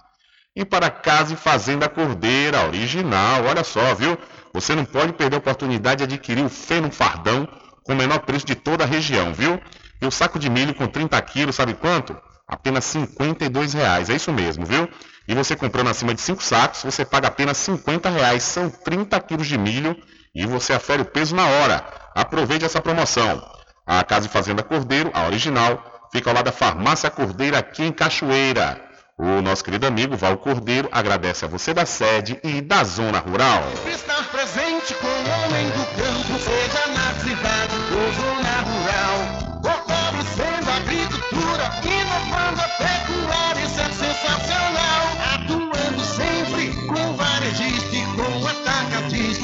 E 0.55 0.65
para 0.65 0.89
Casa 0.89 1.35
e 1.35 1.37
Fazenda 1.37 1.87
Cordeira, 1.87 2.65
original, 2.65 3.45
olha 3.45 3.63
só, 3.63 3.93
viu? 3.93 4.17
Você 4.51 4.73
não 4.73 4.83
pode 4.83 5.13
perder 5.13 5.35
a 5.35 5.39
oportunidade 5.39 5.99
de 5.99 6.15
adquirir 6.15 6.43
o 6.43 6.49
feno 6.49 6.91
fardão 6.91 7.47
com 7.89 7.93
o 7.93 7.97
menor 7.97 8.19
preço 8.19 8.45
de 8.45 8.53
toda 8.53 8.83
a 8.83 8.87
região, 8.87 9.33
viu? 9.33 9.59
E 9.99 10.05
o 10.05 10.11
saco 10.11 10.37
de 10.37 10.47
milho 10.47 10.75
com 10.75 10.85
30 10.85 11.19
quilos, 11.23 11.55
sabe 11.55 11.73
quanto? 11.73 12.15
Apenas 12.47 12.85
52 12.85 13.73
reais, 13.73 14.11
é 14.11 14.15
isso 14.15 14.31
mesmo, 14.31 14.63
viu? 14.63 14.87
E 15.27 15.33
você 15.33 15.55
comprando 15.55 15.89
acima 15.89 16.13
de 16.13 16.21
5 16.21 16.43
sacos, 16.43 16.83
você 16.83 17.03
paga 17.03 17.29
apenas 17.29 17.57
50 17.57 18.07
reais, 18.11 18.43
são 18.43 18.69
30 18.69 19.19
quilos 19.21 19.47
de 19.47 19.57
milho 19.57 19.97
e 20.35 20.45
você 20.45 20.71
afere 20.71 21.01
o 21.01 21.05
peso 21.05 21.35
na 21.35 21.47
hora. 21.47 21.83
Aproveite 22.13 22.63
essa 22.63 22.79
promoção. 22.79 23.43
A 23.87 24.03
Casa 24.03 24.27
e 24.27 24.29
Fazenda 24.29 24.61
Cordeiro, 24.61 25.09
a 25.11 25.25
original, 25.25 26.09
fica 26.11 26.29
ao 26.29 26.35
lado 26.35 26.45
da 26.45 26.51
Farmácia 26.51 27.09
Cordeira 27.09 27.57
aqui 27.57 27.83
em 27.83 27.91
Cachoeira. 27.91 28.79
O 29.17 29.41
nosso 29.41 29.65
querido 29.65 29.85
amigo 29.85 30.15
Val 30.15 30.37
Cordeiro 30.37 30.87
agradece 30.91 31.43
a 31.43 31.47
você 31.47 31.73
da 31.73 31.85
sede 31.85 32.39
e 32.41 32.61
da 32.61 32.85
zona 32.85 33.19
rural. 33.19 33.63
Estar 33.85 34.29
presente 34.29 34.93
com 34.93 35.07
o 35.07 35.45
homem 35.45 35.69
do 35.71 35.85
campo, 35.97 36.38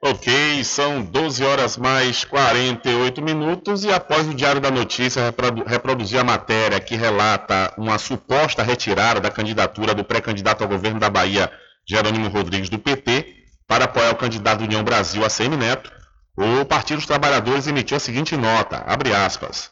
Ok, 0.00 0.62
são 0.62 1.02
12 1.02 1.44
horas 1.44 1.76
mais 1.76 2.24
48 2.24 3.20
minutos 3.20 3.82
e 3.82 3.92
após 3.92 4.28
o 4.28 4.34
Diário 4.34 4.60
da 4.60 4.70
Notícia 4.70 5.24
reprodu 5.24 5.64
reproduzir 5.64 6.20
a 6.20 6.24
matéria 6.24 6.78
que 6.78 6.94
relata 6.94 7.74
uma 7.76 7.98
suposta 7.98 8.62
retirada 8.62 9.20
da 9.20 9.28
candidatura 9.28 9.92
do 9.92 10.04
pré-candidato 10.04 10.62
ao 10.62 10.68
governo 10.68 11.00
da 11.00 11.10
Bahia, 11.10 11.50
Jerônimo 11.84 12.28
Rodrigues 12.28 12.68
do 12.68 12.78
PT, 12.78 13.26
para 13.66 13.86
apoiar 13.86 14.12
o 14.12 14.16
candidato 14.16 14.62
União 14.62 14.84
Brasil, 14.84 15.24
ACM 15.24 15.56
Neto, 15.56 15.90
o 16.36 16.64
Partido 16.64 16.98
dos 16.98 17.06
Trabalhadores 17.06 17.66
emitiu 17.66 17.96
a 17.96 18.00
seguinte 18.00 18.36
nota, 18.36 18.84
abre 18.86 19.12
aspas, 19.12 19.68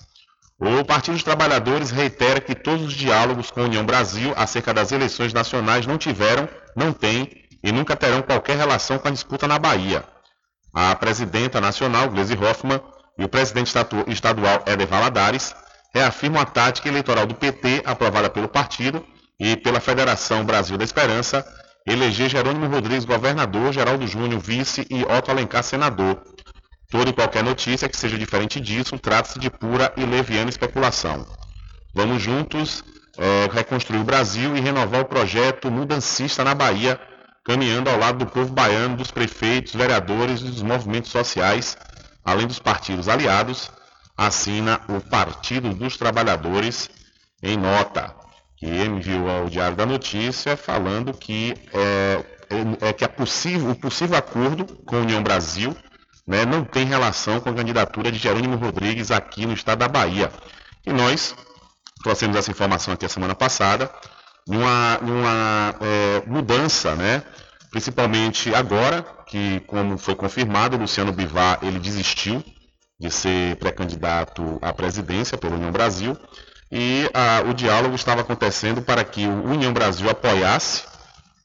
o 0.59 0.85
Partido 0.85 1.15
dos 1.15 1.23
Trabalhadores 1.23 1.93
reitera 1.93 2.41
que 2.41 2.57
todos 2.57 2.87
os 2.87 2.95
diálogos 2.95 3.53
com 3.53 3.61
a 3.61 3.65
União 3.65 3.87
Brasil 3.87 4.33
acerca 4.37 4.75
das 4.75 4.91
eleições 4.91 5.33
nacionais 5.33 5.87
não 5.87 5.97
tiveram, 5.97 6.49
não 6.75 6.93
têm 6.93 7.31
e 7.63 7.71
nunca 7.71 7.95
terão 7.95 8.23
qualquer 8.23 8.57
relação 8.57 8.99
com 8.99 9.07
a 9.07 9.13
disputa 9.13 9.47
na 9.47 9.59
Bahia. 9.59 10.16
A 10.79 10.95
presidenta 10.95 11.59
nacional, 11.59 12.11
Gleisi 12.11 12.35
Hoffmann, 12.35 12.83
e 13.19 13.25
o 13.25 13.29
presidente 13.31 13.73
estadual, 14.09 14.63
Éder 14.67 14.87
Valadares, 14.87 15.55
reafirmam 15.95 16.39
a 16.39 16.45
tática 16.45 16.87
eleitoral 16.87 17.27
do 17.27 17.35
PT, 17.35 17.81
aprovada 17.83 18.29
pelo 18.29 18.47
partido 18.47 19.03
e 19.41 19.57
pela 19.57 19.81
Federação 19.81 20.45
Brasil 20.45 20.77
da 20.77 20.85
Esperança, 20.85 21.43
eleger 21.87 22.29
Jerônimo 22.29 22.67
Rodrigues 22.67 23.07
governador, 23.07 23.73
Geraldo 23.73 24.07
Júnior 24.07 24.39
vice 24.39 24.87
e 24.91 25.03
Otto 25.03 25.31
Alencar 25.31 25.63
senador. 25.63 26.21
Toda 26.91 27.09
e 27.09 27.15
qualquer 27.15 27.43
notícia 27.43 27.89
que 27.89 27.97
seja 27.97 28.19
diferente 28.19 28.61
disso 28.61 28.99
trata-se 28.99 29.39
de 29.39 29.49
pura 29.49 29.91
e 29.97 30.05
leviana 30.05 30.51
especulação. 30.51 31.27
Vamos 31.95 32.21
juntos 32.21 32.85
é, 33.17 33.49
reconstruir 33.51 34.01
o 34.01 34.05
Brasil 34.05 34.55
e 34.55 34.61
renovar 34.61 35.01
o 35.01 35.07
projeto 35.07 35.71
mudancista 35.71 36.45
na 36.45 36.55
Bahia, 36.55 37.01
caminhando 37.47 37.89
ao 37.89 37.99
lado 37.99 38.19
do 38.19 38.27
povo 38.27 38.53
baiano, 38.53 38.97
dos 38.97 39.13
prefeitos, 39.13 39.73
vereadores 39.73 40.41
e 40.41 40.45
dos 40.45 40.63
movimentos 40.63 41.13
sociais, 41.13 41.79
além 42.25 42.47
dos 42.47 42.59
partidos 42.59 43.09
aliados, 43.09 43.71
assina 44.17 44.81
o 44.89 45.01
Partido 45.01 45.73
dos 45.73 45.97
Trabalhadores 45.97 46.91
em 47.41 47.57
nota, 47.57 48.13
que 48.57 48.67
enviou 48.67 49.31
ao 49.31 49.49
Diário 49.49 49.77
da 49.77 49.87
Notícia 49.87 50.57
falando 50.57 51.13
que 51.13 51.55
é, 51.73 52.25
é, 52.83 52.89
é 52.89 52.93
que 52.93 53.07
possível, 53.07 53.71
o 53.71 53.77
possível 53.77 54.17
acordo 54.17 54.65
com 54.85 54.97
a 54.97 55.01
União 55.01 55.23
Brasil 55.23 55.77
né, 56.27 56.45
não 56.45 56.65
tem 56.65 56.85
relação 56.85 57.39
com 57.39 57.51
a 57.51 57.55
candidatura 57.55 58.11
de 58.11 58.19
Jerônimo 58.19 58.57
Rodrigues 58.57 59.13
aqui 59.13 59.47
no 59.47 59.53
estado 59.53 59.79
da 59.79 59.89
Bahia. 59.89 60.33
E 60.85 60.93
nós 60.93 61.37
trouxemos 62.03 62.37
essa 62.37 62.51
informação 62.51 62.95
aqui 62.95 63.07
a 63.07 63.09
semana 63.09 63.35
passada, 63.35 63.89
numa, 64.47 65.75
é, 65.81 66.23
mudança, 66.27 66.95
né? 66.95 67.23
principalmente 67.71 68.55
agora, 68.55 69.05
que 69.27 69.61
como 69.67 69.99
foi 69.99 70.15
confirmado, 70.15 70.77
Luciano 70.77 71.13
Bivar 71.13 71.59
ele 71.63 71.79
desistiu 71.79 72.43
de 72.99 73.11
ser 73.11 73.57
pré-candidato 73.57 74.59
à 74.63 74.73
presidência 74.73 75.37
pela 75.37 75.57
União 75.57 75.71
Brasil, 75.71 76.17
e 76.73 77.09
a, 77.13 77.43
o 77.49 77.53
diálogo 77.53 77.95
estava 77.95 78.23
acontecendo 78.23 78.81
para 78.83 79.05
que 79.05 79.27
o 79.27 79.45
União 79.45 79.73
Brasil 79.73 80.09
apoiasse 80.09 80.85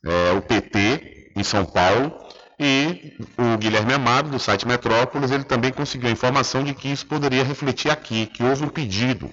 é, 0.06 0.32
o 0.32 0.42
PT 0.42 1.34
em 1.36 1.44
São 1.44 1.66
Paulo, 1.66 2.22
e 2.64 3.18
o 3.38 3.58
Guilherme 3.58 3.92
Amado, 3.92 4.30
do 4.30 4.38
site 4.38 4.68
Metrópolis, 4.68 5.32
ele 5.32 5.44
também 5.44 5.72
conseguiu 5.72 6.10
a 6.10 6.12
informação 6.12 6.64
de 6.64 6.76
que 6.76 6.92
isso 6.92 7.08
poderia 7.08 7.44
refletir 7.44 7.90
aqui, 7.90 8.28
que 8.28 8.44
houve 8.44 8.64
um 8.64 8.70
pedido 8.70 9.32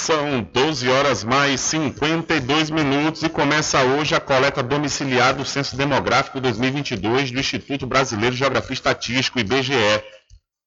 São 0.00 0.42
12 0.50 0.88
horas 0.88 1.22
mais 1.22 1.60
52 1.60 2.70
minutos 2.70 3.22
e 3.22 3.28
começa 3.28 3.82
hoje 3.82 4.14
a 4.14 4.18
coleta 4.18 4.62
domiciliar 4.62 5.34
do 5.34 5.44
Censo 5.44 5.76
Demográfico 5.76 6.40
2022 6.40 7.30
do 7.30 7.38
Instituto 7.38 7.86
Brasileiro 7.86 8.32
de 8.32 8.38
Geografia 8.38 8.70
e 8.70 8.72
Estatística, 8.72 9.38
IBGE. 9.38 10.02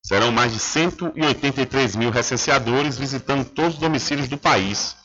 Serão 0.06 0.32
mais 0.32 0.54
de 0.54 0.60
183 0.60 1.96
mil 1.96 2.12
recenseadores 2.12 2.96
visitando 2.96 3.44
todos 3.44 3.74
os 3.74 3.80
domicílios 3.80 4.28
do 4.28 4.38
país. 4.38 4.96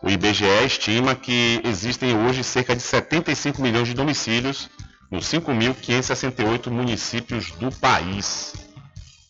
O 0.00 0.08
IBGE 0.08 0.64
estima 0.64 1.16
que 1.16 1.60
existem 1.64 2.16
hoje 2.16 2.44
cerca 2.44 2.74
de 2.74 2.82
75 2.82 3.60
milhões 3.60 3.88
de 3.88 3.94
domicílios 3.94 4.70
nos 5.10 5.26
5.568 5.26 6.70
municípios 6.70 7.50
do 7.50 7.72
país. 7.72 8.52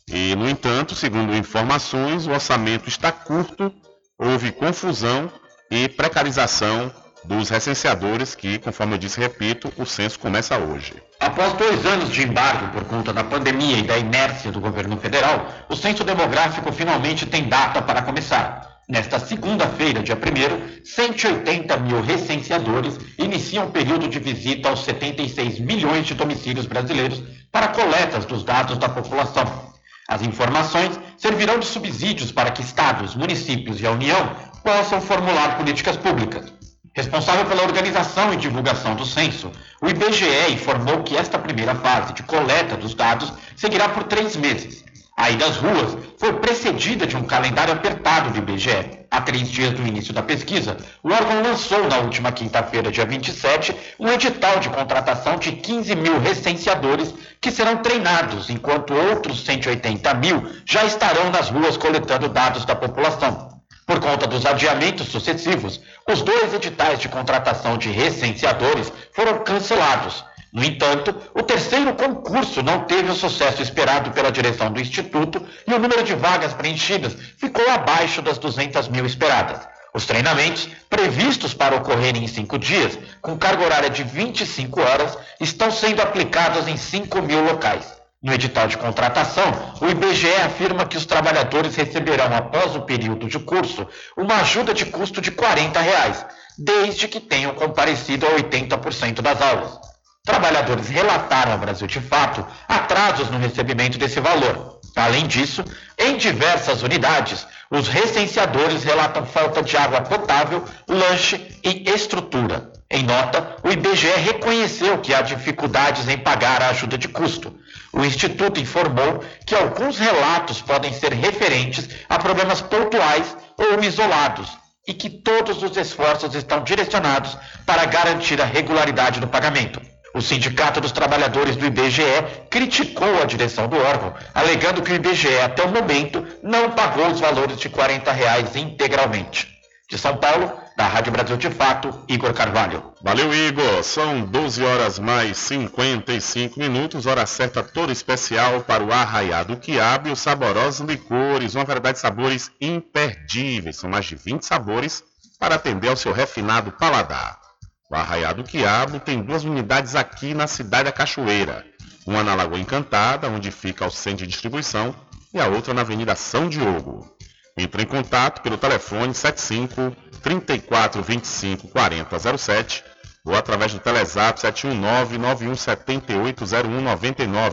E, 0.07 0.37
no 0.37 0.47
entanto, 0.47 0.95
segundo 0.95 1.34
informações, 1.34 2.26
o 2.26 2.32
orçamento 2.32 2.87
está 2.87 3.11
curto, 3.11 3.72
houve 4.18 4.52
confusão 4.52 5.30
e 5.70 5.88
precarização 5.88 6.92
dos 7.24 7.48
recenseadores, 7.48 8.34
que, 8.34 8.58
conforme 8.58 8.94
eu 8.94 8.98
disse, 8.98 9.18
repito, 9.18 9.72
o 9.76 9.84
censo 9.84 10.18
começa 10.18 10.56
hoje. 10.58 10.94
Após 11.18 11.52
dois 11.54 11.84
anos 11.84 12.10
de 12.10 12.22
embargo 12.22 12.68
por 12.72 12.84
conta 12.84 13.12
da 13.12 13.24
pandemia 13.24 13.78
e 13.78 13.82
da 13.82 13.98
inércia 13.98 14.52
do 14.52 14.60
governo 14.60 14.96
federal, 14.96 15.48
o 15.68 15.74
censo 15.74 16.04
demográfico 16.04 16.70
finalmente 16.72 17.26
tem 17.26 17.48
data 17.48 17.82
para 17.82 18.02
começar. 18.02 18.76
Nesta 18.88 19.18
segunda-feira, 19.18 20.00
dia 20.00 20.14
1 20.14 20.84
180 20.84 21.76
mil 21.78 22.00
recenseadores 22.00 22.96
iniciam 23.18 23.66
o 23.66 23.70
período 23.72 24.06
de 24.06 24.20
visita 24.20 24.68
aos 24.68 24.84
76 24.84 25.58
milhões 25.58 26.06
de 26.06 26.14
domicílios 26.14 26.66
brasileiros 26.66 27.20
para 27.50 27.68
coletas 27.68 28.24
dos 28.24 28.44
dados 28.44 28.78
da 28.78 28.88
população. 28.88 29.75
As 30.09 30.22
informações 30.22 30.98
servirão 31.18 31.59
de 31.59 31.66
subsídios 31.66 32.30
para 32.30 32.52
que 32.52 32.62
estados, 32.62 33.16
municípios 33.16 33.80
e 33.80 33.86
a 33.86 33.90
União 33.90 34.36
possam 34.62 35.00
formular 35.00 35.57
políticas 35.59 35.96
públicas. 35.96 36.52
Responsável 36.94 37.44
pela 37.44 37.64
organização 37.64 38.32
e 38.32 38.36
divulgação 38.36 38.94
do 38.94 39.04
censo, 39.04 39.52
o 39.82 39.88
IBGE 39.88 40.52
informou 40.52 41.02
que 41.02 41.16
esta 41.16 41.38
primeira 41.38 41.74
fase 41.74 42.14
de 42.14 42.22
coleta 42.22 42.76
dos 42.76 42.94
dados 42.94 43.32
seguirá 43.54 43.88
por 43.88 44.04
três 44.04 44.34
meses. 44.36 44.86
A 45.18 45.30
ida 45.30 45.46
às 45.46 45.56
ruas 45.56 45.96
foi 46.18 46.34
precedida 46.34 47.06
de 47.06 47.16
um 47.16 47.24
calendário 47.24 47.72
apertado 47.72 48.30
do 48.30 48.38
IBGE. 48.38 49.06
Há 49.10 49.22
três 49.22 49.50
dias 49.50 49.72
do 49.72 49.86
início 49.86 50.12
da 50.12 50.22
pesquisa, 50.22 50.76
o 51.02 51.10
órgão 51.10 51.42
lançou 51.42 51.88
na 51.88 51.96
última 52.00 52.30
quinta-feira, 52.30 52.92
dia 52.92 53.06
27, 53.06 53.74
um 53.98 54.08
edital 54.08 54.60
de 54.60 54.68
contratação 54.68 55.38
de 55.38 55.52
15 55.52 55.96
mil 55.96 56.18
recenseadores 56.20 57.14
que 57.40 57.50
serão 57.50 57.78
treinados, 57.78 58.50
enquanto 58.50 58.92
outros 58.92 59.42
180 59.42 60.12
mil 60.14 60.46
já 60.66 60.84
estarão 60.84 61.30
nas 61.30 61.48
ruas 61.48 61.78
coletando 61.78 62.28
dados 62.28 62.66
da 62.66 62.76
população. 62.76 63.62
Por 63.86 63.98
conta 64.00 64.26
dos 64.26 64.44
adiamentos 64.44 65.08
sucessivos, 65.08 65.80
os 66.06 66.20
dois 66.20 66.52
editais 66.52 66.98
de 66.98 67.08
contratação 67.08 67.78
de 67.78 67.88
recenseadores 67.88 68.92
foram 69.14 69.38
cancelados 69.38 70.22
no 70.53 70.64
entanto, 70.64 71.14
o 71.34 71.42
terceiro 71.42 71.94
concurso 71.94 72.62
não 72.62 72.84
teve 72.84 73.11
o 73.11 73.14
sucesso 73.14 73.61
esperado 73.61 74.11
pela 74.12 74.32
direção 74.32 74.72
do 74.72 74.80
Instituto 74.80 75.44
e 75.66 75.74
o 75.74 75.78
número 75.78 76.03
de 76.03 76.14
vagas 76.14 76.55
preenchidas 76.55 77.16
ficou 77.36 77.68
abaixo 77.70 78.22
das 78.22 78.38
200 78.38 78.88
mil 78.88 79.05
esperadas. 79.05 79.66
Os 79.92 80.05
treinamentos, 80.07 80.68
previstos 80.90 81.55
para 81.55 81.76
ocorrerem 81.76 82.24
em 82.24 82.28
cinco 82.28 82.59
dias, 82.59 82.99
com 83.22 83.36
carga 83.36 83.64
horária 83.64 83.90
de 83.90 84.05
25 84.05 84.80
horas, 84.80 85.16
estão 85.40 85.70
sendo 85.70 86.03
aplicados 86.03 86.68
em 86.68 86.76
5 86.76 87.22
mil 87.22 87.42
locais. 87.42 87.97
No 88.22 88.32
edital 88.32 88.66
de 88.66 88.76
contratação, 88.76 89.44
o 89.80 89.88
IBGE 89.88 90.34
afirma 90.34 90.86
que 90.86 90.97
os 90.97 91.07
trabalhadores 91.07 91.74
receberão, 91.76 92.34
após 92.34 92.74
o 92.74 92.82
período 92.82 93.28
de 93.28 93.38
curso, 93.38 93.86
uma 94.16 94.36
ajuda 94.36 94.74
de 94.74 94.86
custo 94.86 95.20
de 95.20 95.30
40 95.30 95.80
reais, 95.80 96.26
desde 96.59 97.09
que 97.09 97.20
tenham 97.20 97.55
comparecido 97.55 98.26
a 98.26 98.30
80% 98.30 99.22
das 99.22 99.40
aulas. 99.40 99.95
Trabalhadores 100.26 100.88
relataram 100.88 101.52
ao 101.52 101.58
Brasil 101.58 101.86
de 101.86 102.00
Fato 102.00 102.44
atrasos 102.68 103.30
no 103.30 103.38
recebimento 103.38 103.96
desse 103.96 104.18
valor. 104.18 104.80
Além 104.96 105.24
disso, 105.24 105.64
em 105.96 106.16
diversas 106.16 106.82
unidades, 106.82 107.46
os 107.70 107.86
recenseadores 107.86 108.82
relatam 108.82 109.24
falta 109.24 109.62
de 109.62 109.76
água 109.76 110.00
potável, 110.00 110.64
lanche 110.88 111.40
e 111.62 111.88
estrutura. 111.88 112.72
Em 112.90 113.04
nota, 113.04 113.56
o 113.62 113.70
IBGE 113.70 114.16
reconheceu 114.16 114.98
que 114.98 115.14
há 115.14 115.22
dificuldades 115.22 116.08
em 116.08 116.18
pagar 116.18 116.60
a 116.60 116.70
ajuda 116.70 116.98
de 116.98 117.06
custo. 117.06 117.56
O 117.92 118.04
Instituto 118.04 118.58
informou 118.58 119.24
que 119.46 119.54
alguns 119.54 119.96
relatos 119.96 120.60
podem 120.60 120.92
ser 120.92 121.12
referentes 121.12 121.88
a 122.08 122.18
problemas 122.18 122.60
pontuais 122.60 123.36
ou 123.56 123.80
isolados 123.84 124.50
e 124.88 124.92
que 124.92 125.08
todos 125.08 125.62
os 125.62 125.76
esforços 125.76 126.34
estão 126.34 126.64
direcionados 126.64 127.38
para 127.64 127.84
garantir 127.84 128.40
a 128.42 128.44
regularidade 128.44 129.20
do 129.20 129.28
pagamento. 129.28 129.80
O 130.16 130.22
Sindicato 130.22 130.80
dos 130.80 130.92
Trabalhadores 130.92 131.56
do 131.56 131.66
IBGE 131.66 132.02
criticou 132.48 133.20
a 133.20 133.26
direção 133.26 133.68
do 133.68 133.76
órgão, 133.76 134.14
alegando 134.32 134.80
que 134.80 134.90
o 134.90 134.94
IBGE, 134.94 135.40
até 135.40 135.62
o 135.62 135.68
momento, 135.68 136.26
não 136.42 136.70
pagou 136.70 137.08
os 137.08 137.20
valores 137.20 137.58
de 137.58 137.68
40 137.68 138.10
reais 138.12 138.56
integralmente. 138.56 139.46
De 139.90 139.98
São 139.98 140.16
Paulo, 140.16 140.50
da 140.74 140.86
Rádio 140.86 141.12
Brasil 141.12 141.36
de 141.36 141.50
Fato, 141.50 141.92
Igor 142.08 142.32
Carvalho. 142.32 142.94
Valeu, 143.02 143.34
Igor. 143.34 143.84
São 143.84 144.22
12 144.22 144.64
horas 144.64 144.98
mais 144.98 145.36
55 145.36 146.58
minutos, 146.58 147.04
hora 147.04 147.26
certa 147.26 147.62
toda 147.62 147.92
especial 147.92 148.62
para 148.62 148.82
o 148.82 148.94
Arraiado 148.94 149.58
Quiabo 149.58 150.08
e 150.08 150.12
os 150.12 150.20
saborosos 150.20 150.88
licores, 150.88 151.54
uma 151.54 151.64
variedade 151.66 151.96
de 151.96 152.00
sabores 152.00 152.50
imperdíveis. 152.58 153.76
São 153.76 153.90
mais 153.90 154.06
de 154.06 154.16
20 154.16 154.46
sabores 154.46 155.04
para 155.38 155.56
atender 155.56 155.90
ao 155.90 155.96
seu 155.96 156.10
refinado 156.10 156.72
paladar. 156.72 157.45
O 157.89 157.95
Arraiado 157.95 158.43
Quiabo 158.43 158.99
tem 158.99 159.22
duas 159.22 159.45
unidades 159.45 159.95
aqui 159.95 160.34
na 160.34 160.49
cidade 160.49 160.84
da 160.84 160.93
Cachoeira. 160.93 161.64
Uma 162.05 162.24
na 162.24 162.34
Lagoa 162.34 162.59
Encantada, 162.59 163.28
onde 163.28 163.51
fica 163.53 163.87
o 163.87 163.91
centro 163.91 164.24
de 164.24 164.30
distribuição, 164.32 164.95
e 165.32 165.39
a 165.39 165.47
outra 165.47 165.72
na 165.72 165.82
Avenida 165.82 166.16
São 166.16 166.49
Diogo. 166.49 167.09
Entre 167.57 167.82
em 167.82 167.87
contato 167.87 168.43
pelo 168.43 168.59
telefone 168.59 169.14
75 169.14 169.97
34 170.20 171.03
25 171.03 171.68
40 171.68 172.39
07 172.39 172.84
ou 173.24 173.34
através 173.34 173.72
do 173.72 173.80
Telezap 173.80 174.41
719 174.41 175.18
9178 175.18 176.45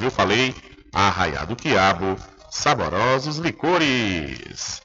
Eu 0.03 0.11
falei, 0.11 0.55
Arraiado 0.93 1.55
Quiabo, 1.55 2.17
saborosos 2.51 3.37
licores. 3.37 4.82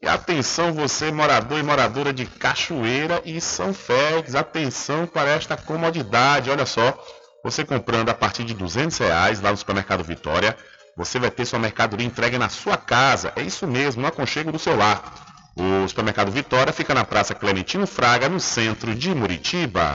E 0.00 0.06
atenção 0.06 0.72
você, 0.72 1.10
morador 1.10 1.58
e 1.58 1.62
moradora 1.62 2.12
de 2.12 2.24
Cachoeira 2.24 3.20
e 3.24 3.40
São 3.40 3.74
Félix, 3.74 4.34
atenção 4.36 5.06
para 5.06 5.30
esta 5.30 5.56
comodidade. 5.56 6.50
Olha 6.50 6.64
só, 6.64 6.96
você 7.42 7.64
comprando 7.64 8.08
a 8.08 8.14
partir 8.14 8.44
de 8.44 8.54
200 8.54 8.96
reais 8.98 9.40
lá 9.40 9.50
no 9.50 9.56
supermercado 9.56 10.04
Vitória, 10.04 10.56
você 10.96 11.18
vai 11.18 11.30
ter 11.30 11.44
sua 11.44 11.58
mercadoria 11.58 12.06
entregue 12.06 12.38
na 12.38 12.48
sua 12.48 12.76
casa. 12.76 13.32
É 13.34 13.42
isso 13.42 13.66
mesmo, 13.66 14.02
no 14.02 14.08
aconchego 14.08 14.52
do 14.52 14.58
seu 14.58 14.76
lar. 14.76 15.02
O 15.56 15.88
supermercado 15.88 16.30
Vitória 16.30 16.72
fica 16.72 16.94
na 16.94 17.04
Praça 17.04 17.34
Clementino 17.34 17.86
Fraga, 17.86 18.28
no 18.28 18.38
centro 18.38 18.94
de 18.94 19.12
Muritiba. 19.12 19.94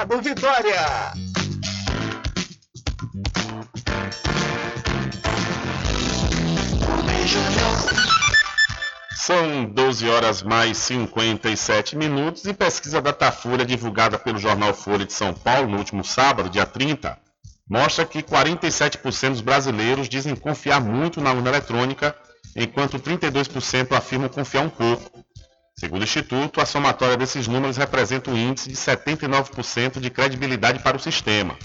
Mercado 0.00 0.22
Vitória. 0.22 1.12
São 9.14 9.66
12 9.66 10.08
horas 10.08 10.42
mais 10.42 10.78
57 10.78 11.96
minutos 11.96 12.46
e 12.46 12.54
pesquisa 12.54 13.02
da 13.02 13.10
Datafolha 13.10 13.66
divulgada 13.66 14.18
pelo 14.18 14.38
jornal 14.38 14.72
Folha 14.72 15.04
de 15.04 15.12
São 15.12 15.34
Paulo 15.34 15.68
no 15.68 15.76
último 15.76 16.02
sábado, 16.02 16.48
dia 16.48 16.64
30, 16.64 17.18
mostra 17.68 18.06
que 18.06 18.22
47% 18.22 19.30
dos 19.30 19.40
brasileiros 19.42 20.08
dizem 20.08 20.34
confiar 20.34 20.80
muito 20.80 21.20
na 21.20 21.32
urna 21.32 21.50
eletrônica, 21.50 22.16
enquanto 22.56 22.98
32% 22.98 23.92
afirmam 23.92 24.30
confiar 24.30 24.62
um 24.62 24.70
pouco. 24.70 25.22
Segundo 25.80 26.02
o 26.02 26.04
Instituto, 26.04 26.60
a 26.60 26.66
somatória 26.66 27.16
desses 27.16 27.48
números 27.48 27.78
representa 27.78 28.30
um 28.30 28.36
índice 28.36 28.68
de 28.68 28.76
79% 28.76 29.98
de 29.98 30.10
credibilidade 30.10 30.80
para 30.80 30.98
o 30.98 31.00
sistema. 31.00 31.56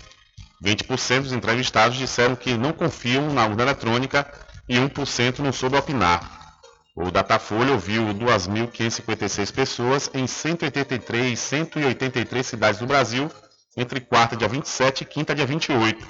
20% 0.64 1.24
dos 1.24 1.34
entrevistados 1.34 1.98
disseram 1.98 2.34
que 2.34 2.56
não 2.56 2.72
confiam 2.72 3.34
na 3.34 3.46
urna 3.46 3.64
eletrônica 3.64 4.26
e 4.70 4.78
1% 4.78 5.40
não 5.40 5.52
soube 5.52 5.76
opinar. 5.76 6.56
O 6.96 7.12
Datafolha 7.12 7.74
ouviu 7.74 8.06
2.556 8.14 9.54
pessoas 9.54 10.10
em 10.14 10.26
183 10.26 11.38
183 11.38 12.46
cidades 12.46 12.80
do 12.80 12.88
Brasil 12.88 13.30
entre 13.76 14.00
quarta 14.00 14.38
dia 14.38 14.48
27 14.48 15.02
e 15.02 15.06
quinta 15.06 15.36
dia 15.36 15.46
28. 15.46 16.08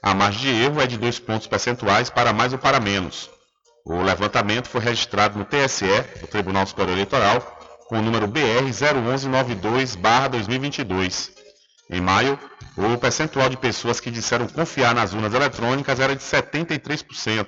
A 0.00 0.14
margem 0.14 0.42
de 0.42 0.62
erro 0.62 0.80
é 0.80 0.86
de 0.86 0.96
2 0.96 1.18
pontos 1.18 1.48
percentuais 1.48 2.08
para 2.08 2.32
mais 2.32 2.52
ou 2.52 2.58
para 2.60 2.78
menos. 2.78 3.28
O 3.84 4.00
levantamento 4.00 4.68
foi 4.68 4.80
registrado 4.80 5.36
no 5.38 5.44
TSE, 5.44 5.84
o 6.22 6.26
Tribunal 6.26 6.66
Superior 6.66 6.92
Eleitoral, 6.92 7.40
com 7.88 7.98
o 7.98 8.02
número 8.02 8.28
BR 8.28 8.70
01192-2022. 8.70 11.30
Em 11.90 12.00
maio, 12.00 12.38
o 12.76 12.96
percentual 12.96 13.48
de 13.48 13.56
pessoas 13.56 13.98
que 14.00 14.10
disseram 14.10 14.46
confiar 14.46 14.94
nas 14.94 15.12
urnas 15.12 15.34
eletrônicas 15.34 15.98
era 16.00 16.14
de 16.14 16.22
73%. 16.22 17.46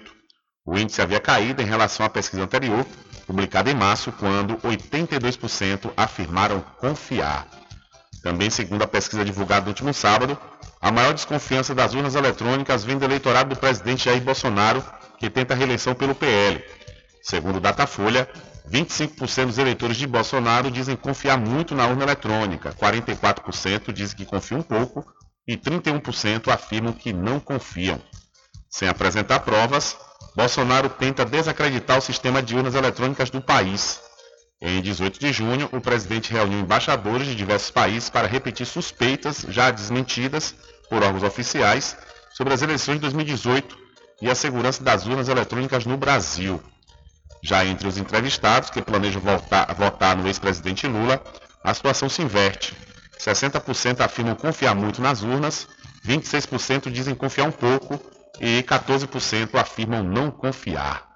O 0.66 0.76
índice 0.76 1.00
havia 1.00 1.20
caído 1.20 1.62
em 1.62 1.66
relação 1.66 2.04
à 2.04 2.10
pesquisa 2.10 2.42
anterior, 2.42 2.84
publicada 3.26 3.70
em 3.70 3.74
março, 3.74 4.12
quando 4.12 4.56
82% 4.56 5.92
afirmaram 5.96 6.60
confiar. 6.78 7.46
Também, 8.22 8.50
segundo 8.50 8.82
a 8.82 8.86
pesquisa 8.86 9.24
divulgada 9.24 9.62
no 9.62 9.68
último 9.68 9.94
sábado, 9.94 10.38
a 10.84 10.92
maior 10.92 11.14
desconfiança 11.14 11.74
das 11.74 11.94
urnas 11.94 12.14
eletrônicas 12.14 12.84
vem 12.84 12.98
do 12.98 13.06
eleitorado 13.06 13.54
do 13.54 13.58
presidente 13.58 14.04
Jair 14.04 14.20
Bolsonaro, 14.20 14.84
que 15.18 15.30
tenta 15.30 15.54
a 15.54 15.56
reeleição 15.56 15.94
pelo 15.94 16.14
PL. 16.14 16.62
Segundo 17.22 17.56
o 17.56 17.60
Datafolha, 17.60 18.28
25% 18.70 19.46
dos 19.46 19.56
eleitores 19.56 19.96
de 19.96 20.06
Bolsonaro 20.06 20.70
dizem 20.70 20.94
confiar 20.94 21.38
muito 21.38 21.74
na 21.74 21.86
urna 21.86 22.02
eletrônica, 22.02 22.74
44% 22.74 23.94
dizem 23.94 24.14
que 24.14 24.26
confiam 24.26 24.60
um 24.60 24.62
pouco 24.62 25.02
e 25.48 25.56
31% 25.56 26.52
afirmam 26.52 26.92
que 26.92 27.14
não 27.14 27.40
confiam. 27.40 27.98
Sem 28.68 28.86
apresentar 28.86 29.40
provas, 29.40 29.96
Bolsonaro 30.36 30.90
tenta 30.90 31.24
desacreditar 31.24 31.96
o 31.96 32.02
sistema 32.02 32.42
de 32.42 32.54
urnas 32.54 32.74
eletrônicas 32.74 33.30
do 33.30 33.40
país. 33.40 34.00
Em 34.60 34.82
18 34.82 35.18
de 35.18 35.32
junho, 35.32 35.68
o 35.72 35.80
presidente 35.80 36.30
reuniu 36.30 36.60
embaixadores 36.60 37.26
de 37.26 37.34
diversos 37.34 37.70
países 37.70 38.10
para 38.10 38.28
repetir 38.28 38.66
suspeitas 38.66 39.46
já 39.48 39.70
desmentidas 39.70 40.54
por 40.88 41.02
órgãos 41.02 41.22
oficiais 41.22 41.96
sobre 42.32 42.52
as 42.52 42.62
eleições 42.62 42.96
de 42.96 43.00
2018 43.02 43.76
e 44.22 44.30
a 44.30 44.34
segurança 44.34 44.82
das 44.82 45.06
urnas 45.06 45.28
eletrônicas 45.28 45.84
no 45.84 45.96
Brasil. 45.96 46.62
Já 47.42 47.64
entre 47.64 47.86
os 47.86 47.98
entrevistados 47.98 48.70
que 48.70 48.80
planejam 48.80 49.20
votar, 49.20 49.74
votar 49.74 50.16
no 50.16 50.26
ex-presidente 50.26 50.86
Lula, 50.86 51.22
a 51.62 51.74
situação 51.74 52.08
se 52.08 52.22
inverte. 52.22 52.74
60% 53.18 54.00
afirmam 54.00 54.34
confiar 54.34 54.74
muito 54.74 55.00
nas 55.00 55.22
urnas, 55.22 55.68
26% 56.06 56.90
dizem 56.90 57.14
confiar 57.14 57.46
um 57.46 57.52
pouco 57.52 58.00
e 58.40 58.62
14% 58.62 59.54
afirmam 59.54 60.02
não 60.02 60.30
confiar. 60.30 61.14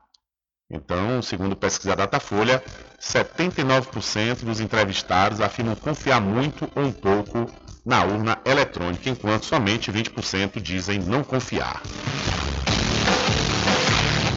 Então, 0.70 1.22
segundo 1.22 1.56
pesquisa 1.56 1.96
Datafolha, 1.96 2.62
79% 3.00 4.44
dos 4.44 4.60
entrevistados 4.60 5.40
afirmam 5.40 5.74
confiar 5.74 6.20
muito 6.20 6.70
ou 6.74 6.84
um 6.84 6.92
pouco 6.92 7.50
na 7.88 8.04
urna 8.04 8.38
eletrônica, 8.44 9.08
enquanto 9.08 9.46
somente 9.46 9.90
20% 9.90 10.60
dizem 10.60 10.98
não 10.98 11.24
confiar. 11.24 11.82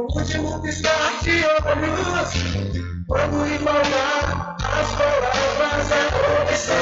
O 0.00 0.06
último 0.18 0.58
piscar 0.62 1.20
de 1.22 1.44
olhos, 1.44 2.32
quando 3.06 3.46
embalar 3.46 4.56
as 4.64 4.94
palavras 4.94 5.92
acontecerão. 5.92 6.80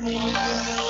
Funerária. 0.00 0.89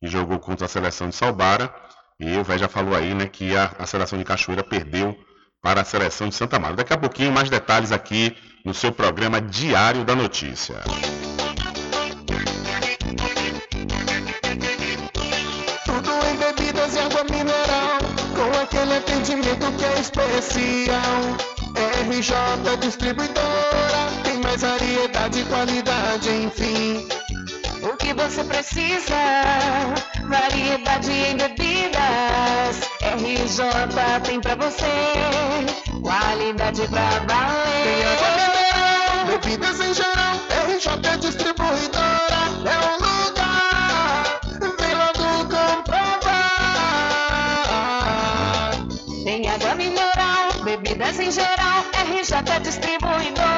que 0.00 0.08
jogou 0.08 0.38
contra 0.38 0.66
a 0.66 0.68
seleção 0.68 1.08
de 1.08 1.14
Salbara. 1.14 1.72
E 2.20 2.36
o 2.36 2.44
velho 2.44 2.58
já 2.58 2.68
falou 2.68 2.94
aí 2.94 3.14
né, 3.14 3.26
que 3.26 3.56
a, 3.56 3.72
a 3.78 3.86
seleção 3.86 4.18
de 4.18 4.24
Cachoeira 4.24 4.64
perdeu 4.64 5.16
para 5.62 5.80
a 5.80 5.84
seleção 5.84 6.28
de 6.28 6.34
Santa 6.34 6.58
Maria. 6.58 6.76
Daqui 6.76 6.92
a 6.92 6.98
pouquinho 6.98 7.32
mais 7.32 7.48
detalhes 7.48 7.92
aqui 7.92 8.36
no 8.64 8.74
seu 8.74 8.92
programa 8.92 9.40
Diário 9.40 10.04
da 10.04 10.14
Notícia. 10.14 10.76
Tudo 15.84 16.10
em 16.26 16.36
bebidas 16.36 16.94
e 16.94 16.98
água 16.98 17.24
mineral, 17.24 17.98
com 18.34 18.60
aquele 18.60 18.96
atendimento 18.96 19.72
que 19.76 19.84
é 19.84 20.00
especial. 20.00 21.48
RJ 22.10 22.76
Distribuidora, 22.80 24.10
tem 24.24 24.38
mais 24.38 24.62
variedade 24.62 25.40
e 25.40 25.44
qualidade, 25.44 26.30
enfim. 26.30 27.17
O 27.88 27.96
que 27.96 28.12
você 28.12 28.44
precisa? 28.44 29.16
Variedade 30.28 31.10
em 31.10 31.38
bebidas. 31.38 32.82
RJ 33.00 33.64
tem 34.24 34.38
pra 34.42 34.54
você. 34.56 34.84
Qualidade 36.02 36.86
pra 36.88 37.08
valer. 37.26 38.18
bebidas 39.40 39.80
em 39.80 39.94
geral, 39.94 40.36
RJ 40.68 41.16
Distribuidora, 41.18 42.42
é 42.66 42.78
um 42.84 42.96
lugar. 42.98 44.38
Vem 44.78 44.94
logo 44.94 45.48
comprovar. 45.48 46.28
Tem 49.24 49.48
água 49.48 49.74
mineral, 49.76 50.52
bebidas 50.62 51.18
em 51.18 51.30
geral. 51.30 51.84
RJ 51.94 52.60
Distribuidora 52.60 53.57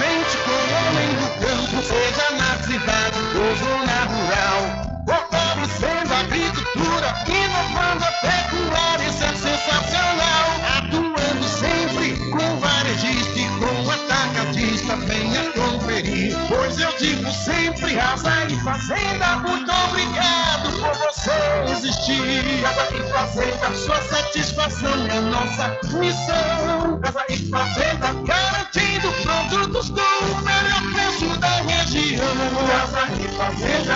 com 0.01 0.51
o 0.51 0.69
homem 0.87 1.09
do 1.15 1.27
campo, 1.45 1.83
seja 1.83 2.31
na 2.31 2.57
cidade 2.63 3.19
ou 3.37 3.55
zona 3.55 3.99
rural. 4.05 4.61
Fortalecendo 5.05 6.13
a 6.13 6.19
agricultura, 6.19 7.15
inovando 7.27 8.03
a 8.03 8.11
pecuária, 8.11 9.07
isso 9.07 9.23
é 9.23 9.35
sensacional. 9.35 10.30
Digo 17.01 17.31
sempre, 17.31 17.95
Casa 17.95 18.45
e 18.47 18.55
Fazenda, 18.59 19.37
muito 19.37 19.71
obrigado 19.71 20.69
por 20.79 20.93
você 20.93 21.31
existir. 21.71 22.61
Casa 22.61 22.95
e 22.95 23.01
Fazenda, 23.11 23.73
sua 23.75 23.99
satisfação 24.03 25.07
é 25.07 25.19
nossa 25.19 25.79
missão. 25.97 27.01
Casa 27.01 27.25
e 27.29 27.37
Fazenda, 27.49 28.13
garantindo 28.23 29.11
produtos 29.23 29.89
do 29.89 30.03
melhor 30.43 30.83
preço 30.93 31.35
da 31.39 31.61
região. 31.61 32.35
Casa 32.67 33.07
e 33.19 33.27
Fazenda. 33.35 33.95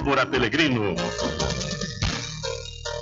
Pelegrino. 0.31 0.95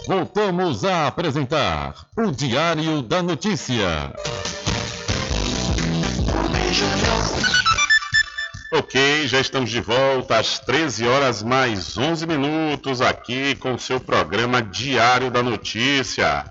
Voltamos 0.05 0.83
a 0.83 1.07
apresentar 1.07 1.95
o 2.17 2.29
Diário 2.29 3.01
da 3.01 3.23
Notícia. 3.23 4.13
Ok, 8.73 9.27
já 9.27 9.39
estamos 9.39 9.69
de 9.69 9.79
volta 9.79 10.39
às 10.39 10.59
13 10.59 11.07
horas 11.07 11.41
mais 11.41 11.97
11 11.97 12.27
minutos 12.27 13.01
aqui 13.01 13.55
com 13.55 13.75
o 13.75 13.79
seu 13.79 13.99
programa 13.99 14.61
Diário 14.61 15.31
da 15.31 15.41
Notícia. 15.41 16.45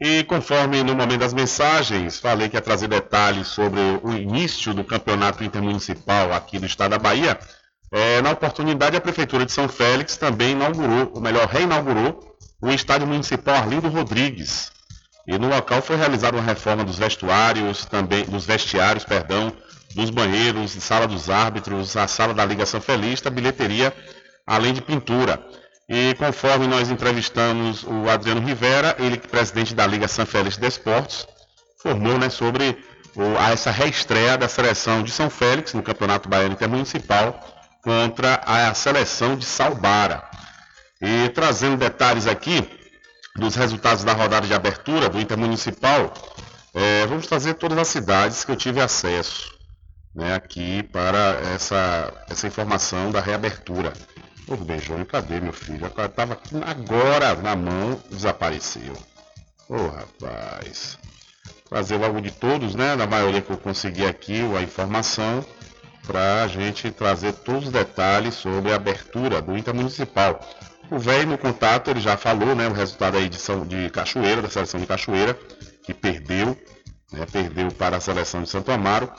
E 0.00 0.24
conforme 0.24 0.82
no 0.82 0.96
momento 0.96 1.20
das 1.20 1.32
mensagens, 1.32 2.18
falei 2.18 2.48
que 2.48 2.56
ia 2.56 2.60
trazer 2.60 2.88
detalhes 2.88 3.46
sobre 3.46 3.80
o 4.02 4.12
início 4.12 4.74
do 4.74 4.82
campeonato 4.82 5.44
intermunicipal 5.44 6.32
aqui 6.32 6.58
do 6.58 6.66
estado 6.66 6.90
da 6.90 6.98
Bahia. 6.98 7.38
É, 7.92 8.22
na 8.22 8.30
oportunidade, 8.30 8.96
a 8.96 9.00
Prefeitura 9.02 9.44
de 9.44 9.52
São 9.52 9.68
Félix 9.68 10.16
também 10.16 10.52
inaugurou, 10.52 11.12
ou 11.14 11.20
melhor, 11.20 11.46
reinaugurou, 11.46 12.34
o 12.62 12.70
Estádio 12.70 13.06
Municipal 13.06 13.54
Arlindo 13.54 13.88
Rodrigues. 13.88 14.72
E 15.26 15.36
no 15.36 15.48
local 15.48 15.82
foi 15.82 15.96
realizada 15.96 16.38
uma 16.38 16.42
reforma 16.42 16.84
dos 16.84 16.98
vestuários, 16.98 17.84
também 17.84 18.24
dos 18.24 18.46
vestiários, 18.46 19.04
perdão, 19.04 19.52
dos 19.94 20.08
banheiros, 20.08 20.72
sala 20.72 21.06
dos 21.06 21.28
árbitros, 21.28 21.94
a 21.94 22.08
sala 22.08 22.32
da 22.32 22.44
Liga 22.46 22.64
São 22.64 22.80
Felista, 22.80 23.28
bilheteria, 23.28 23.94
além 24.46 24.72
de 24.72 24.80
pintura. 24.80 25.44
E 25.86 26.14
conforme 26.14 26.66
nós 26.66 26.90
entrevistamos 26.90 27.84
o 27.84 28.08
Adriano 28.08 28.40
Rivera, 28.40 28.96
ele 28.98 29.18
que 29.18 29.26
é 29.26 29.30
presidente 29.30 29.74
da 29.74 29.86
Liga 29.86 30.08
São 30.08 30.24
Félix 30.24 30.56
de 30.56 30.66
Esportes, 30.66 31.26
formou 31.76 32.16
né, 32.16 32.30
sobre 32.30 32.82
o, 33.14 33.22
essa 33.52 33.70
reestreia 33.70 34.38
da 34.38 34.48
seleção 34.48 35.02
de 35.02 35.10
São 35.10 35.28
Félix 35.28 35.74
no 35.74 35.82
Campeonato 35.82 36.26
Baiano 36.26 36.54
Intermunicipal 36.54 37.61
contra 37.82 38.36
a 38.46 38.72
seleção 38.72 39.36
de 39.36 39.44
Salbara. 39.44 40.22
E 41.00 41.28
trazendo 41.30 41.76
detalhes 41.76 42.26
aqui 42.26 42.68
dos 43.36 43.56
resultados 43.56 44.04
da 44.04 44.12
rodada 44.12 44.46
de 44.46 44.54
abertura 44.54 45.08
do 45.08 45.20
Intermunicipal, 45.20 46.14
é, 46.72 47.06
vamos 47.06 47.26
trazer 47.26 47.54
todas 47.54 47.76
as 47.76 47.88
cidades 47.88 48.44
que 48.44 48.52
eu 48.52 48.56
tive 48.56 48.80
acesso 48.80 49.52
né, 50.14 50.34
aqui 50.34 50.82
para 50.82 51.40
essa, 51.54 52.12
essa 52.28 52.46
informação 52.46 53.10
da 53.10 53.20
reabertura. 53.20 53.92
Ô 54.46 54.56
beijão, 54.56 55.04
cadê 55.04 55.40
meu 55.40 55.52
filho? 55.52 55.86
Estava 55.86 56.38
agora 56.66 57.34
na 57.36 57.56
mão, 57.56 58.00
desapareceu. 58.10 58.94
Ô 59.68 59.86
rapaz. 59.88 60.98
Trazer 61.68 61.96
logo 61.96 62.20
de 62.20 62.30
todos, 62.30 62.74
né? 62.74 62.94
Na 62.96 63.06
maioria 63.06 63.40
que 63.40 63.50
eu 63.50 63.56
consegui 63.56 64.04
aqui 64.04 64.40
a 64.56 64.60
informação 64.60 65.44
para 66.06 66.42
a 66.42 66.48
gente 66.48 66.90
trazer 66.90 67.32
todos 67.32 67.66
os 67.66 67.72
detalhes 67.72 68.34
sobre 68.34 68.72
a 68.72 68.76
abertura 68.76 69.40
do 69.40 69.56
Intermunicipal. 69.56 70.40
O 70.90 70.98
velho 70.98 71.28
no 71.28 71.38
contato 71.38 71.90
ele 71.90 72.00
já 72.00 72.16
falou, 72.16 72.54
né? 72.54 72.68
O 72.68 72.72
resultado 72.72 73.16
aí 73.16 73.28
de, 73.28 73.38
de 73.66 73.90
Cachoeira, 73.90 74.42
da 74.42 74.48
seleção 74.48 74.78
de 74.80 74.86
Cachoeira, 74.86 75.38
que 75.84 75.94
perdeu, 75.94 76.56
né, 77.12 77.26
perdeu 77.30 77.68
para 77.72 77.96
a 77.96 78.00
seleção 78.00 78.42
de 78.42 78.48
Santo 78.48 78.70
Amaro. 78.70 79.10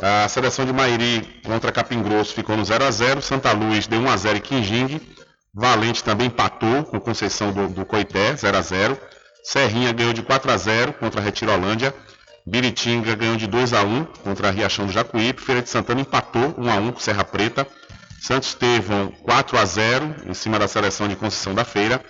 A 0.00 0.28
seleção 0.28 0.64
de 0.64 0.72
Mairi 0.72 1.40
contra 1.44 1.70
Capim 1.70 2.02
Grosso 2.02 2.34
ficou 2.34 2.56
no 2.56 2.64
0 2.64 2.84
a 2.84 2.90
0 2.90 3.22
Santa 3.22 3.52
Luz 3.52 3.86
deu 3.86 4.00
1 4.00 4.10
a 4.10 4.16
0 4.16 4.38
em 4.38 4.40
Quinjingue. 4.40 5.14
Valente 5.54 6.02
também 6.02 6.26
empatou 6.26 6.82
com 6.84 6.98
Conceição 6.98 7.52
do, 7.52 7.68
do 7.68 7.84
Coité, 7.84 8.34
0 8.34 8.56
a 8.56 8.62
0 8.62 8.98
Serrinha 9.44 9.92
ganhou 9.92 10.12
de 10.12 10.22
4 10.22 10.50
a 10.50 10.56
0 10.56 10.92
contra 10.94 11.20
a 11.20 11.24
Retirolândia. 11.24 11.94
Biritinga 12.46 13.14
ganhou 13.14 13.36
de 13.36 13.46
2 13.46 13.72
a 13.72 13.82
1 13.82 14.04
contra 14.24 14.48
a 14.48 14.50
Riachão 14.50 14.86
do 14.86 14.92
Jacuípe. 14.92 15.40
Feira 15.40 15.62
de 15.62 15.70
Santana 15.70 16.00
empatou 16.00 16.54
1 16.58 16.70
a 16.70 16.76
1 16.76 16.92
com 16.92 17.00
Serra 17.00 17.24
Preta. 17.24 17.66
Santo 18.20 18.44
Estevão 18.44 19.12
4 19.22 19.58
a 19.58 19.64
0 19.64 20.16
em 20.26 20.34
cima 20.34 20.58
da 20.58 20.68
seleção 20.68 21.08
de 21.08 21.16
Conceição 21.16 21.54
da 21.54 21.64
Feira. 21.64 22.02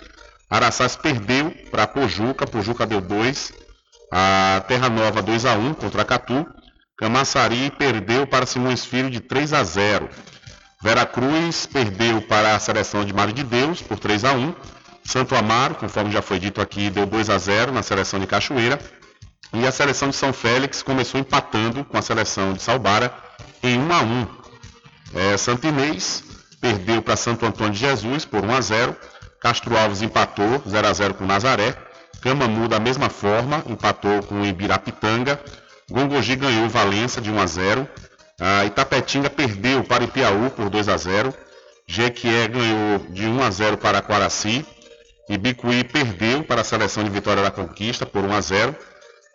Araçás 0.49 0.95
perdeu 0.95 1.51
para 1.71 1.87
Pojuca, 1.87 2.45
Pojuca 2.45 2.85
deu 2.85 3.01
2. 3.01 3.53
A 4.11 4.63
Terra 4.67 4.89
Nova 4.89 5.21
2 5.21 5.45
a 5.45 5.53
1 5.53 5.73
contra 5.75 6.01
a 6.01 6.05
Catu. 6.05 6.45
Camaçari 6.97 7.71
perdeu 7.71 8.27
para 8.27 8.45
Simões 8.45 8.85
Filho 8.85 9.09
de 9.09 9.19
3 9.19 9.53
a 9.53 9.63
0. 9.63 10.09
Veracruz 10.81 11.65
perdeu 11.65 12.21
para 12.21 12.55
a 12.55 12.59
seleção 12.59 13.05
de 13.05 13.13
Mário 13.13 13.33
de 13.33 13.43
Deus 13.43 13.81
por 13.81 13.97
3 13.97 14.25
a 14.25 14.33
1. 14.33 14.53
Santo 15.05 15.35
Amaro, 15.35 15.75
conforme 15.75 16.11
já 16.11 16.21
foi 16.21 16.39
dito 16.39 16.61
aqui, 16.61 16.89
deu 16.89 17.05
2 17.05 17.29
a 17.29 17.37
0 17.37 17.71
na 17.71 17.83
seleção 17.83 18.19
de 18.19 18.27
Cachoeira. 18.27 18.79
E 19.53 19.67
a 19.67 19.71
seleção 19.71 20.09
de 20.09 20.15
São 20.15 20.33
Félix 20.33 20.81
começou 20.81 21.19
empatando 21.19 21.85
com 21.85 21.95
a 21.95 22.01
seleção 22.01 22.53
de 22.53 22.61
Salbara 22.61 23.13
em 23.61 23.77
1 23.77 23.93
a 23.93 24.01
1. 24.01 24.27
É, 25.13 25.37
Santo 25.37 25.67
Inês 25.67 26.23
perdeu 26.59 27.03
para 27.03 27.15
Santo 27.15 27.45
Antônio 27.45 27.73
de 27.73 27.79
Jesus 27.79 28.25
por 28.25 28.43
1 28.43 28.55
a 28.55 28.61
0. 28.61 28.95
Castro 29.39 29.77
Alves 29.77 30.01
empatou 30.01 30.63
0 30.67 30.87
a 30.87 30.93
0 30.93 31.13
com 31.13 31.25
Nazaré. 31.25 31.77
Camamu 32.21 32.67
da 32.67 32.79
mesma 32.79 33.09
forma 33.09 33.63
empatou 33.67 34.23
com 34.23 34.43
Ibirapitanga. 34.43 35.39
Gongogi 35.87 36.35
ganhou 36.35 36.67
Valença 36.67 37.21
de 37.21 37.29
1 37.29 37.39
a 37.39 37.45
0. 37.45 37.87
A 38.39 38.65
Itapetinga 38.65 39.29
perdeu 39.29 39.83
para 39.83 40.03
Ipiaú 40.03 40.49
por 40.49 40.67
2 40.69 40.89
a 40.89 40.97
0. 40.97 41.31
Jequié 41.87 42.47
ganhou 42.47 42.99
de 43.09 43.27
1 43.27 43.43
a 43.43 43.51
0 43.51 43.77
para 43.77 44.01
Quaraci. 44.01 44.65
E 45.29 45.37
Bicuí 45.37 45.83
perdeu 45.83 46.43
para 46.43 46.61
a 46.61 46.63
seleção 46.63 47.03
de 47.03 47.09
Vitória 47.11 47.43
da 47.43 47.51
Conquista 47.51 48.05
por 48.05 48.23
1 48.23 48.33
a 48.33 48.41
0. 48.41 48.75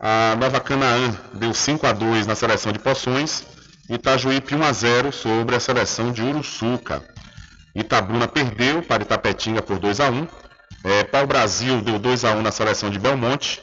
A 0.01 0.37
Nova 0.37 0.61
Canaã 0.61 1.13
deu 1.35 1.53
5 1.53 1.85
a 1.85 1.93
2 1.93 2.25
na 2.25 2.37
seleção 2.37 2.71
de 2.71 2.79
Poções. 2.79 3.45
Itajuípe 3.91 4.55
1 4.55 4.63
a 4.63 4.73
0 4.73 5.13
sobre 5.13 5.57
a 5.57 5.61
seleção 5.61 6.13
de 6.13 6.23
Uruçuca. 6.23 7.03
Itabuna 7.75 8.29
perdeu 8.29 8.81
para 8.81 9.03
Itapetinga 9.03 9.61
por 9.61 9.81
2 9.81 9.99
a 9.99 10.09
1. 10.09 10.29
É, 10.85 11.03
Pau 11.03 11.27
Brasil 11.27 11.81
deu 11.81 11.99
2 11.99 12.25
a 12.25 12.33
1 12.33 12.43
na 12.43 12.53
seleção 12.53 12.91
de 12.91 12.99
Belmonte. 12.99 13.61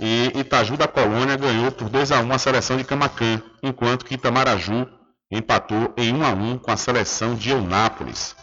E 0.00 0.32
Itaju 0.34 0.76
da 0.76 0.88
Colônia 0.88 1.36
ganhou 1.36 1.70
por 1.70 1.88
2 1.88 2.10
a 2.10 2.20
1 2.20 2.32
a 2.32 2.38
seleção 2.38 2.76
de 2.76 2.82
Camacan, 2.82 3.40
enquanto 3.62 4.04
que 4.04 4.14
Itamaraju 4.14 4.88
empatou 5.30 5.94
em 5.96 6.12
1 6.12 6.24
a 6.24 6.30
1 6.30 6.58
com 6.58 6.72
a 6.72 6.76
seleção 6.76 7.36
de 7.36 7.50
Eunápolis. 7.50 8.34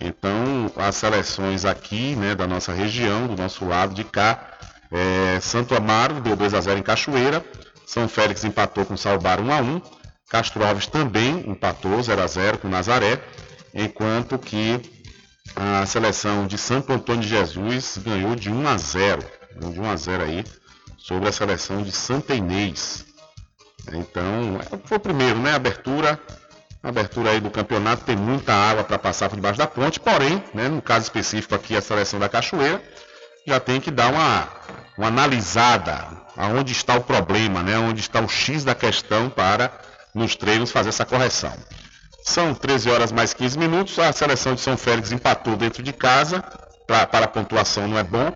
Então, 0.00 0.70
as 0.76 0.94
seleções 0.94 1.64
aqui, 1.64 2.14
né, 2.14 2.36
da 2.36 2.46
nossa 2.46 2.72
região, 2.72 3.26
do 3.26 3.36
nosso 3.36 3.64
lado 3.64 3.94
de 3.94 4.04
cá, 4.04 4.54
é, 4.94 5.40
Santo 5.40 5.74
Amaro 5.74 6.20
deu 6.20 6.36
2 6.36 6.54
a 6.54 6.60
0 6.60 6.78
em 6.78 6.82
Cachoeira, 6.82 7.44
São 7.84 8.08
Félix 8.08 8.44
empatou 8.44 8.86
com 8.86 8.96
Salbar 8.96 9.40
1 9.40 9.52
a 9.52 9.60
1, 9.60 9.82
Castro 10.30 10.64
Alves 10.64 10.86
também 10.86 11.44
empatou 11.50 12.00
0 12.00 12.22
a 12.22 12.26
0 12.28 12.58
com 12.58 12.68
Nazaré, 12.68 13.20
enquanto 13.74 14.38
que 14.38 14.80
a 15.56 15.84
seleção 15.84 16.46
de 16.46 16.56
Santo 16.56 16.92
Antônio 16.92 17.22
de 17.22 17.28
Jesus 17.28 17.98
ganhou 17.98 18.36
de 18.36 18.50
1 18.50 18.68
a 18.68 18.78
0, 18.78 19.24
de 19.56 19.80
1 19.80 19.90
a 19.90 19.96
0 19.96 20.22
aí 20.22 20.44
sobre 20.96 21.28
a 21.28 21.32
seleção 21.32 21.82
de 21.82 21.90
Santa 21.90 22.32
Inês. 22.32 23.04
Então, 23.92 24.60
foi 24.84 24.96
o 24.96 25.00
primeiro, 25.00 25.40
né? 25.40 25.54
Abertura, 25.54 26.20
abertura 26.82 27.30
aí 27.30 27.40
do 27.40 27.50
campeonato, 27.50 28.04
tem 28.04 28.16
muita 28.16 28.54
água 28.54 28.84
para 28.84 28.98
passar 28.98 29.28
por 29.28 29.34
debaixo 29.34 29.58
da 29.58 29.66
ponte, 29.66 29.98
porém, 29.98 30.42
né, 30.54 30.68
no 30.68 30.80
caso 30.80 31.02
específico 31.02 31.54
aqui, 31.54 31.76
a 31.76 31.82
seleção 31.82 32.20
da 32.20 32.28
Cachoeira, 32.28 32.80
já 33.46 33.60
tem 33.60 33.80
que 33.80 33.90
dar 33.90 34.10
uma, 34.10 34.48
uma 34.96 35.08
analisada 35.08 36.06
aonde 36.36 36.72
está 36.72 36.96
o 36.96 37.02
problema, 37.02 37.62
né? 37.62 37.78
Onde 37.78 38.00
está 38.00 38.20
o 38.20 38.28
X 38.28 38.64
da 38.64 38.74
questão 38.74 39.28
para 39.30 39.72
nos 40.14 40.36
treinos 40.36 40.70
fazer 40.70 40.90
essa 40.90 41.04
correção. 41.04 41.52
São 42.24 42.54
13 42.54 42.90
horas 42.90 43.12
mais 43.12 43.34
15 43.34 43.58
minutos, 43.58 43.98
a 43.98 44.12
seleção 44.12 44.54
de 44.54 44.60
São 44.60 44.76
Félix 44.76 45.12
empatou 45.12 45.56
dentro 45.56 45.82
de 45.82 45.92
casa, 45.92 46.42
pra, 46.86 47.06
para 47.06 47.26
a 47.26 47.28
pontuação 47.28 47.86
não 47.86 47.98
é 47.98 48.02
bom, 48.02 48.32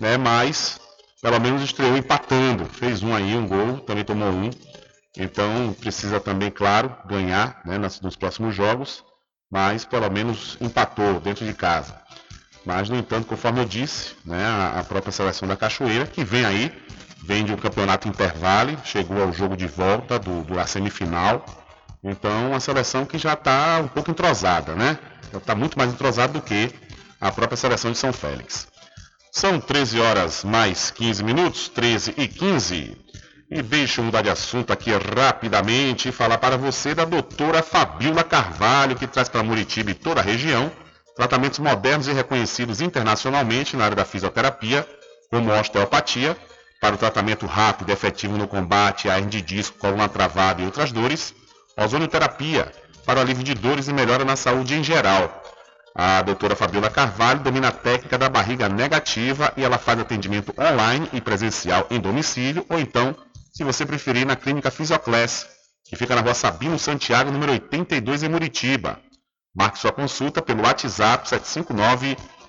né? 0.00 0.16
Mas 0.16 0.80
pelo 1.20 1.40
menos 1.40 1.62
estreou 1.62 1.96
empatando. 1.96 2.64
Fez 2.66 3.02
um 3.02 3.14
aí, 3.14 3.36
um 3.36 3.46
gol, 3.46 3.78
também 3.80 4.04
tomou 4.04 4.28
um. 4.28 4.50
Então 5.16 5.74
precisa 5.80 6.20
também, 6.20 6.50
claro, 6.50 6.94
ganhar 7.06 7.60
né, 7.64 7.76
nos 7.78 8.16
próximos 8.16 8.54
jogos, 8.54 9.04
mas 9.50 9.84
pelo 9.84 10.08
menos 10.10 10.56
empatou 10.60 11.20
dentro 11.20 11.44
de 11.44 11.54
casa. 11.54 12.00
Mas, 12.64 12.88
no 12.88 12.96
entanto, 12.96 13.26
conforme 13.26 13.60
eu 13.60 13.64
disse, 13.64 14.14
né, 14.24 14.44
a, 14.76 14.84
própria 14.84 15.12
seleção 15.12 15.48
da 15.48 15.56
Cachoeira, 15.56 16.06
que 16.06 16.24
vem 16.24 16.44
aí, 16.44 16.72
vem 17.24 17.44
de 17.44 17.52
um 17.52 17.56
campeonato 17.56 18.08
intervalo, 18.08 18.76
chegou 18.84 19.22
ao 19.22 19.32
jogo 19.32 19.56
de 19.56 19.66
volta 19.66 20.18
do, 20.18 20.42
do, 20.42 20.54
da 20.54 20.66
semifinal. 20.66 21.44
Então, 22.02 22.54
a 22.54 22.60
seleção 22.60 23.04
que 23.04 23.18
já 23.18 23.32
está 23.32 23.80
um 23.82 23.88
pouco 23.88 24.10
entrosada, 24.10 24.74
né? 24.74 24.98
Já 25.32 25.38
está 25.38 25.54
muito 25.54 25.78
mais 25.78 25.92
entrosada 25.92 26.32
do 26.32 26.42
que 26.42 26.70
a 27.20 27.30
própria 27.32 27.56
seleção 27.56 27.90
de 27.90 27.98
São 27.98 28.12
Félix. 28.12 28.68
São 29.32 29.60
13 29.60 30.00
horas 30.00 30.44
mais 30.44 30.90
15 30.90 31.22
minutos, 31.24 31.68
13 31.68 32.14
e 32.16 32.28
15. 32.28 32.96
E 33.50 33.62
deixa 33.62 34.00
eu 34.00 34.04
mudar 34.04 34.22
de 34.22 34.28
assunto 34.28 34.72
aqui 34.72 34.90
rapidamente 34.92 36.08
e 36.08 36.12
falar 36.12 36.38
para 36.38 36.56
você 36.56 36.94
da 36.94 37.04
doutora 37.04 37.62
Fabiola 37.62 38.22
Carvalho, 38.22 38.94
que 38.96 39.06
traz 39.06 39.28
para 39.28 39.42
Muritiba 39.42 39.90
e 39.90 39.94
toda 39.94 40.20
a 40.20 40.24
região 40.24 40.70
tratamentos 41.18 41.58
modernos 41.58 42.06
e 42.06 42.12
reconhecidos 42.12 42.80
internacionalmente 42.80 43.76
na 43.76 43.84
área 43.84 43.96
da 43.96 44.04
fisioterapia, 44.04 44.88
como 45.28 45.52
osteopatia, 45.52 46.36
para 46.80 46.94
o 46.94 46.98
tratamento 46.98 47.44
rápido 47.44 47.90
e 47.90 47.92
efetivo 47.92 48.38
no 48.38 48.46
combate 48.46 49.10
à 49.10 49.16
hernia 49.16 49.28
de 49.28 49.42
disco, 49.42 49.76
coluna 49.78 50.08
travada 50.08 50.62
e 50.62 50.64
outras 50.64 50.92
dores, 50.92 51.34
ozonioterapia, 51.76 52.72
para 53.04 53.18
o 53.18 53.22
alívio 53.22 53.42
de 53.42 53.54
dores 53.54 53.88
e 53.88 53.92
melhora 53.92 54.24
na 54.24 54.36
saúde 54.36 54.74
em 54.74 54.84
geral, 54.84 55.42
a 55.92 56.22
doutora 56.22 56.54
Fabiola 56.54 56.88
Carvalho 56.88 57.40
domina 57.40 57.68
a 57.68 57.72
técnica 57.72 58.16
da 58.16 58.28
barriga 58.28 58.68
negativa 58.68 59.52
e 59.56 59.64
ela 59.64 59.78
faz 59.78 59.98
atendimento 59.98 60.54
online 60.56 61.10
e 61.12 61.20
presencial 61.20 61.88
em 61.90 61.98
domicílio, 61.98 62.64
ou 62.68 62.78
então, 62.78 63.16
se 63.52 63.64
você 63.64 63.84
preferir, 63.84 64.24
na 64.24 64.36
Clínica 64.36 64.70
Fisioclass, 64.70 65.48
que 65.84 65.96
fica 65.96 66.14
na 66.14 66.20
rua 66.20 66.34
Sabino 66.34 66.78
Santiago, 66.78 67.32
número 67.32 67.50
82, 67.50 68.22
em 68.22 68.28
Muritiba. 68.28 69.00
Marque 69.54 69.78
sua 69.78 69.92
consulta 69.92 70.42
pelo 70.42 70.62
WhatsApp 70.62 71.28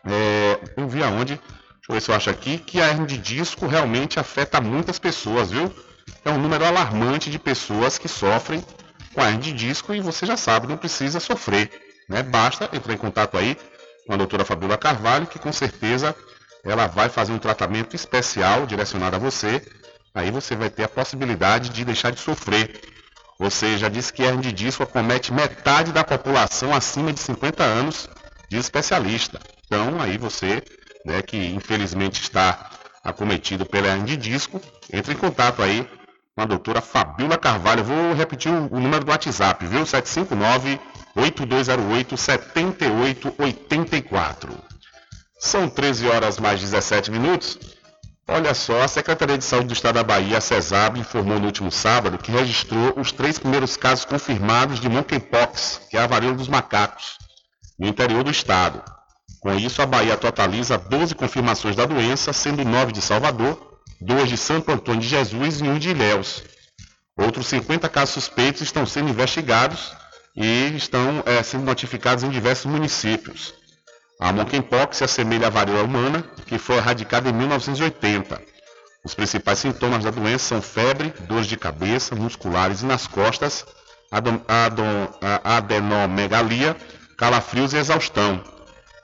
é, 0.07 0.61
eu 0.77 0.89
vi 0.89 1.03
aonde, 1.03 1.35
deixa 1.35 1.89
eu 1.89 1.95
ver 1.95 2.01
se 2.01 2.11
eu 2.11 2.15
acho 2.15 2.31
aqui, 2.31 2.59
que 2.59 2.81
a 2.81 2.89
hernia 2.89 3.07
de 3.07 3.19
disco 3.19 3.67
realmente 3.67 4.21
afeta 4.21 4.61
muitas 4.61 4.99
pessoas, 4.99 5.51
viu? 5.51 5.73
É 6.25 6.31
um 6.31 6.39
número 6.39 6.65
alarmante 6.65 7.31
de 7.31 7.39
pessoas 7.39 7.99
que 7.99 8.09
sofrem 8.09 8.65
com 9.13 9.21
a 9.21 9.27
hernia 9.29 9.41
de 9.41 9.53
disco 9.53 9.95
e 9.95 10.01
você 10.01 10.27
já 10.27 10.37
sabe, 10.37 10.67
não 10.67 10.77
precisa 10.77 11.21
sofrer. 11.21 11.71
Né? 12.09 12.23
Basta 12.23 12.69
entrar 12.73 12.93
em 12.93 12.99
contato 12.99 13.37
aí 13.37 13.57
com 14.07 14.15
a 14.15 14.17
doutora 14.17 14.45
Fabiola 14.45 14.77
Carvalho, 14.77 15.27
que 15.27 15.39
com 15.39 15.53
certeza 15.53 16.15
ela 16.65 16.87
vai 16.87 17.09
fazer 17.09 17.33
um 17.33 17.39
tratamento 17.39 17.95
especial 17.95 18.67
direcionado 18.67 19.17
a 19.17 19.19
você 19.19 19.63
Aí 20.15 20.31
você 20.31 20.55
vai 20.55 20.71
ter 20.71 20.85
a 20.85 20.89
possibilidade 20.89 21.71
de 21.71 21.85
deixar 21.85 22.13
de 22.13 22.21
sofrer. 22.21 22.81
Você 23.37 23.77
já 23.77 23.89
disse 23.89 24.13
que 24.13 24.23
a 24.23 24.27
hernia 24.27 24.43
de 24.43 24.53
disco 24.53 24.85
acomete 24.85 25.33
metade 25.33 25.91
da 25.91 26.05
população 26.05 26.73
acima 26.73 27.13
de 27.13 27.19
50 27.19 27.65
anos, 27.65 28.09
de 28.49 28.57
especialista. 28.57 29.41
Então, 29.67 30.01
aí 30.01 30.17
você, 30.17 30.63
né, 31.05 31.21
que 31.21 31.37
infelizmente 31.37 32.23
está 32.23 32.71
acometido 33.05 33.67
pela 33.67 33.89
hernia 33.89 34.07
de 34.07 34.17
disco, 34.17 34.59
entre 34.93 35.13
em 35.13 35.17
contato 35.17 35.61
aí 35.63 35.87
com 36.35 36.43
a 36.43 36.47
doutora 36.47 36.81
Fabiola 36.81 37.37
Carvalho. 37.37 37.85
Vou 37.85 38.15
repetir 38.15 38.51
o, 38.51 38.75
o 38.75 38.81
número 38.81 39.05
do 39.05 39.11
WhatsApp, 39.11 39.67
viu? 39.67 39.85
759 39.85 40.81
8208 41.15 42.17
7884. 42.17 44.59
São 45.39 45.69
13 45.69 46.09
horas 46.09 46.39
mais 46.39 46.59
17 46.61 47.11
minutos. 47.11 47.59
Olha 48.27 48.55
só, 48.55 48.83
a 48.83 48.89
Secretaria 48.89 49.37
de 49.37 49.45
Saúde 49.45 49.67
do 49.67 49.75
Estado 49.75 49.97
da 49.97 50.03
Bahia, 50.03 50.39
a 50.39 50.41
CESAB, 50.41 50.99
informou 50.99 51.39
no 51.39 51.45
último 51.45 51.71
sábado 51.71 52.17
que 52.17 52.33
registrou 52.33 52.95
os 52.97 53.13
três 53.13 53.39
primeiros 53.39 53.77
casos 53.77 54.07
confirmados 54.07 54.81
de 54.81 54.89
monkeypox, 54.89 55.83
que 55.91 55.99
é 55.99 56.01
a 56.01 56.07
varíola 56.07 56.37
dos 56.37 56.49
macacos, 56.49 57.19
no 57.79 57.87
interior 57.87 58.25
do 58.25 58.31
estado. 58.31 58.83
Com 59.45 59.55
isso, 59.59 59.83
a 59.83 59.87
Bahia 59.87 60.17
totaliza 60.17 60.79
12 60.79 61.15
confirmações 61.15 61.77
da 61.77 61.85
doença, 61.85 62.33
sendo 62.33 62.65
9 62.65 62.93
de 62.93 63.03
Salvador, 63.03 63.79
2 64.01 64.31
de 64.31 64.39
Santo 64.39 64.73
Antônio 64.73 65.03
de 65.03 65.09
Jesus 65.09 65.61
e 65.61 65.65
1 65.65 65.79
de 65.79 65.91
Ilhéus. 65.91 66.43
Outros 67.15 67.49
50 67.49 67.87
casos 67.91 68.15
suspeitos 68.15 68.63
estão 68.63 68.87
sendo 68.87 69.11
investigados 69.11 69.93
e 70.35 70.73
estão 70.75 71.23
é, 71.27 71.43
sendo 71.43 71.63
notificados 71.63 72.25
em 72.25 72.31
diversos 72.31 72.65
municípios. 72.65 73.53
A 74.19 74.33
monkeypox 74.33 74.97
se 74.97 75.05
assemelha 75.05 75.49
à 75.49 75.51
varíola 75.51 75.83
humana, 75.83 76.25
que 76.47 76.57
foi 76.57 76.77
erradicada 76.77 77.29
em 77.29 77.35
1980. 77.35 78.41
Os 79.05 79.15
principais 79.15 79.59
sintomas 79.59 80.05
da 80.05 80.11
doença 80.11 80.47
são 80.47 80.63
febre, 80.63 81.13
dores 81.29 81.47
de 81.47 81.59
cabeça, 81.59 82.15
musculares 82.15 82.81
e 82.81 82.87
nas 82.87 83.07
costas, 83.07 83.67
adenomegalia, 85.45 86.75
calafrios 87.19 87.75
e 87.75 87.77
exaustão. 87.77 88.54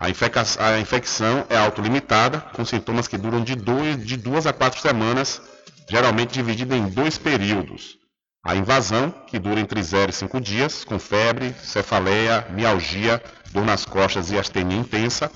A, 0.01 0.07
a 0.07 0.81
infecção 0.81 1.45
é 1.51 1.59
autolimitada, 1.59 2.41
com 2.55 2.65
sintomas 2.65 3.07
que 3.07 3.19
duram 3.19 3.45
de, 3.45 3.55
dois, 3.55 4.03
de 4.03 4.17
duas 4.17 4.47
a 4.47 4.53
quatro 4.53 4.81
semanas, 4.81 5.43
geralmente 5.91 6.33
dividida 6.33 6.75
em 6.75 6.89
dois 6.89 7.19
períodos. 7.19 7.99
A 8.43 8.57
invasão, 8.57 9.11
que 9.27 9.39
dura 9.39 9.61
entre 9.61 9.83
0 9.83 10.09
e 10.09 10.15
5 10.15 10.41
dias, 10.41 10.85
com 10.85 10.99
febre, 10.99 11.55
cefaleia, 11.63 12.47
mialgia, 12.51 13.23
dor 13.53 13.67
nas 13.67 13.85
costas 13.85 14.31
e 14.31 14.39
astenia 14.39 14.79
intensa. 14.79 15.31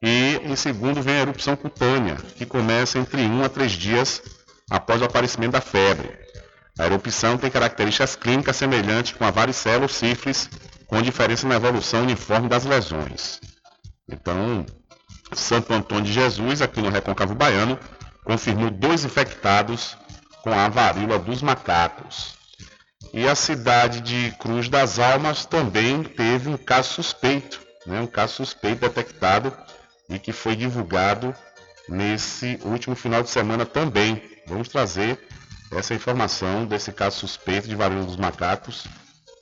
E 0.00 0.40
em 0.44 0.54
segundo 0.54 1.02
vem 1.02 1.16
a 1.16 1.22
erupção 1.22 1.56
cutânea, 1.56 2.14
que 2.36 2.46
começa 2.46 3.00
entre 3.00 3.22
1 3.22 3.42
a 3.42 3.48
3 3.48 3.72
dias 3.72 4.22
após 4.70 5.02
o 5.02 5.06
aparecimento 5.06 5.52
da 5.52 5.60
febre. 5.60 6.08
A 6.78 6.86
erupção 6.86 7.36
tem 7.36 7.50
características 7.50 8.14
clínicas 8.14 8.54
semelhantes 8.54 9.14
com 9.14 9.24
a 9.24 9.32
varicela 9.32 9.82
ou 9.82 9.88
sífilis, 9.88 10.48
com 10.86 11.02
diferença 11.02 11.48
na 11.48 11.56
evolução 11.56 12.02
uniforme 12.02 12.48
das 12.48 12.64
lesões. 12.64 13.40
Então, 14.08 14.64
Santo 15.32 15.72
Antônio 15.72 16.04
de 16.04 16.12
Jesus, 16.12 16.60
aqui 16.60 16.80
no 16.80 16.90
Recôncavo 16.90 17.34
Baiano, 17.34 17.78
confirmou 18.24 18.70
dois 18.70 19.04
infectados 19.04 19.96
com 20.42 20.52
a 20.52 20.68
varíola 20.68 21.18
dos 21.18 21.42
macacos. 21.42 22.34
E 23.12 23.28
a 23.28 23.34
cidade 23.34 24.00
de 24.00 24.32
Cruz 24.38 24.68
das 24.68 24.98
Almas 24.98 25.46
também 25.46 26.02
teve 26.02 26.48
um 26.48 26.56
caso 26.56 26.94
suspeito, 26.94 27.60
né? 27.86 28.00
um 28.00 28.06
caso 28.06 28.34
suspeito 28.34 28.80
detectado 28.80 29.52
e 30.08 30.18
que 30.18 30.32
foi 30.32 30.56
divulgado 30.56 31.34
nesse 31.88 32.58
último 32.64 32.96
final 32.96 33.22
de 33.22 33.30
semana 33.30 33.64
também. 33.64 34.22
Vamos 34.46 34.68
trazer 34.68 35.18
essa 35.72 35.94
informação 35.94 36.66
desse 36.66 36.92
caso 36.92 37.18
suspeito 37.18 37.68
de 37.68 37.74
varíola 37.74 38.04
dos 38.04 38.16
macacos 38.16 38.84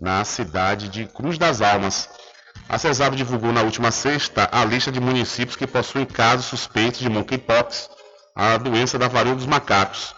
na 0.00 0.24
cidade 0.24 0.88
de 0.88 1.06
Cruz 1.06 1.38
das 1.38 1.60
Almas. 1.60 2.08
A 2.72 2.78
CESAB 2.78 3.16
divulgou 3.16 3.52
na 3.52 3.60
última 3.60 3.90
sexta 3.90 4.48
a 4.50 4.64
lista 4.64 4.90
de 4.90 4.98
municípios 4.98 5.56
que 5.56 5.66
possuem 5.66 6.06
casos 6.06 6.46
suspeitos 6.46 7.00
de 7.00 7.08
monkeypox, 7.10 7.90
a 8.34 8.56
doença 8.56 8.98
da 8.98 9.08
varíola 9.08 9.36
dos 9.36 9.44
macacos. 9.44 10.14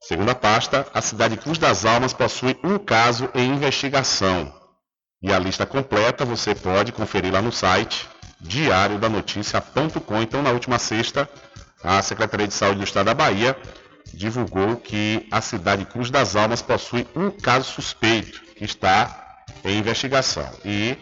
Segundo 0.00 0.30
a 0.30 0.34
pasta, 0.36 0.86
a 0.94 1.02
cidade 1.02 1.34
de 1.34 1.42
Cruz 1.42 1.58
das 1.58 1.84
Almas 1.84 2.12
possui 2.12 2.56
um 2.62 2.78
caso 2.78 3.28
em 3.34 3.50
investigação. 3.50 4.54
E 5.20 5.32
a 5.32 5.38
lista 5.40 5.66
completa 5.66 6.24
você 6.24 6.54
pode 6.54 6.92
conferir 6.92 7.32
lá 7.32 7.42
no 7.42 7.50
site 7.50 8.08
diariodanoticia.com. 8.40 10.22
Então, 10.22 10.42
na 10.42 10.50
última 10.50 10.78
sexta, 10.78 11.28
a 11.82 12.00
Secretaria 12.02 12.46
de 12.46 12.54
Saúde 12.54 12.78
do 12.78 12.84
Estado 12.84 13.06
da 13.06 13.14
Bahia 13.14 13.58
divulgou 14.14 14.76
que 14.76 15.26
a 15.32 15.40
cidade 15.40 15.84
de 15.84 15.90
Cruz 15.90 16.08
das 16.08 16.36
Almas 16.36 16.62
possui 16.62 17.04
um 17.16 17.32
caso 17.32 17.64
suspeito 17.64 18.42
que 18.54 18.64
está 18.64 19.42
em 19.64 19.78
investigação. 19.78 20.48
E 20.64 20.96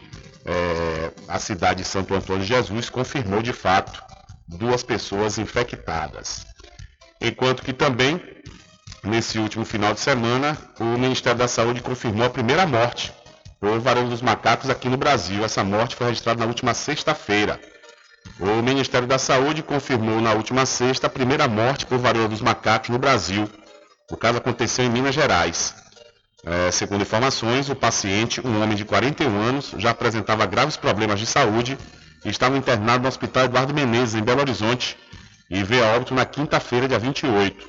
é, 0.44 1.10
a 1.28 1.38
cidade 1.38 1.82
de 1.82 1.88
Santo 1.88 2.14
Antônio 2.14 2.42
de 2.42 2.48
Jesus 2.48 2.90
confirmou 2.90 3.42
de 3.42 3.52
fato 3.52 4.02
duas 4.46 4.82
pessoas 4.82 5.38
infectadas. 5.38 6.46
Enquanto 7.20 7.62
que 7.62 7.72
também, 7.72 8.20
nesse 9.02 9.38
último 9.38 9.64
final 9.64 9.94
de 9.94 10.00
semana, 10.00 10.56
o 10.78 10.84
Ministério 10.98 11.38
da 11.38 11.48
Saúde 11.48 11.80
confirmou 11.80 12.26
a 12.26 12.30
primeira 12.30 12.66
morte 12.66 13.12
por 13.58 13.78
varíola 13.80 14.10
dos 14.10 14.20
macacos 14.20 14.68
aqui 14.68 14.88
no 14.88 14.98
Brasil. 14.98 15.42
Essa 15.42 15.64
morte 15.64 15.96
foi 15.96 16.08
registrada 16.08 16.40
na 16.40 16.46
última 16.46 16.74
sexta-feira. 16.74 17.58
O 18.38 18.62
Ministério 18.62 19.06
da 19.06 19.18
Saúde 19.18 19.62
confirmou 19.62 20.20
na 20.20 20.32
última 20.32 20.66
sexta 20.66 21.06
a 21.06 21.10
primeira 21.10 21.48
morte 21.48 21.86
por 21.86 21.98
varíola 21.98 22.28
dos 22.28 22.40
macacos 22.40 22.90
no 22.90 22.98
Brasil. 22.98 23.48
O 24.10 24.16
caso 24.16 24.38
aconteceu 24.38 24.84
em 24.84 24.90
Minas 24.90 25.14
Gerais. 25.14 25.74
É, 26.46 26.70
segundo 26.70 27.02
informações, 27.02 27.70
o 27.70 27.74
paciente, 27.74 28.46
um 28.46 28.62
homem 28.62 28.76
de 28.76 28.84
41 28.84 29.40
anos, 29.40 29.74
já 29.78 29.90
apresentava 29.90 30.44
graves 30.44 30.76
problemas 30.76 31.18
de 31.18 31.24
saúde 31.24 31.78
e 32.22 32.28
estava 32.28 32.56
internado 32.56 33.02
no 33.02 33.08
Hospital 33.08 33.44
Eduardo 33.44 33.72
Menezes, 33.72 34.14
em 34.14 34.22
Belo 34.22 34.40
Horizonte, 34.40 34.96
e 35.48 35.62
veio 35.62 35.84
a 35.84 35.96
óbito 35.96 36.14
na 36.14 36.26
quinta-feira, 36.26 36.86
dia 36.86 36.98
28. 36.98 37.66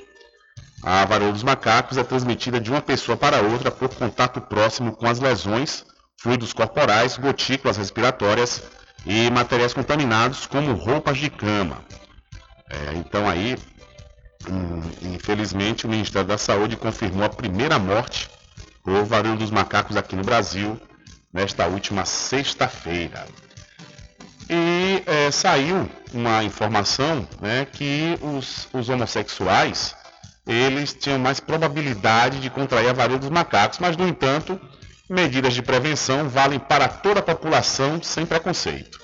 A 0.82 1.04
varíola 1.06 1.32
dos 1.32 1.42
macacos 1.42 1.96
é 1.96 2.04
transmitida 2.04 2.60
de 2.60 2.70
uma 2.70 2.82
pessoa 2.82 3.16
para 3.16 3.40
outra 3.40 3.70
por 3.70 3.88
contato 3.94 4.42
próximo 4.42 4.92
com 4.92 5.06
as 5.06 5.20
lesões, 5.20 5.84
fluidos 6.20 6.52
corporais, 6.52 7.16
gotículas 7.16 7.78
respiratórias 7.78 8.62
e 9.06 9.30
materiais 9.30 9.72
contaminados 9.72 10.46
como 10.46 10.72
roupas 10.74 11.16
de 11.16 11.30
cama. 11.30 11.78
É, 12.68 12.94
então 12.94 13.26
aí, 13.26 13.56
hum, 14.50 14.82
infelizmente, 15.14 15.86
o 15.86 15.88
Ministério 15.88 16.28
da 16.28 16.36
Saúde 16.36 16.76
confirmou 16.76 17.24
a 17.24 17.30
primeira 17.30 17.78
morte 17.78 18.35
por 18.86 19.04
varíola 19.04 19.36
dos 19.36 19.50
macacos 19.50 19.96
aqui 19.96 20.14
no 20.14 20.22
Brasil 20.22 20.80
nesta 21.32 21.66
última 21.66 22.04
sexta-feira. 22.04 23.26
E 24.48 25.02
é, 25.04 25.28
saiu 25.32 25.90
uma 26.14 26.44
informação 26.44 27.26
né, 27.42 27.66
que 27.70 28.16
os, 28.22 28.68
os 28.72 28.88
homossexuais 28.88 29.96
eles 30.46 30.94
tinham 30.94 31.18
mais 31.18 31.40
probabilidade 31.40 32.38
de 32.38 32.48
contrair 32.48 32.88
a 32.88 32.92
varíola 32.92 33.18
dos 33.18 33.30
macacos, 33.30 33.80
mas 33.80 33.96
no 33.96 34.06
entanto 34.06 34.58
medidas 35.10 35.54
de 35.54 35.62
prevenção 35.62 36.28
valem 36.28 36.60
para 36.60 36.86
toda 36.86 37.18
a 37.18 37.24
população 37.24 38.00
sem 38.00 38.24
preconceito. 38.24 39.00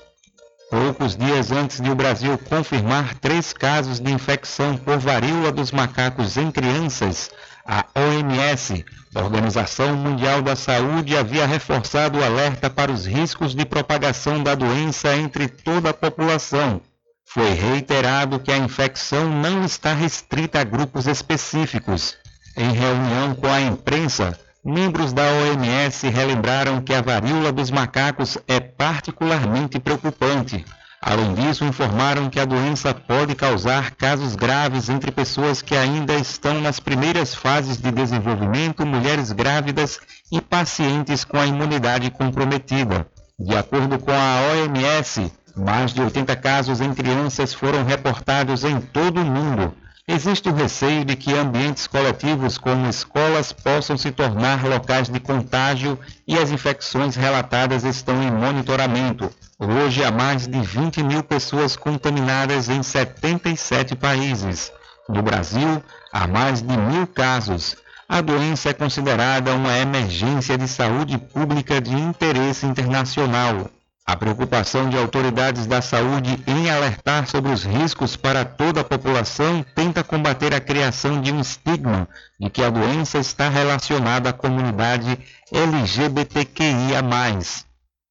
Poucos 0.69 1.17
dias 1.17 1.51
antes 1.51 1.81
de 1.81 1.89
o 1.89 1.95
Brasil 1.95 2.37
confirmar 2.37 3.15
três 3.15 3.51
casos 3.51 3.99
de 3.99 4.11
infecção 4.11 4.77
por 4.77 4.97
varíola 4.97 5.51
dos 5.51 5.73
macacos 5.73 6.37
em 6.37 6.49
crianças, 6.49 7.29
a 7.65 7.85
OMS, 7.95 8.85
Organização 9.15 9.95
Mundial 9.95 10.41
da 10.41 10.55
Saúde, 10.55 11.15
havia 11.15 11.45
reforçado 11.45 12.19
o 12.19 12.23
alerta 12.23 12.69
para 12.69 12.91
os 12.91 13.05
riscos 13.05 13.55
de 13.55 13.65
propagação 13.65 14.43
da 14.43 14.53
doença 14.53 15.15
entre 15.15 15.47
toda 15.47 15.91
a 15.91 15.93
população. 15.93 16.81
Foi 17.25 17.51
reiterado 17.51 18.39
que 18.39 18.51
a 18.51 18.57
infecção 18.57 19.29
não 19.29 19.63
está 19.63 19.93
restrita 19.93 20.59
a 20.59 20.63
grupos 20.63 21.07
específicos. 21.07 22.17
Em 22.57 22.71
reunião 22.71 23.33
com 23.33 23.47
a 23.47 23.61
imprensa, 23.61 24.37
membros 24.63 25.13
da 25.13 25.23
OMS 25.23 26.07
relembraram 26.09 26.81
que 26.81 26.93
a 26.93 27.01
varíola 27.01 27.51
dos 27.51 27.71
macacos 27.71 28.37
é 28.47 28.59
particularmente 28.59 29.79
preocupante. 29.79 30.65
Além 31.05 31.33
disso, 31.33 31.65
informaram 31.65 32.29
que 32.29 32.39
a 32.39 32.45
doença 32.45 32.93
pode 32.93 33.35
causar 33.35 33.91
casos 33.91 34.37
graves 34.37 34.87
entre 34.87 35.11
pessoas 35.11 35.61
que 35.61 35.75
ainda 35.75 36.13
estão 36.13 36.61
nas 36.61 36.79
primeiras 36.79 37.35
fases 37.35 37.75
de 37.75 37.91
desenvolvimento, 37.91 38.85
mulheres 38.85 39.33
grávidas 39.33 39.99
e 40.31 40.39
pacientes 40.39 41.25
com 41.25 41.37
a 41.37 41.45
imunidade 41.45 42.09
comprometida. 42.09 43.05
De 43.37 43.53
acordo 43.53 43.99
com 43.99 44.13
a 44.13 44.53
OMS, 44.53 45.29
mais 45.57 45.93
de 45.93 45.99
80 45.99 46.37
casos 46.37 46.79
em 46.79 46.93
crianças 46.93 47.53
foram 47.53 47.83
reportados 47.83 48.63
em 48.63 48.79
todo 48.79 49.19
o 49.19 49.25
mundo. 49.25 49.73
Existe 50.07 50.47
o 50.47 50.53
receio 50.53 51.03
de 51.03 51.17
que 51.17 51.33
ambientes 51.33 51.85
coletivos 51.85 52.57
como 52.57 52.87
escolas 52.87 53.51
possam 53.51 53.97
se 53.97 54.09
tornar 54.09 54.65
locais 54.65 55.09
de 55.09 55.19
contágio 55.19 55.99
e 56.25 56.37
as 56.37 56.49
infecções 56.49 57.17
relatadas 57.17 57.83
estão 57.83 58.23
em 58.23 58.31
monitoramento. 58.31 59.29
Hoje 59.65 60.03
há 60.03 60.11
mais 60.11 60.45
de 60.45 60.59
20 60.59 61.01
mil 61.03 61.23
pessoas 61.23 61.77
contaminadas 61.77 62.67
em 62.67 62.83
77 62.83 63.95
países. 63.95 64.69
No 65.07 65.23
Brasil, 65.23 65.81
há 66.11 66.27
mais 66.27 66.61
de 66.61 66.75
mil 66.75 67.07
casos. 67.07 67.77
A 68.09 68.19
doença 68.19 68.71
é 68.71 68.73
considerada 68.73 69.53
uma 69.53 69.77
emergência 69.77 70.57
de 70.57 70.67
saúde 70.67 71.17
pública 71.17 71.79
de 71.79 71.93
interesse 71.95 72.65
internacional. 72.65 73.71
A 74.05 74.17
preocupação 74.17 74.89
de 74.89 74.97
autoridades 74.97 75.65
da 75.65 75.81
saúde 75.81 76.43
em 76.45 76.69
alertar 76.69 77.25
sobre 77.25 77.53
os 77.53 77.63
riscos 77.63 78.17
para 78.17 78.43
toda 78.43 78.81
a 78.81 78.83
população 78.83 79.65
tenta 79.73 80.03
combater 80.03 80.53
a 80.53 80.59
criação 80.59 81.21
de 81.21 81.31
um 81.31 81.39
estigma 81.39 82.05
de 82.37 82.49
que 82.49 82.61
a 82.61 82.69
doença 82.69 83.17
está 83.17 83.47
relacionada 83.47 84.29
à 84.29 84.33
comunidade 84.33 85.17
LGBTQIA. 85.49 87.01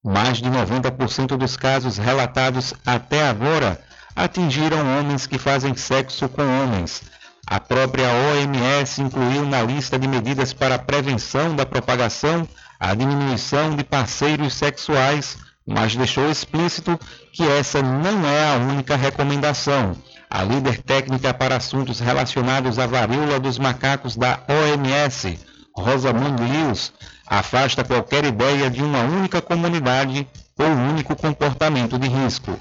Mais 0.05 0.39
de 0.39 0.51
90% 0.51 1.37
dos 1.37 1.57
casos 1.57 1.97
relatados 1.99 2.75
até 2.85 3.29
agora 3.29 3.81
atingiram 4.15 4.99
homens 4.99 5.27
que 5.27 5.39
fazem 5.39 5.75
sexo 5.75 6.29
com 6.29 6.43
homens. 6.43 7.03
A 7.47 7.61
própria 7.61 8.09
OMS 8.09 9.01
incluiu 9.01 9.45
na 9.45 9.63
lista 9.63 9.99
de 9.99 10.09
medidas 10.09 10.53
para 10.53 10.75
a 10.75 10.79
prevenção 10.79 11.55
da 11.55 11.65
propagação 11.65 12.47
a 12.79 12.95
diminuição 12.95 13.77
de 13.77 13.85
parceiros 13.85 14.55
sexuais 14.55 15.39
mas 15.67 15.95
deixou 15.95 16.29
explícito 16.29 16.99
que 17.33 17.43
essa 17.43 17.83
não 17.83 18.27
é 18.27 18.53
a 18.53 18.57
única 18.57 18.97
recomendação. 18.97 19.97
A 20.29 20.43
líder 20.43 20.83
técnica 20.83 21.33
para 21.33 21.57
assuntos 21.57 22.01
relacionados 22.01 22.79
à 22.79 22.87
varíola 22.87 23.39
dos 23.39 23.59
macacos 23.59 24.17
da 24.17 24.41
OMS, 24.49 25.39
Rosamund 25.77 26.43
Lewis, 26.43 26.93
afasta 27.27 27.85
qualquer 27.85 28.25
ideia 28.25 28.71
de 28.71 28.83
uma 28.83 29.01
única 29.01 29.41
comunidade 29.41 30.27
ou 30.59 30.67
único 30.67 31.17
comportamento 31.17 31.99
de 31.99 32.09
risco. 32.09 32.59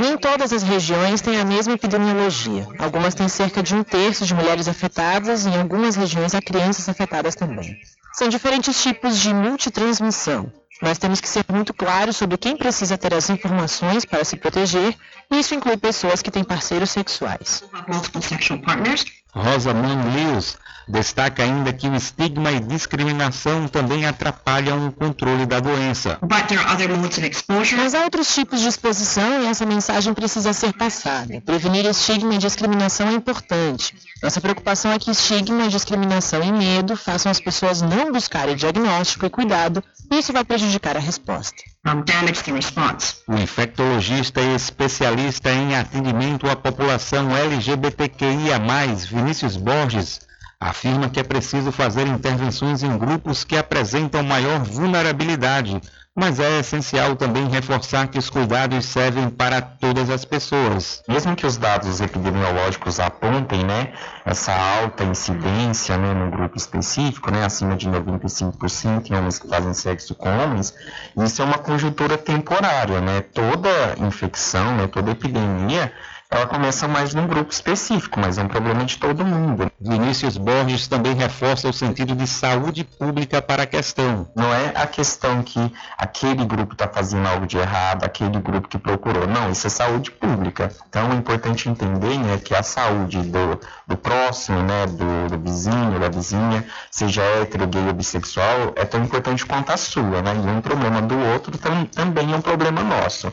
Nem 0.00 0.18
todas 0.18 0.52
as 0.52 0.62
regiões 0.62 1.20
têm 1.20 1.40
a 1.40 1.44
mesma 1.44 1.74
epidemiologia. 1.74 2.66
Algumas 2.78 3.14
têm 3.14 3.28
cerca 3.28 3.62
de 3.62 3.74
um 3.74 3.84
terço 3.84 4.26
de 4.26 4.34
mulheres 4.34 4.66
afetadas 4.66 5.46
e 5.46 5.48
em 5.48 5.60
algumas 5.60 5.94
regiões 5.94 6.34
há 6.34 6.42
crianças 6.42 6.88
afetadas 6.88 7.36
também. 7.36 7.76
São 8.12 8.28
diferentes 8.28 8.82
tipos 8.82 9.18
de 9.18 9.32
multitransmissão. 9.32 10.52
Nós 10.82 10.98
temos 10.98 11.20
que 11.20 11.28
ser 11.28 11.44
muito 11.48 11.72
claros 11.72 12.16
sobre 12.16 12.36
quem 12.36 12.56
precisa 12.56 12.98
ter 12.98 13.14
as 13.14 13.30
informações 13.30 14.04
para 14.04 14.24
se 14.24 14.36
proteger, 14.36 14.96
e 15.30 15.38
isso 15.38 15.54
inclui 15.54 15.76
pessoas 15.76 16.20
que 16.20 16.30
têm 16.30 16.42
parceiros 16.42 16.90
sexuais. 16.90 17.62
Rosamund 19.32 20.08
Lewis 20.16 20.58
destaca 20.88 21.42
ainda 21.42 21.72
que 21.72 21.88
o 21.88 21.94
estigma 21.94 22.50
e 22.52 22.60
discriminação 22.60 23.68
também 23.68 24.06
atrapalham 24.06 24.88
o 24.88 24.92
controle 24.92 25.46
da 25.46 25.60
doença. 25.60 26.18
Mas 27.76 27.94
há 27.94 28.04
outros 28.04 28.34
tipos 28.34 28.60
de 28.60 28.68
exposição 28.68 29.42
e 29.42 29.46
essa 29.46 29.66
mensagem 29.66 30.14
precisa 30.14 30.52
ser 30.52 30.72
passada. 30.72 31.40
Prevenir 31.40 31.86
estigma 31.86 32.34
e 32.34 32.38
discriminação 32.38 33.08
é 33.08 33.12
importante. 33.12 33.94
Nossa 34.22 34.40
preocupação 34.40 34.92
é 34.92 34.98
que 34.98 35.10
estigma, 35.10 35.68
discriminação 35.68 36.42
e 36.42 36.52
medo 36.52 36.96
façam 36.96 37.30
as 37.30 37.40
pessoas 37.40 37.82
não 37.82 38.12
buscarem 38.12 38.54
diagnóstico 38.54 39.26
e 39.26 39.30
cuidado, 39.30 39.82
e 40.10 40.18
isso 40.18 40.32
vai 40.32 40.44
prejudicar 40.44 40.96
a 40.96 41.00
resposta. 41.00 41.62
O 43.26 43.34
infectologista 43.34 44.40
e 44.40 44.54
especialista 44.54 45.50
em 45.50 45.74
atendimento 45.74 46.48
à 46.48 46.54
população 46.54 47.36
LGBTQIA+, 47.36 48.60
Vinícius 49.10 49.56
Borges, 49.56 50.20
afirma 50.68 51.08
que 51.08 51.18
é 51.18 51.22
preciso 51.22 51.72
fazer 51.72 52.06
intervenções 52.06 52.82
em 52.82 52.96
grupos 52.96 53.42
que 53.42 53.56
apresentam 53.56 54.22
maior 54.22 54.60
vulnerabilidade, 54.60 55.80
mas 56.14 56.38
é 56.38 56.60
essencial 56.60 57.16
também 57.16 57.48
reforçar 57.48 58.06
que 58.06 58.18
os 58.18 58.28
cuidados 58.28 58.84
servem 58.84 59.30
para 59.30 59.62
todas 59.62 60.10
as 60.10 60.24
pessoas. 60.24 61.02
Mesmo 61.08 61.34
que 61.34 61.46
os 61.46 61.56
dados 61.56 62.00
epidemiológicos 62.00 63.00
apontem 63.00 63.64
né, 63.64 63.92
essa 64.24 64.52
alta 64.52 65.04
incidência 65.04 65.96
né, 65.96 66.12
num 66.12 66.30
grupo 66.30 66.56
específico, 66.56 67.30
né, 67.30 67.44
acima 67.44 67.74
de 67.74 67.88
95% 67.88 69.10
em 69.10 69.14
homens 69.14 69.38
que 69.38 69.48
fazem 69.48 69.72
sexo 69.72 70.14
com 70.14 70.28
homens, 70.28 70.74
isso 71.16 71.40
é 71.40 71.44
uma 71.44 71.58
conjuntura 71.58 72.18
temporária. 72.18 73.00
Né? 73.00 73.22
Toda 73.22 73.94
infecção, 73.98 74.76
né, 74.76 74.86
toda 74.86 75.12
epidemia 75.12 75.90
ela 76.32 76.46
começa 76.46 76.88
mais 76.88 77.12
num 77.12 77.26
grupo 77.26 77.52
específico, 77.52 78.18
mas 78.18 78.38
é 78.38 78.42
um 78.42 78.48
problema 78.48 78.86
de 78.86 78.96
todo 78.96 79.22
mundo. 79.22 79.70
Vinícius 79.78 80.38
Borges 80.38 80.88
também 80.88 81.14
reforça 81.14 81.68
o 81.68 81.72
sentido 81.74 82.16
de 82.16 82.26
saúde 82.26 82.84
pública 82.84 83.42
para 83.42 83.64
a 83.64 83.66
questão. 83.66 84.26
Não 84.34 84.52
é 84.52 84.72
a 84.74 84.86
questão 84.86 85.42
que 85.42 85.60
aquele 85.98 86.46
grupo 86.46 86.72
está 86.72 86.88
fazendo 86.88 87.28
algo 87.28 87.46
de 87.46 87.58
errado, 87.58 88.04
aquele 88.04 88.40
grupo 88.40 88.66
que 88.66 88.78
procurou. 88.78 89.26
Não, 89.26 89.50
isso 89.50 89.66
é 89.66 89.70
saúde 89.70 90.10
pública. 90.10 90.72
Então 90.88 91.12
é 91.12 91.14
importante 91.14 91.68
entender 91.68 92.18
né, 92.18 92.38
que 92.42 92.54
a 92.54 92.62
saúde 92.62 93.18
do, 93.24 93.60
do 93.86 93.96
próximo, 93.98 94.62
né, 94.62 94.86
do, 94.86 95.36
do 95.36 95.38
vizinho, 95.38 96.00
da 96.00 96.08
vizinha, 96.08 96.64
seja 96.90 97.20
hétero, 97.20 97.66
gay 97.66 97.86
ou 97.86 97.92
bissexual, 97.92 98.72
é 98.76 98.86
tão 98.86 99.04
importante 99.04 99.44
quanto 99.44 99.70
a 99.70 99.76
sua. 99.76 100.22
Né? 100.22 100.34
E 100.34 100.48
um 100.48 100.62
problema 100.62 101.02
do 101.02 101.18
outro 101.18 101.58
tam, 101.58 101.84
também 101.84 102.32
é 102.32 102.36
um 102.36 102.40
problema 102.40 102.82
nosso. 102.82 103.30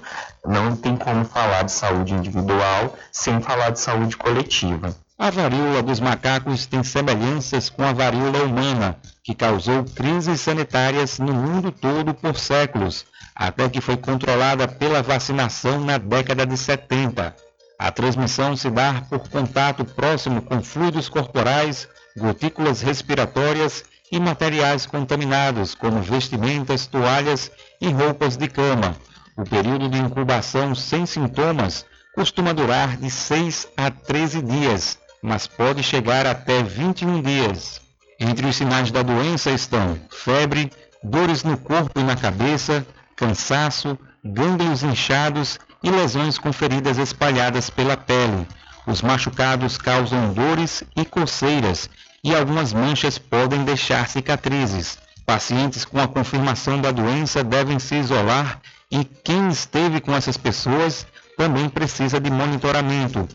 Não 0.49 0.75
tem 0.75 0.97
como 0.97 1.23
falar 1.25 1.61
de 1.61 1.71
saúde 1.71 2.15
individual 2.15 2.97
sem 3.11 3.39
falar 3.39 3.69
de 3.69 3.79
saúde 3.79 4.17
coletiva. 4.17 4.95
A 5.15 5.29
varíola 5.29 5.83
dos 5.83 5.99
macacos 5.99 6.65
tem 6.65 6.83
semelhanças 6.83 7.69
com 7.69 7.83
a 7.83 7.93
varíola 7.93 8.41
humana, 8.41 8.97
que 9.23 9.35
causou 9.35 9.83
crises 9.83 10.41
sanitárias 10.41 11.19
no 11.19 11.31
mundo 11.31 11.71
todo 11.71 12.15
por 12.15 12.35
séculos, 12.35 13.05
até 13.35 13.69
que 13.69 13.79
foi 13.79 13.95
controlada 13.95 14.67
pela 14.67 15.03
vacinação 15.03 15.81
na 15.81 15.99
década 15.99 16.47
de 16.47 16.57
70. 16.57 17.35
A 17.77 17.91
transmissão 17.91 18.55
se 18.55 18.71
dá 18.71 19.03
por 19.07 19.29
contato 19.29 19.85
próximo 19.85 20.41
com 20.41 20.63
fluidos 20.63 21.07
corporais, 21.07 21.87
gotículas 22.17 22.81
respiratórias 22.81 23.83
e 24.11 24.19
materiais 24.19 24.87
contaminados, 24.87 25.75
como 25.75 26.01
vestimentas, 26.01 26.87
toalhas 26.87 27.51
e 27.79 27.87
roupas 27.91 28.35
de 28.35 28.47
cama, 28.47 28.95
o 29.39 29.45
período 29.45 29.87
de 29.87 29.97
incubação 29.97 30.75
sem 30.75 31.05
sintomas 31.05 31.85
costuma 32.13 32.53
durar 32.53 32.97
de 32.97 33.09
6 33.09 33.69
a 33.77 33.89
13 33.89 34.41
dias, 34.41 34.99
mas 35.23 35.47
pode 35.47 35.81
chegar 35.81 36.27
até 36.27 36.61
21 36.61 37.21
dias. 37.21 37.79
Entre 38.19 38.45
os 38.45 38.57
sinais 38.57 38.91
da 38.91 39.01
doença 39.01 39.49
estão 39.49 39.97
febre, 40.09 40.69
dores 41.01 41.45
no 41.45 41.57
corpo 41.57 42.01
e 42.01 42.03
na 42.03 42.17
cabeça, 42.17 42.85
cansaço, 43.15 43.97
gânglios 44.25 44.83
inchados 44.83 45.57
e 45.81 45.89
lesões 45.89 46.37
com 46.37 46.51
feridas 46.51 46.97
espalhadas 46.97 47.69
pela 47.69 47.95
pele. 47.95 48.45
Os 48.85 49.01
machucados 49.01 49.77
causam 49.77 50.33
dores 50.33 50.83
e 50.97 51.05
coceiras 51.05 51.89
e 52.21 52.35
algumas 52.35 52.73
manchas 52.73 53.17
podem 53.17 53.63
deixar 53.63 54.09
cicatrizes. 54.09 54.97
Pacientes 55.25 55.85
com 55.85 56.01
a 56.01 56.07
confirmação 56.09 56.81
da 56.81 56.91
doença 56.91 57.41
devem 57.41 57.79
se 57.79 57.95
isolar 57.95 58.59
e 58.91 59.03
quem 59.03 59.49
esteve 59.49 60.01
com 60.01 60.13
essas 60.13 60.37
pessoas 60.37 61.05
também 61.37 61.69
precisa 61.69 62.19
de 62.19 62.29
monitoramento. 62.29 63.27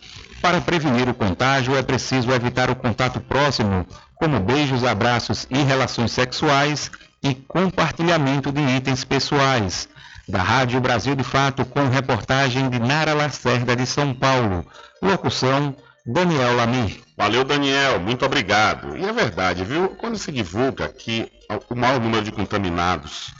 Para 0.42 0.60
prevenir 0.60 1.08
o 1.08 1.14
contágio, 1.14 1.76
é 1.76 1.82
preciso 1.82 2.30
evitar 2.30 2.70
o 2.70 2.76
contato 2.76 3.20
próximo, 3.20 3.86
como 4.16 4.40
beijos, 4.40 4.84
abraços 4.84 5.46
e 5.48 5.62
relações 5.62 6.12
sexuais 6.12 6.90
e 7.22 7.34
compartilhamento 7.34 8.52
de 8.52 8.60
itens 8.60 9.04
pessoais. 9.04 9.88
Da 10.28 10.42
Rádio 10.42 10.80
Brasil 10.80 11.14
de 11.14 11.24
Fato, 11.24 11.64
com 11.64 11.88
reportagem 11.88 12.68
de 12.70 12.78
Nara 12.78 13.14
Lacerda 13.14 13.76
de 13.76 13.86
São 13.86 14.14
Paulo. 14.14 14.66
Locução, 15.00 15.74
Daniel 16.06 16.56
Lamir. 16.56 17.00
Valeu, 17.16 17.44
Daniel, 17.44 18.00
muito 18.00 18.24
obrigado. 18.24 18.96
E 18.96 19.04
é 19.04 19.12
verdade, 19.12 19.64
viu? 19.64 19.90
Quando 19.90 20.18
se 20.18 20.32
divulga 20.32 20.88
que 20.88 21.30
o 21.70 21.74
maior 21.74 22.00
número 22.00 22.24
de 22.24 22.32
contaminados 22.32 23.32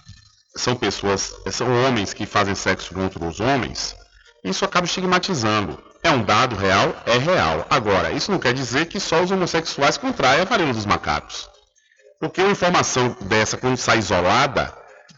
são 0.56 0.76
pessoas, 0.76 1.34
são 1.50 1.68
homens 1.84 2.12
que 2.12 2.26
fazem 2.26 2.54
sexo 2.54 2.94
com 2.94 3.02
outros 3.02 3.40
homens, 3.40 3.96
isso 4.44 4.64
acaba 4.64 4.86
estigmatizando. 4.86 5.82
É 6.02 6.10
um 6.10 6.22
dado 6.22 6.54
real? 6.54 6.94
É 7.06 7.16
real. 7.16 7.66
Agora, 7.70 8.12
isso 8.12 8.30
não 8.30 8.38
quer 8.38 8.52
dizer 8.52 8.86
que 8.86 9.00
só 9.00 9.22
os 9.22 9.30
homossexuais 9.30 9.96
contraem 9.96 10.42
a 10.42 10.44
varíola 10.44 10.74
dos 10.74 10.84
macacos. 10.84 11.48
Porque 12.20 12.42
uma 12.42 12.52
informação 12.52 13.16
dessa, 13.22 13.56
quando 13.56 13.78
sai 13.78 13.98
isolada, 13.98 14.72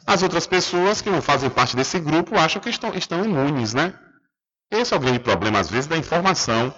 as 0.07 0.23
outras 0.23 0.47
pessoas 0.47 1.03
que 1.03 1.11
não 1.11 1.21
fazem 1.21 1.51
parte 1.51 1.75
desse 1.75 1.99
grupo 1.99 2.39
acham 2.39 2.63
que 2.63 2.71
estão, 2.71 2.95
estão 2.95 3.25
imunes, 3.25 3.75
né? 3.75 3.95
Esse 4.71 4.95
é 4.95 4.97
o 4.97 5.01
grande 5.01 5.19
problema, 5.19 5.59
às 5.59 5.69
vezes, 5.69 5.89
da 5.89 5.97
informação. 5.97 6.73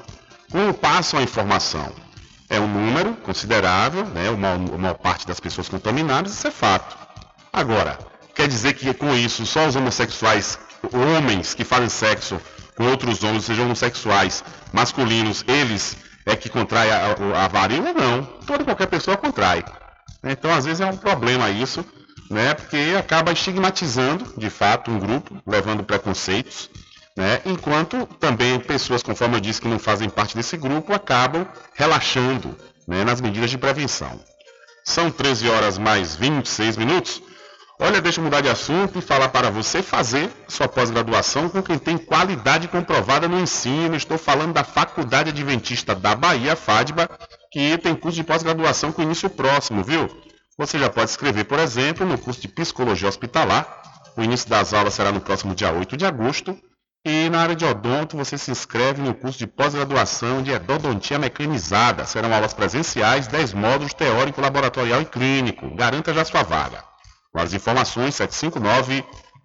Como 0.50 0.72
passam 0.72 1.20
a 1.20 1.22
informação? 1.22 1.92
É 2.48 2.58
um 2.58 2.66
número 2.66 3.14
considerável, 3.16 4.06
né? 4.06 4.30
Uma, 4.30 4.54
uma 4.54 4.94
parte 4.94 5.26
das 5.26 5.38
pessoas 5.38 5.68
contaminadas, 5.68 6.32
isso 6.32 6.48
é 6.48 6.50
fato. 6.50 6.96
Agora, 7.52 7.98
Quer 8.38 8.46
dizer 8.46 8.74
que 8.74 8.94
com 8.94 9.12
isso 9.16 9.44
só 9.44 9.66
os 9.66 9.74
homossexuais, 9.74 10.60
homens 10.92 11.54
que 11.54 11.64
fazem 11.64 11.88
sexo 11.88 12.40
com 12.76 12.84
outros 12.84 13.24
homens, 13.24 13.44
sejam 13.44 13.64
homossexuais, 13.64 14.44
masculinos, 14.72 15.44
eles 15.48 15.96
é 16.24 16.36
que 16.36 16.48
contrai 16.48 16.88
a, 16.88 17.16
a 17.44 17.48
varíola? 17.48 17.92
Não. 17.92 18.22
Toda 18.46 18.64
qualquer 18.64 18.86
pessoa 18.86 19.16
contrai. 19.16 19.64
Então, 20.22 20.54
às 20.54 20.64
vezes 20.64 20.80
é 20.80 20.86
um 20.86 20.96
problema 20.96 21.50
isso, 21.50 21.84
né? 22.30 22.54
Porque 22.54 22.94
acaba 22.96 23.32
estigmatizando, 23.32 24.32
de 24.36 24.48
fato, 24.48 24.88
um 24.88 25.00
grupo, 25.00 25.42
levando 25.44 25.82
preconceitos, 25.82 26.70
né? 27.16 27.40
Enquanto 27.44 28.06
também 28.20 28.60
pessoas, 28.60 29.02
conforme 29.02 29.34
eu 29.34 29.40
disse, 29.40 29.60
que 29.60 29.66
não 29.66 29.80
fazem 29.80 30.08
parte 30.08 30.36
desse 30.36 30.56
grupo, 30.56 30.92
acabam 30.92 31.44
relaxando 31.74 32.56
né, 32.86 33.02
nas 33.02 33.20
medidas 33.20 33.50
de 33.50 33.58
prevenção. 33.58 34.20
São 34.84 35.10
13 35.10 35.48
horas 35.48 35.76
mais 35.76 36.14
26 36.14 36.76
minutos. 36.76 37.20
Olha, 37.80 38.00
deixa 38.00 38.18
eu 38.18 38.24
mudar 38.24 38.40
de 38.40 38.48
assunto 38.48 38.98
e 38.98 39.02
falar 39.02 39.28
para 39.28 39.50
você 39.50 39.82
fazer 39.82 40.28
sua 40.48 40.66
pós-graduação 40.66 41.48
com 41.48 41.62
quem 41.62 41.78
tem 41.78 41.96
qualidade 41.96 42.66
comprovada 42.66 43.28
no 43.28 43.38
ensino. 43.38 43.94
Estou 43.94 44.18
falando 44.18 44.52
da 44.52 44.64
Faculdade 44.64 45.30
Adventista 45.30 45.94
da 45.94 46.16
Bahia, 46.16 46.56
FADBA, 46.56 47.08
que 47.52 47.78
tem 47.78 47.94
curso 47.94 48.16
de 48.16 48.24
pós-graduação 48.24 48.90
com 48.90 49.00
início 49.00 49.30
próximo, 49.30 49.84
viu? 49.84 50.08
Você 50.58 50.76
já 50.76 50.90
pode 50.90 51.10
escrever, 51.10 51.44
por 51.44 51.60
exemplo, 51.60 52.04
no 52.04 52.18
curso 52.18 52.40
de 52.40 52.48
Psicologia 52.48 53.08
Hospitalar. 53.08 53.80
O 54.16 54.24
início 54.24 54.50
das 54.50 54.74
aulas 54.74 54.94
será 54.94 55.12
no 55.12 55.20
próximo 55.20 55.54
dia 55.54 55.70
8 55.70 55.96
de 55.96 56.04
agosto. 56.04 56.58
E 57.04 57.30
na 57.30 57.42
área 57.42 57.54
de 57.54 57.64
odonto, 57.64 58.16
você 58.16 58.36
se 58.36 58.50
inscreve 58.50 59.00
no 59.00 59.14
curso 59.14 59.38
de 59.38 59.46
pós-graduação 59.46 60.42
de 60.42 60.50
endodontia 60.50 61.16
mecanizada. 61.16 62.04
Serão 62.06 62.34
aulas 62.34 62.52
presenciais, 62.52 63.28
10 63.28 63.52
módulos 63.52 63.94
teórico, 63.94 64.40
laboratorial 64.40 65.00
e 65.00 65.04
clínico. 65.04 65.72
Garanta 65.76 66.12
já 66.12 66.24
sua 66.24 66.42
vaga. 66.42 66.87
Com 67.32 67.40
as 67.40 67.52
informações 67.52 68.16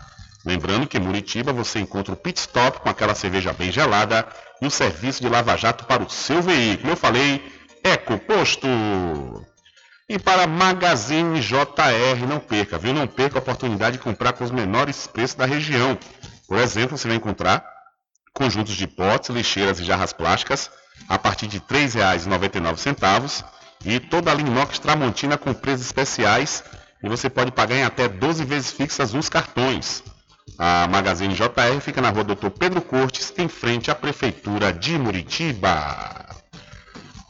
Lembrando 0.45 0.87
que 0.87 0.99
em 0.99 1.01
Muritiba 1.01 1.53
você 1.53 1.79
encontra 1.79 2.13
o 2.13 2.17
pit 2.17 2.41
stop 2.41 2.81
com 2.81 2.89
aquela 2.89 3.15
cerveja 3.15 3.53
bem 3.53 3.71
gelada 3.71 4.27
e 4.61 4.67
o 4.67 4.71
serviço 4.71 5.23
de 5.23 5.29
lava-jato 5.29 5.85
para 5.85 6.03
o 6.03 6.11
seu 6.11 6.43
veículo. 6.43 6.93
Eu 6.93 6.97
falei 6.97 7.41
EcoPosto. 7.85 8.67
E 10.09 10.19
para 10.19 10.47
Magazine 10.47 11.41
JR, 11.41 12.27
não 12.29 12.41
perca, 12.41 12.77
viu? 12.77 12.93
Não 12.93 13.07
perca 13.07 13.39
a 13.39 13.41
oportunidade 13.41 13.97
de 13.97 14.03
comprar 14.03 14.33
com 14.33 14.43
os 14.43 14.51
menores 14.51 15.07
preços 15.07 15.37
da 15.37 15.47
região. 15.47 15.97
Por 16.49 16.59
exemplo, 16.59 16.99
você 16.99 17.07
vai 17.07 17.17
encontrar 17.17 17.65
conjuntos 18.35 18.75
de 18.75 18.87
potes, 18.87 19.31
lixeiras 19.31 19.79
e 19.79 19.85
jarras 19.85 20.13
plásticas 20.13 20.71
a 21.09 21.19
partir 21.19 21.47
de 21.47 21.59
R$ 21.59 21.65
3,99 21.69 23.45
e 23.85 23.99
toda 24.01 24.31
a 24.31 24.35
linha 24.35 24.51
inox 24.51 24.79
Tramontina 24.79 25.37
com 25.37 25.53
preços 25.53 25.87
especiais 25.87 26.63
e 27.03 27.09
você 27.09 27.29
pode 27.29 27.51
pagar 27.51 27.77
em 27.77 27.83
até 27.83 28.09
12 28.09 28.45
vezes 28.45 28.71
fixas 28.71 29.13
nos 29.13 29.29
cartões. 29.29 30.03
A 30.59 30.87
Magazine 30.89 31.35
JR 31.35 31.81
fica 31.81 32.01
na 32.01 32.11
rua 32.11 32.25
Doutor 32.25 32.51
Pedro 32.51 32.81
Cortes, 32.81 33.33
em 33.39 33.49
frente 33.49 33.91
à 33.91 33.95
Prefeitura 33.95 34.73
de 34.73 34.99
Muritiba. 34.99 36.27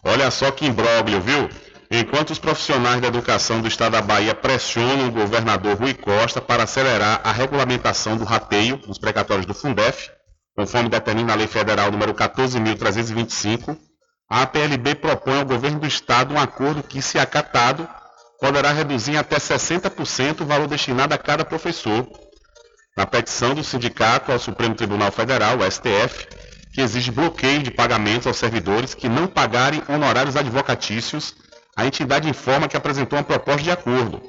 Olha 0.04 0.30
só 0.30 0.50
que 0.50 0.66
imbróglio, 0.66 1.20
viu? 1.20 1.48
Enquanto 1.90 2.30
os 2.30 2.38
profissionais 2.38 3.00
da 3.00 3.08
educação 3.08 3.60
do 3.60 3.68
estado 3.68 3.92
da 3.92 4.02
Bahia 4.02 4.34
pressionam 4.34 5.08
o 5.08 5.12
governador 5.12 5.76
Rui 5.76 5.94
Costa 5.94 6.40
para 6.40 6.64
acelerar 6.64 7.20
a 7.22 7.30
regulamentação 7.30 8.16
do 8.16 8.24
rateio 8.24 8.78
dos 8.78 8.98
precatórios 8.98 9.46
do 9.46 9.54
Fundef, 9.54 10.10
conforme 10.56 10.88
determina 10.88 11.32
a 11.32 11.36
Lei 11.36 11.46
Federal 11.46 11.90
número 11.90 12.14
14.325, 12.14 13.76
a 14.34 14.46
PLB 14.46 14.94
propõe 14.94 15.40
ao 15.40 15.44
governo 15.44 15.80
do 15.80 15.86
estado 15.86 16.32
um 16.32 16.40
acordo 16.40 16.82
que, 16.82 17.02
se 17.02 17.18
acatado, 17.18 17.86
poderá 18.40 18.72
reduzir 18.72 19.12
em 19.12 19.16
até 19.18 19.36
60% 19.36 20.40
o 20.40 20.46
valor 20.46 20.66
destinado 20.66 21.12
a 21.12 21.18
cada 21.18 21.44
professor. 21.44 22.08
Na 22.96 23.04
petição 23.04 23.54
do 23.54 23.62
sindicato 23.62 24.32
ao 24.32 24.38
Supremo 24.38 24.74
Tribunal 24.74 25.12
Federal, 25.12 25.58
STF, 25.70 26.26
que 26.72 26.80
exige 26.80 27.10
bloqueio 27.10 27.62
de 27.62 27.70
pagamentos 27.70 28.26
aos 28.26 28.38
servidores 28.38 28.94
que 28.94 29.06
não 29.06 29.26
pagarem 29.26 29.82
honorários 29.86 30.34
advocatícios, 30.34 31.34
a 31.76 31.84
entidade 31.84 32.26
informa 32.26 32.68
que 32.68 32.76
apresentou 32.76 33.18
uma 33.18 33.24
proposta 33.24 33.62
de 33.62 33.70
acordo. 33.70 34.22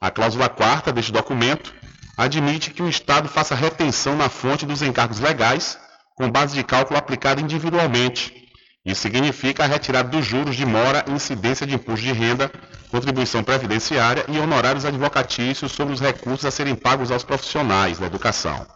A 0.00 0.08
cláusula 0.08 0.48
quarta 0.48 0.92
deste 0.92 1.10
documento 1.10 1.74
admite 2.16 2.70
que 2.70 2.82
o 2.82 2.88
Estado 2.88 3.28
faça 3.28 3.56
retenção 3.56 4.14
na 4.14 4.28
fonte 4.28 4.64
dos 4.64 4.82
encargos 4.82 5.18
legais, 5.18 5.76
com 6.14 6.30
base 6.30 6.54
de 6.54 6.62
cálculo 6.62 6.96
aplicada 6.96 7.40
individualmente. 7.40 8.41
Isso 8.84 9.02
significa 9.02 9.62
a 9.62 9.66
retirada 9.66 10.08
dos 10.08 10.26
juros 10.26 10.56
de 10.56 10.66
mora, 10.66 11.04
incidência 11.08 11.66
de 11.66 11.74
imposto 11.74 12.04
de 12.04 12.12
renda, 12.12 12.50
contribuição 12.90 13.44
previdenciária 13.44 14.24
e 14.28 14.38
honorários 14.38 14.84
advocatícios 14.84 15.70
sobre 15.70 15.94
os 15.94 16.00
recursos 16.00 16.44
a 16.44 16.50
serem 16.50 16.74
pagos 16.74 17.10
aos 17.10 17.22
profissionais 17.22 17.98
da 17.98 18.06
educação. 18.06 18.66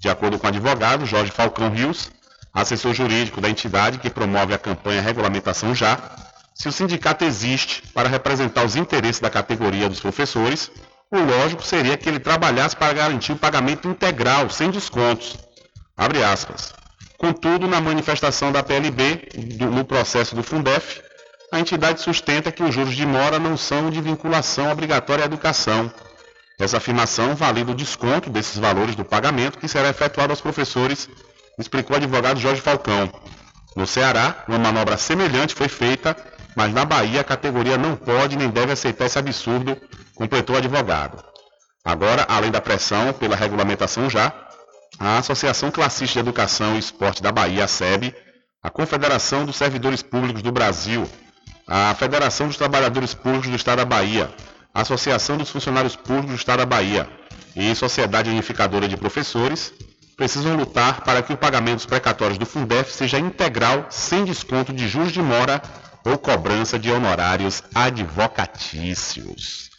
De 0.00 0.08
acordo 0.08 0.38
com 0.38 0.46
o 0.46 0.50
advogado 0.50 1.04
Jorge 1.04 1.32
Falcão 1.32 1.70
Rios, 1.70 2.10
assessor 2.52 2.94
jurídico 2.94 3.40
da 3.40 3.50
entidade 3.50 3.98
que 3.98 4.08
promove 4.08 4.54
a 4.54 4.58
campanha 4.58 5.02
Regulamentação 5.02 5.74
Já, 5.74 5.98
se 6.54 6.68
o 6.68 6.72
sindicato 6.72 7.24
existe 7.24 7.82
para 7.88 8.08
representar 8.08 8.64
os 8.64 8.76
interesses 8.76 9.20
da 9.20 9.28
categoria 9.28 9.88
dos 9.88 9.98
professores, 9.98 10.70
o 11.10 11.18
lógico 11.18 11.64
seria 11.64 11.96
que 11.96 12.08
ele 12.08 12.20
trabalhasse 12.20 12.76
para 12.76 12.92
garantir 12.92 13.32
o 13.32 13.36
pagamento 13.36 13.88
integral, 13.88 14.48
sem 14.48 14.70
descontos. 14.70 15.36
Abre 15.96 16.22
aspas. 16.22 16.72
Contudo, 17.24 17.66
na 17.66 17.80
manifestação 17.80 18.52
da 18.52 18.62
PLB, 18.62 19.30
do, 19.56 19.70
no 19.70 19.82
processo 19.82 20.34
do 20.34 20.42
Fundef, 20.42 21.00
a 21.50 21.58
entidade 21.58 22.02
sustenta 22.02 22.52
que 22.52 22.62
os 22.62 22.74
juros 22.74 22.94
de 22.94 23.06
mora 23.06 23.38
não 23.38 23.56
são 23.56 23.88
de 23.88 23.98
vinculação 23.98 24.70
obrigatória 24.70 25.24
à 25.24 25.24
educação. 25.24 25.90
Essa 26.60 26.76
afirmação 26.76 27.34
valida 27.34 27.72
o 27.72 27.74
desconto 27.74 28.28
desses 28.28 28.58
valores 28.58 28.94
do 28.94 29.06
pagamento 29.06 29.58
que 29.58 29.66
será 29.66 29.88
efetuado 29.88 30.34
aos 30.34 30.42
professores 30.42 31.08
explicou 31.58 31.94
o 31.94 31.96
advogado 31.96 32.38
Jorge 32.38 32.60
Falcão. 32.60 33.10
No 33.74 33.86
Ceará, 33.86 34.44
uma 34.46 34.58
manobra 34.58 34.98
semelhante 34.98 35.54
foi 35.54 35.68
feita, 35.68 36.14
mas 36.54 36.74
na 36.74 36.84
Bahia 36.84 37.22
a 37.22 37.24
categoria 37.24 37.78
não 37.78 37.96
pode 37.96 38.36
nem 38.36 38.50
deve 38.50 38.72
aceitar 38.72 39.06
esse 39.06 39.18
absurdo, 39.18 39.80
completou 40.14 40.56
o 40.56 40.58
advogado. 40.58 41.24
Agora, 41.82 42.26
além 42.28 42.50
da 42.50 42.60
pressão 42.60 43.14
pela 43.14 43.34
regulamentação 43.34 44.10
já, 44.10 44.43
a 44.98 45.18
Associação 45.18 45.70
Classista 45.70 46.14
de 46.14 46.20
Educação 46.20 46.76
e 46.76 46.78
Esporte 46.78 47.22
da 47.22 47.32
Bahia, 47.32 47.64
a 47.64 47.68
SEB, 47.68 48.14
a 48.62 48.70
Confederação 48.70 49.44
dos 49.44 49.56
Servidores 49.56 50.02
Públicos 50.02 50.42
do 50.42 50.52
Brasil, 50.52 51.08
a 51.66 51.94
Federação 51.94 52.46
dos 52.48 52.56
Trabalhadores 52.56 53.14
Públicos 53.14 53.48
do 53.48 53.56
Estado 53.56 53.78
da 53.78 53.84
Bahia, 53.84 54.30
a 54.72 54.80
Associação 54.80 55.36
dos 55.36 55.50
Funcionários 55.50 55.96
Públicos 55.96 56.30
do 56.30 56.36
Estado 56.36 56.58
da 56.58 56.66
Bahia 56.66 57.08
e 57.54 57.74
Sociedade 57.74 58.30
Unificadora 58.30 58.88
de 58.88 58.96
Professores 58.96 59.72
precisam 60.16 60.56
lutar 60.56 61.02
para 61.02 61.22
que 61.22 61.32
o 61.32 61.36
pagamento 61.36 61.76
dos 61.76 61.86
precatórios 61.86 62.38
do 62.38 62.46
Fundef 62.46 62.92
seja 62.92 63.18
integral, 63.18 63.86
sem 63.90 64.24
desconto 64.24 64.72
de 64.72 64.88
juros 64.88 65.12
de 65.12 65.20
mora 65.20 65.60
ou 66.04 66.16
cobrança 66.18 66.78
de 66.78 66.90
honorários 66.90 67.62
advocatícios. 67.74 69.70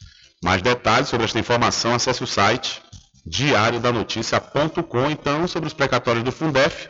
Mais 0.44 0.62
detalhes 0.62 1.08
sobre 1.10 1.26
esta 1.26 1.40
informação, 1.40 1.94
acesse 1.94 2.24
o 2.24 2.28
site 2.28 2.82
diariodanoticia.com. 3.26 5.10
Então, 5.10 5.48
sobre 5.48 5.68
os 5.68 5.74
precatórios 5.74 6.24
do 6.24 6.32
Fundef, 6.32 6.88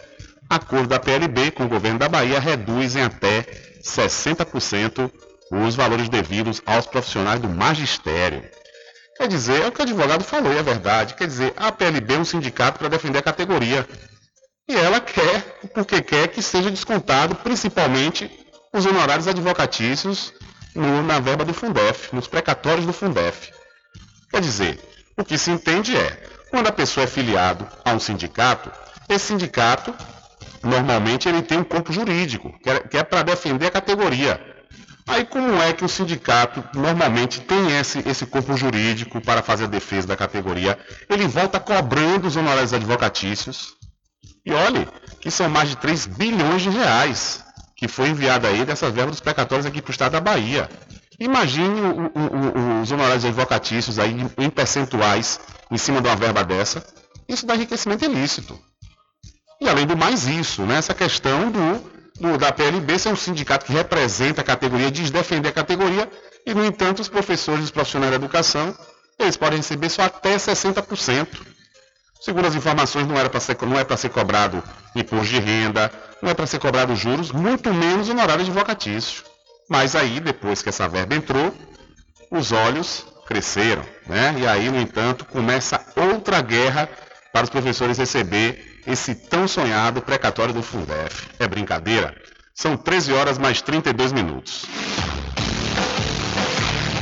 a 0.50 0.60
cor 0.60 0.86
da 0.86 1.00
PLB 1.00 1.52
com 1.52 1.66
o 1.66 1.70
governo 1.70 2.00
da 2.00 2.10
Bahia 2.10 2.40
reduz 2.40 2.96
em 2.96 3.04
até 3.04 3.44
60% 3.84 5.12
os 5.52 5.76
valores 5.76 6.10
devidos 6.10 6.62
aos 6.66 6.86
profissionais 6.86 7.40
do 7.40 7.48
magistério. 7.48 8.44
Quer 9.18 9.28
dizer, 9.28 9.62
é 9.62 9.68
o 9.68 9.72
que 9.72 9.80
o 9.80 9.84
advogado 9.84 10.24
falou, 10.24 10.52
é 10.52 10.62
verdade. 10.62 11.14
Quer 11.14 11.28
dizer, 11.28 11.54
a 11.56 11.72
PLB 11.72 12.16
é 12.16 12.20
um 12.20 12.26
sindicato 12.26 12.80
para 12.80 12.90
defender 12.90 13.20
a 13.20 13.24
categoria. 13.24 13.88
E 14.68 14.76
ela 14.76 15.00
quer, 15.00 15.60
porque 15.74 16.02
quer 16.02 16.28
que 16.28 16.42
seja 16.42 16.70
descontado, 16.72 17.36
principalmente, 17.36 18.30
os 18.74 18.86
honorários 18.86 19.28
advocatícios 19.28 20.34
no, 20.76 21.02
na 21.04 21.20
verba 21.20 21.46
do 21.46 21.54
Fundef, 21.54 22.14
nos 22.14 22.28
precatórios 22.28 22.86
do 22.86 22.92
Fundef. 22.92 23.52
Quer 24.30 24.42
dizer, 24.42 24.80
o 25.18 25.24
que 25.24 25.38
se 25.38 25.52
entende 25.52 25.96
é, 25.96 26.24
quando 26.50 26.68
a 26.68 26.72
pessoa 26.72 27.04
é 27.04 27.08
filiado 27.08 27.68
a 27.84 27.92
um 27.92 28.00
sindicato, 28.00 28.72
esse 29.08 29.28
sindicato, 29.28 29.94
normalmente, 30.64 31.30
ele 31.30 31.42
tem 31.42 31.60
um 31.60 31.64
corpo 31.64 31.94
jurídico, 31.94 32.54
que 32.62 32.70
é, 32.70 33.00
é 33.00 33.04
para 33.04 33.24
defender 33.24 33.68
a 33.68 33.72
categoria. 33.72 34.56
Aí 35.08 35.24
como 35.24 35.62
é 35.62 35.72
que 35.72 35.86
o 35.86 35.90
sindicato 35.90 36.64
normalmente 36.74 37.40
tem 37.42 37.78
esse, 37.78 38.00
esse 38.10 38.26
corpo 38.26 38.58
jurídico 38.58 39.22
para 39.22 39.44
fazer 39.44 39.66
a 39.66 39.68
defesa 39.68 40.08
da 40.08 40.18
categoria? 40.18 40.80
Ele 41.08 41.28
volta 41.28 41.60
cobrando 41.60 42.28
os 42.28 42.36
honorários 42.36 42.74
advocatícios. 42.74 43.76
E 44.44 44.52
olhe 44.52 44.88
que 45.22 45.30
são 45.30 45.48
mais 45.48 45.70
de 45.70 45.78
3 45.78 46.08
bilhões 46.08 46.64
de 46.64 46.70
reais 46.70 47.44
que 47.76 47.88
foi 47.88 48.10
enviado 48.10 48.48
aí 48.48 48.64
dessas 48.66 48.94
verbas 48.94 49.12
dos 49.12 49.20
precatórios 49.20 49.66
aqui 49.66 49.82
para 49.82 49.90
o 49.90 49.92
estado 49.92 50.14
da 50.14 50.22
Bahia. 50.22 50.70
Imagine 51.20 51.82
os 52.82 52.92
honorários 52.92 53.26
advocatícios 53.26 54.00
aí 54.00 54.16
em 54.38 54.50
percentuais 54.50 55.40
em 55.72 55.78
cima 55.78 56.02
de 56.02 56.08
uma 56.08 56.16
verba 56.16 56.44
dessa. 56.44 56.86
Isso 57.28 57.46
dá 57.46 57.56
enriquecimento 57.56 58.06
ilícito. 58.06 58.60
E 59.62 59.70
além 59.70 59.86
do 59.86 59.96
mais 59.96 60.28
isso, 60.28 60.64
né, 60.64 60.78
essa 60.78 60.94
questão 60.94 61.50
do 61.50 61.96
do, 62.20 62.38
da 62.38 62.52
PLB 62.52 62.98
ser 62.98 63.10
um 63.10 63.16
sindicato 63.16 63.66
que 63.66 63.74
representa 63.74 64.42
a 64.42 64.44
categoria, 64.44 64.92
diz 64.92 65.12
defender 65.12 65.50
a 65.50 65.54
categoria, 65.54 66.10
e, 66.46 66.54
no 66.54 66.64
entanto, 66.66 67.02
os 67.02 67.10
professores 67.10 67.66
os 67.66 67.72
profissionais 67.72 68.12
da 68.12 68.16
educação, 68.16 68.76
eles 69.20 69.38
podem 69.38 69.58
receber 69.58 69.90
só 69.90 70.04
até 70.04 70.36
60%. 70.36 71.28
Segundo 72.22 72.48
as 72.48 72.56
informações, 72.56 73.08
não, 73.08 73.18
era 73.18 73.40
ser, 73.40 73.58
não 73.64 73.78
é 73.78 73.84
para 73.84 73.98
ser 73.98 74.10
cobrado 74.10 74.64
imposto 74.96 75.28
de 75.28 75.40
renda, 75.40 75.92
não 76.22 76.30
é 76.30 76.34
para 76.34 76.48
ser 76.48 76.60
cobrado 76.60 76.96
juros, 76.96 77.32
muito 77.32 77.74
menos 77.74 78.10
honorário 78.10 78.44
advocatício. 78.44 79.24
Mas 79.70 79.96
aí, 79.96 80.20
depois 80.20 80.62
que 80.62 80.70
essa 80.70 80.88
verba 80.88 81.16
entrou, 81.16 81.54
os 82.30 82.52
olhos 82.52 83.06
cresceram, 83.28 83.84
né? 84.08 84.36
E 84.38 84.48
aí, 84.48 84.70
no 84.70 84.80
entanto, 84.80 85.26
começa 85.26 85.84
outra 85.96 86.42
guerra 86.42 86.88
para 87.34 87.44
os 87.44 87.50
professores 87.50 87.98
receber 87.98 88.82
esse 88.86 89.16
tão 89.16 89.48
sonhado 89.48 90.02
precatório 90.02 90.54
do 90.54 90.62
Fundef. 90.62 91.28
É 91.40 91.48
brincadeira? 91.48 92.16
São 92.54 92.78
13 92.78 93.14
horas 93.14 93.38
mais 93.38 93.62
32 93.62 94.14
minutos. 94.14 94.66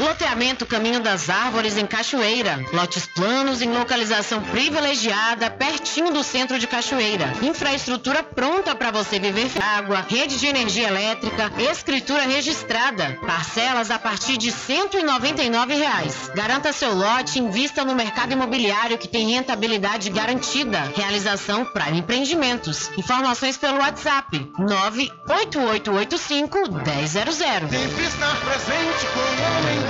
Loteamento 0.00 0.64
Caminho 0.64 1.00
das 1.00 1.28
Árvores 1.28 1.76
em 1.76 1.86
Cachoeira. 1.86 2.64
Lotes 2.72 3.04
planos 3.04 3.60
em 3.60 3.70
localização 3.70 4.42
privilegiada, 4.42 5.50
pertinho 5.50 6.10
do 6.10 6.24
centro 6.24 6.58
de 6.58 6.66
Cachoeira. 6.66 7.34
Infraestrutura 7.42 8.22
pronta 8.22 8.74
para 8.74 8.90
você 8.90 9.18
viver 9.18 9.50
água, 9.62 10.00
rede 10.08 10.38
de 10.38 10.46
energia 10.46 10.88
elétrica, 10.88 11.52
escritura 11.58 12.22
registrada. 12.22 13.18
Parcelas 13.26 13.90
a 13.90 13.98
partir 13.98 14.38
de 14.38 14.50
199 14.50 15.74
reais. 15.74 16.30
Garanta 16.34 16.72
seu 16.72 16.94
lote 16.94 17.38
e 17.38 17.42
invista 17.42 17.84
no 17.84 17.94
mercado 17.94 18.32
imobiliário 18.32 18.96
que 18.96 19.06
tem 19.06 19.32
rentabilidade 19.32 20.08
garantida. 20.08 20.80
Realização 20.96 21.66
Prime 21.66 21.98
Empreendimentos. 21.98 22.90
Informações 22.96 23.58
pelo 23.58 23.76
WhatsApp 23.76 24.50
98885 24.58 26.58
1000. 26.58 26.70
Sempre 27.28 28.06
estar 28.06 28.40
presente 28.40 29.06
com 29.12 29.20
o 29.20 29.44
homem. 29.44 29.89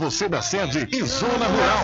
você 0.01 0.27
da 0.27 0.41
sede 0.41 0.87
e 0.91 1.03
zona 1.03 1.45
rural. 1.45 1.83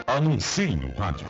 Anuncie 0.08 0.76
no 0.76 0.92
rádio. 0.96 1.30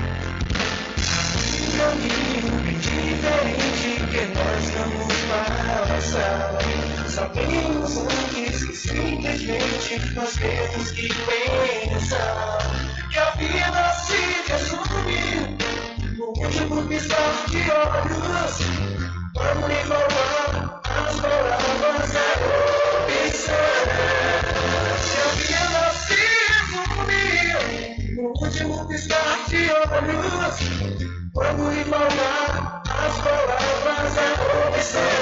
Caminho 1.81 2.61
diferente 2.79 3.89
que 4.11 4.23
nós 4.35 4.63
vamos 4.75 5.17
passar. 5.29 6.59
Sabemos 7.07 7.97
antes 7.97 8.63
que 8.63 8.75
simplesmente 8.75 10.15
nós 10.15 10.33
temos 10.35 10.91
que 10.91 11.07
pensar 11.09 12.57
que 13.09 13.17
a 13.17 13.31
vida 13.31 13.93
se 14.05 14.21
resume 14.51 15.57
no 16.17 16.25
último 16.27 16.87
piscar 16.87 17.45
de 17.49 17.71
olhos. 17.71 18.53
Vamos 19.33 19.69
lhe 19.69 19.83
falar 19.85 20.81
as 20.85 21.19
palavras 21.19 22.11
da 22.11 22.27
opção. 23.25 24.20
Último 28.51 28.85
piscar 28.87 29.45
de 29.47 29.71
olhos. 29.71 30.55
Vamos 31.33 31.77
igualar 31.77 32.83
as 32.85 33.17
palavras 33.21 34.15
da 34.15 34.25
opção. 34.67 35.21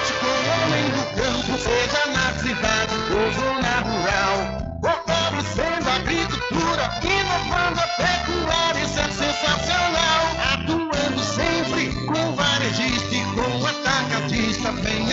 com 0.19 0.25
o 0.25 0.43
homem 0.51 0.85
do 0.89 1.03
campo, 1.15 1.57
seja 1.61 2.05
na 2.11 2.33
cidade 2.39 2.95
ou 3.11 3.31
zona 3.33 3.73
rural. 3.81 4.37
Fortalecendo 4.81 5.89
a 5.89 5.95
agricultura, 5.95 6.89
inovando 7.03 7.79
a 7.79 7.87
pecuária, 8.01 8.83
isso 8.83 8.99
é 8.99 9.07
sensacional. 9.11 10.21
Atuando 10.53 11.23
sempre 11.23 11.93
com 12.05 12.35
varejista 12.35 13.15
e 13.15 13.23
com 13.35 13.65
atacadista, 13.65 14.71
venha 14.71 15.10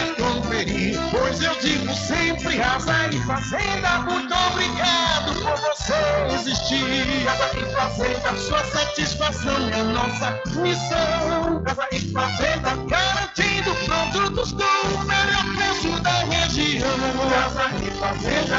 eu 1.42 1.54
digo 1.60 1.94
sempre, 1.94 2.58
Casa 2.58 3.08
e 3.12 3.20
Fazenda, 3.24 3.98
muito 4.00 4.34
obrigado 4.34 5.34
por 5.34 5.56
você 5.56 5.94
existir. 6.34 7.24
Casa 7.24 7.50
e 7.58 7.72
Fazenda, 7.74 8.36
sua 8.36 8.64
satisfação 8.64 9.68
é 9.70 9.82
nossa 9.82 10.40
missão. 10.60 11.62
Casa 11.64 11.88
e 11.92 12.00
Fazenda, 12.12 12.76
garantindo 12.88 13.74
produtos 13.84 14.52
com 14.52 14.88
o 14.94 15.04
melhor 15.04 15.44
preço 15.56 16.02
da 16.02 16.24
região. 16.24 16.98
Casa 17.30 17.70
e 17.84 17.90
Fazenda. 17.98 18.56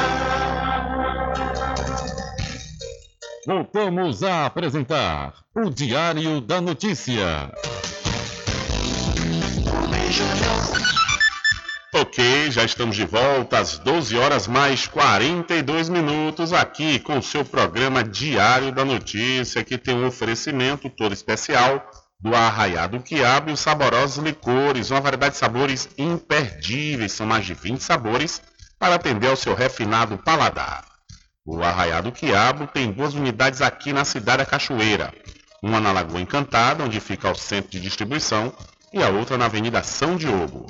Voltamos 3.46 4.22
a 4.22 4.46
apresentar 4.46 5.34
o 5.54 5.70
Diário 5.70 6.40
da 6.40 6.60
Notícia. 6.60 7.50
Ok, 11.92 12.52
já 12.52 12.62
estamos 12.62 12.94
de 12.94 13.04
volta 13.04 13.58
às 13.58 13.76
12 13.76 14.16
horas 14.16 14.46
mais 14.46 14.86
42 14.86 15.88
minutos 15.88 16.52
aqui 16.52 17.00
com 17.00 17.18
o 17.18 17.22
seu 17.22 17.44
programa 17.44 18.04
Diário 18.04 18.70
da 18.70 18.84
Notícia, 18.84 19.64
que 19.64 19.76
tem 19.76 19.96
um 19.96 20.06
oferecimento 20.06 20.88
todo 20.88 21.12
especial 21.12 21.84
do 22.20 22.32
Arraiado 22.32 23.00
Quiabo 23.00 23.50
e 23.50 23.54
os 23.54 23.58
saborosos 23.58 24.22
licores, 24.22 24.92
uma 24.92 25.00
variedade 25.00 25.32
de 25.32 25.40
sabores 25.40 25.88
imperdíveis, 25.98 27.10
são 27.10 27.26
mais 27.26 27.44
de 27.44 27.54
20 27.54 27.80
sabores 27.80 28.40
para 28.78 28.94
atender 28.94 29.26
ao 29.26 29.34
seu 29.36 29.52
refinado 29.52 30.16
paladar. 30.16 30.84
O 31.44 31.60
Arraiado 31.60 32.12
Quiabo 32.12 32.68
tem 32.68 32.92
duas 32.92 33.14
unidades 33.14 33.60
aqui 33.60 33.92
na 33.92 34.04
cidade 34.04 34.38
da 34.38 34.46
Cachoeira, 34.46 35.12
uma 35.60 35.80
na 35.80 35.90
Lagoa 35.90 36.20
Encantada, 36.20 36.84
onde 36.84 37.00
fica 37.00 37.28
o 37.28 37.34
centro 37.34 37.68
de 37.72 37.80
distribuição, 37.80 38.52
e 38.92 39.02
a 39.02 39.08
outra 39.08 39.36
na 39.36 39.46
Avenida 39.46 39.82
São 39.82 40.16
Diogo. 40.16 40.68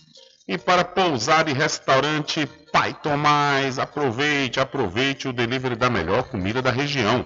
E 0.48 0.58
para 0.58 0.84
pousar 0.84 1.48
e 1.48 1.52
restaurante 1.52 2.44
Pai 2.72 2.92
Tomás, 2.92 3.78
aproveite, 3.78 4.58
aproveite 4.58 5.28
o 5.28 5.32
delivery 5.32 5.76
da 5.76 5.88
melhor 5.88 6.24
comida 6.24 6.60
da 6.60 6.72
região. 6.72 7.24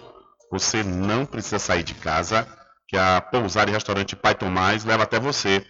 Você 0.51 0.83
não 0.83 1.25
precisa 1.25 1.59
sair 1.59 1.83
de 1.83 1.95
casa, 1.95 2.47
que 2.87 2.99
a 2.99 3.23
pousar 3.23 3.67
e 3.69 3.73
restaurante 3.73 4.15
Pai 4.15 4.35
Tomás 4.35 4.85
leva 4.85 5.05
até 5.05 5.19
você. 5.19 5.65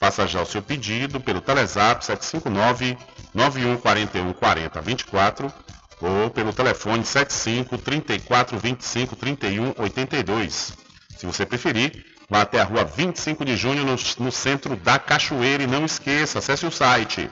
Faça 0.00 0.28
já 0.28 0.40
o 0.40 0.46
seu 0.46 0.62
pedido 0.62 1.18
pelo 1.18 1.40
Telezap 1.40 2.04
759 2.04 2.96
9141 3.34 4.32
4024 4.32 5.52
ou 6.00 6.30
pelo 6.30 6.52
telefone 6.52 7.04
75 7.04 7.76
34 7.78 8.58
25 8.58 9.16
31 9.16 9.74
82. 9.76 10.72
Se 11.16 11.26
você 11.26 11.44
preferir, 11.44 12.06
vá 12.30 12.42
até 12.42 12.60
a 12.60 12.64
rua 12.64 12.84
25 12.84 13.44
de 13.44 13.56
junho 13.56 13.84
no, 13.84 13.96
no 14.20 14.30
centro 14.30 14.76
da 14.76 15.00
Cachoeira 15.00 15.64
e 15.64 15.66
não 15.66 15.84
esqueça, 15.84 16.38
acesse 16.38 16.64
o 16.64 16.70
site 16.70 17.28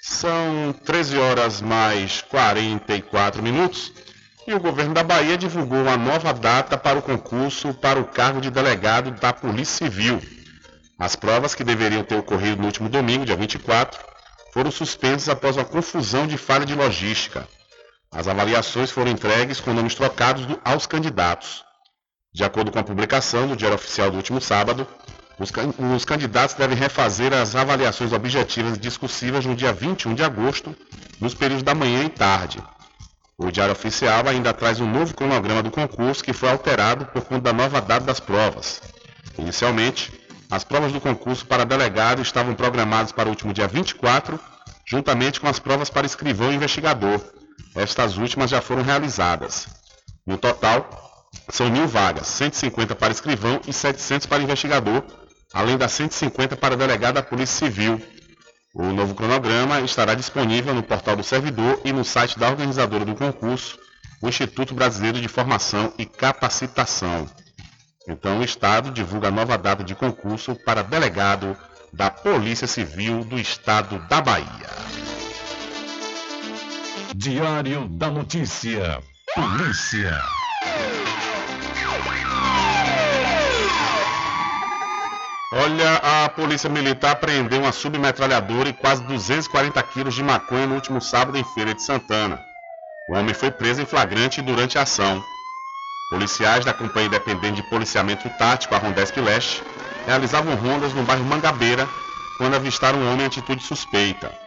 São 0.00 0.72
13 0.84 1.18
horas 1.18 1.60
mais 1.60 2.22
44 2.22 3.42
minutos 3.42 3.92
e 4.46 4.52
o 4.52 4.60
governo 4.60 4.94
da 4.94 5.02
Bahia 5.02 5.36
divulgou 5.36 5.80
uma 5.80 5.96
nova 5.96 6.32
data 6.32 6.76
para 6.76 6.98
o 6.98 7.02
concurso 7.02 7.72
para 7.74 7.98
o 7.98 8.04
cargo 8.04 8.40
de 8.40 8.50
delegado 8.50 9.10
da 9.12 9.32
Polícia 9.32 9.86
Civil. 9.86 10.20
As 10.98 11.16
provas 11.16 11.54
que 11.54 11.64
deveriam 11.64 12.04
ter 12.04 12.16
ocorrido 12.16 12.60
no 12.60 12.66
último 12.66 12.88
domingo, 12.88 13.24
dia 13.24 13.36
24, 13.36 13.98
foram 14.52 14.70
suspensas 14.70 15.28
após 15.28 15.56
uma 15.56 15.64
confusão 15.64 16.26
de 16.26 16.36
falha 16.36 16.64
de 16.64 16.74
logística. 16.74 17.48
As 18.14 18.28
avaliações 18.28 18.92
foram 18.92 19.10
entregues 19.10 19.60
com 19.60 19.74
nomes 19.74 19.96
trocados 19.96 20.46
aos 20.64 20.86
candidatos. 20.86 21.64
De 22.32 22.44
acordo 22.44 22.70
com 22.70 22.78
a 22.78 22.84
publicação 22.84 23.48
do 23.48 23.56
Diário 23.56 23.74
Oficial 23.74 24.08
do 24.08 24.16
último 24.16 24.40
sábado, 24.40 24.86
os, 25.38 25.50
os, 25.96 26.04
candidatos 26.04 26.54
devem 26.54 26.76
refazer 26.76 27.32
as 27.32 27.56
avaliações 27.56 28.12
objetivas 28.12 28.76
e 28.76 28.80
discursivas 28.80 29.44
no 29.44 29.56
dia 29.56 29.72
21 29.72 30.14
de 30.14 30.22
agosto, 30.22 30.74
nos 31.20 31.34
períodos 31.34 31.64
da 31.64 31.74
manhã 31.74 32.04
e 32.04 32.08
tarde. 32.08 32.62
O 33.36 33.50
Diário 33.50 33.72
Oficial 33.72 34.28
ainda 34.28 34.52
traz 34.52 34.78
um 34.78 34.88
novo 34.88 35.12
cronograma 35.12 35.60
do 35.60 35.72
concurso 35.72 36.22
que 36.22 36.32
foi 36.32 36.50
alterado 36.50 37.06
por 37.06 37.22
conta 37.22 37.42
da 37.42 37.52
nova 37.52 37.80
data 37.80 38.06
das 38.06 38.20
provas. 38.20 38.80
Inicialmente, 39.36 40.12
as 40.48 40.62
provas 40.62 40.92
do 40.92 41.00
concurso 41.00 41.44
para 41.44 41.64
delegado 41.64 42.22
estavam 42.22 42.54
programadas 42.54 43.10
para 43.10 43.26
o 43.26 43.30
último 43.30 43.52
dia 43.52 43.66
24, 43.66 44.38
juntamente 44.86 45.40
com 45.40 45.48
as 45.48 45.58
provas 45.58 45.90
para 45.90 46.06
escrivão 46.06 46.52
e 46.52 46.54
investigador. 46.54 47.20
Estas 47.74 48.16
últimas 48.16 48.50
já 48.50 48.60
foram 48.60 48.82
realizadas. 48.82 49.66
No 50.26 50.38
total, 50.38 50.88
são 51.50 51.70
mil 51.70 51.86
vagas, 51.86 52.26
150 52.28 52.94
para 52.94 53.12
escrivão 53.12 53.60
e 53.66 53.72
700 53.72 54.26
para 54.26 54.42
investigador, 54.42 55.02
além 55.52 55.76
das 55.76 55.92
150 55.92 56.56
para 56.56 56.76
delegado 56.76 57.16
da 57.16 57.22
Polícia 57.22 57.66
Civil. 57.66 58.00
O 58.74 58.92
novo 58.92 59.14
cronograma 59.14 59.80
estará 59.80 60.14
disponível 60.14 60.74
no 60.74 60.82
portal 60.82 61.14
do 61.14 61.22
servidor 61.22 61.80
e 61.84 61.92
no 61.92 62.04
site 62.04 62.38
da 62.38 62.48
organizadora 62.48 63.04
do 63.04 63.14
concurso, 63.14 63.78
o 64.20 64.28
Instituto 64.28 64.74
Brasileiro 64.74 65.20
de 65.20 65.28
Formação 65.28 65.92
e 65.98 66.06
Capacitação. 66.06 67.28
Então, 68.08 68.40
o 68.40 68.44
Estado 68.44 68.90
divulga 68.90 69.28
a 69.28 69.30
nova 69.30 69.56
data 69.56 69.84
de 69.84 69.94
concurso 69.94 70.54
para 70.54 70.82
delegado 70.82 71.56
da 71.92 72.10
Polícia 72.10 72.66
Civil 72.66 73.24
do 73.24 73.38
Estado 73.38 73.98
da 74.08 74.20
Bahia. 74.20 74.68
Diário 77.16 77.86
da 77.90 78.10
Notícia. 78.10 79.00
Polícia. 79.36 80.20
Olha, 85.52 85.94
a 86.02 86.28
Polícia 86.28 86.68
Militar 86.68 87.14
prendeu 87.16 87.60
uma 87.60 87.70
submetralhadora 87.70 88.68
e 88.68 88.72
quase 88.72 89.04
240 89.04 89.80
quilos 89.84 90.12
de 90.12 90.24
maconha 90.24 90.66
no 90.66 90.74
último 90.74 91.00
sábado 91.00 91.38
em 91.38 91.44
Feira 91.44 91.72
de 91.72 91.84
Santana. 91.84 92.42
O 93.08 93.14
homem 93.14 93.32
foi 93.32 93.52
preso 93.52 93.80
em 93.80 93.86
flagrante 93.86 94.42
durante 94.42 94.76
a 94.76 94.82
ação. 94.82 95.22
Policiais 96.10 96.64
da 96.64 96.74
Companhia 96.74 97.06
Independente 97.06 97.62
de 97.62 97.70
Policiamento 97.70 98.28
Tático, 98.30 98.74
a 98.74 98.78
Rondesp 98.78 99.20
Leste, 99.20 99.62
realizavam 100.04 100.56
rondas 100.56 100.92
no 100.92 101.04
bairro 101.04 101.24
Mangabeira 101.24 101.88
quando 102.38 102.56
avistaram 102.56 102.98
um 102.98 103.12
homem 103.12 103.22
em 103.22 103.26
atitude 103.26 103.62
suspeita. 103.62 104.43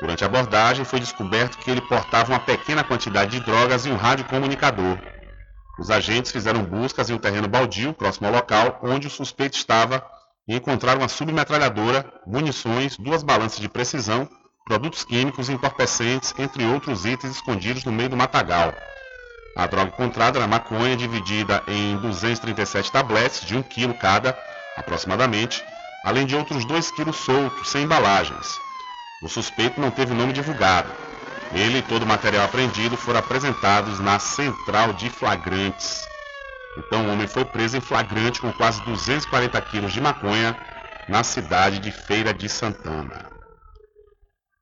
Durante 0.00 0.22
a 0.22 0.26
abordagem, 0.26 0.84
foi 0.84 1.00
descoberto 1.00 1.56
que 1.58 1.70
ele 1.70 1.80
portava 1.80 2.32
uma 2.32 2.40
pequena 2.40 2.84
quantidade 2.84 3.30
de 3.30 3.40
drogas 3.40 3.86
e 3.86 3.90
um 3.90 3.96
rádio 3.96 4.26
comunicador. 4.26 4.98
Os 5.78 5.90
agentes 5.90 6.32
fizeram 6.32 6.62
buscas 6.62 7.08
em 7.08 7.14
um 7.14 7.18
terreno 7.18 7.48
baldio 7.48 7.92
próximo 7.92 8.26
ao 8.26 8.32
local 8.32 8.78
onde 8.82 9.06
o 9.06 9.10
suspeito 9.10 9.56
estava 9.56 10.04
e 10.48 10.54
encontraram 10.54 11.00
uma 11.00 11.08
submetralhadora, 11.08 12.04
munições, 12.26 12.96
duas 12.96 13.22
balanças 13.22 13.58
de 13.58 13.68
precisão, 13.68 14.28
produtos 14.66 15.04
químicos, 15.04 15.48
entorpecentes, 15.48 16.34
entre 16.38 16.64
outros 16.64 17.04
itens 17.04 17.36
escondidos 17.36 17.84
no 17.84 17.92
meio 17.92 18.08
do 18.08 18.16
matagal. 18.16 18.74
A 19.56 19.66
droga 19.66 19.88
encontrada 19.88 20.38
era 20.38 20.46
maconha 20.46 20.96
dividida 20.96 21.62
em 21.66 21.96
237 21.96 22.92
tabletes 22.92 23.46
de 23.46 23.56
1 23.56 23.62
kg 23.62 23.94
cada, 23.94 24.38
aproximadamente, 24.76 25.64
além 26.04 26.26
de 26.26 26.36
outros 26.36 26.64
2 26.66 26.90
kg 26.90 27.12
soltos, 27.12 27.70
sem 27.70 27.84
embalagens. 27.84 28.65
O 29.26 29.28
suspeito 29.28 29.80
não 29.80 29.90
teve 29.90 30.14
nome 30.14 30.32
divulgado. 30.32 30.88
Ele 31.52 31.78
e 31.78 31.82
todo 31.82 32.04
o 32.04 32.06
material 32.06 32.44
apreendido 32.44 32.96
foram 32.96 33.18
apresentados 33.18 33.98
na 33.98 34.20
central 34.20 34.92
de 34.92 35.10
flagrantes. 35.10 36.06
Então 36.78 37.04
o 37.04 37.10
homem 37.10 37.26
foi 37.26 37.44
preso 37.44 37.76
em 37.76 37.80
flagrante 37.80 38.40
com 38.40 38.52
quase 38.52 38.80
240 38.82 39.60
quilos 39.62 39.92
de 39.92 40.00
maconha 40.00 40.56
na 41.08 41.24
cidade 41.24 41.80
de 41.80 41.90
Feira 41.90 42.32
de 42.32 42.48
Santana. 42.48 43.28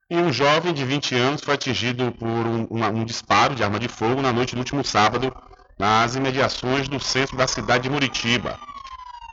E 0.09 0.17
um 0.17 0.33
jovem 0.33 0.73
de 0.73 0.83
20 0.83 1.13
anos 1.13 1.43
foi 1.43 1.53
atingido 1.53 2.11
por 2.13 2.27
um, 2.27 2.67
um, 2.71 2.83
um, 3.01 3.05
disparo 3.05 3.53
de 3.53 3.63
arma 3.63 3.77
de 3.77 3.87
fogo 3.87 4.19
na 4.19 4.33
noite 4.33 4.55
do 4.55 4.59
último 4.59 4.83
sábado 4.83 5.31
nas 5.77 6.15
imediações 6.15 6.87
do 6.87 6.99
centro 6.99 7.37
da 7.37 7.45
cidade 7.45 7.83
de 7.83 7.89
Muritiba. 7.91 8.57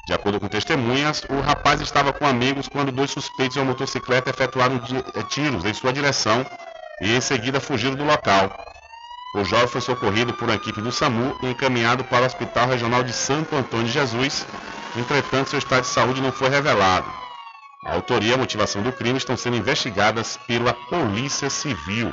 De 0.04 0.12
acordo 0.12 0.40
com 0.40 0.48
testemunhas, 0.48 1.22
o 1.28 1.40
rapaz 1.40 1.80
estava 1.80 2.12
com 2.12 2.26
amigos 2.26 2.68
quando 2.68 2.90
dois 2.90 3.10
suspeitos 3.12 3.56
em 3.56 3.60
uma 3.60 3.66
motocicleta 3.66 4.30
efetuaram 4.30 4.76
eh, 4.76 5.22
tiros 5.28 5.64
em 5.64 5.72
sua 5.72 5.92
direção 5.92 6.44
e 7.00 7.14
em 7.14 7.20
seguida 7.20 7.60
fugiram 7.60 7.94
do 7.94 8.04
local. 8.04 8.50
O 9.36 9.44
jovem 9.44 9.68
foi 9.68 9.80
socorrido 9.80 10.34
por 10.34 10.48
uma 10.48 10.56
equipe 10.56 10.80
do 10.80 10.90
SAMU 10.90 11.38
e 11.42 11.46
encaminhado 11.46 12.02
para 12.04 12.22
o 12.22 12.26
Hospital 12.26 12.68
Regional 12.68 13.04
de 13.04 13.12
Santo 13.12 13.54
Antônio 13.54 13.86
de 13.86 13.92
Jesus. 13.92 14.44
Entretanto, 14.96 15.50
seu 15.50 15.58
estado 15.58 15.82
de 15.82 15.88
saúde 15.88 16.20
não 16.20 16.32
foi 16.32 16.50
revelado. 16.50 17.08
A 17.84 17.94
autoria 17.94 18.32
e 18.32 18.34
a 18.34 18.38
motivação 18.38 18.82
do 18.82 18.92
crime 18.92 19.18
estão 19.18 19.36
sendo 19.36 19.56
investigadas 19.56 20.36
pela 20.48 20.74
Polícia 20.74 21.48
Civil. 21.48 22.12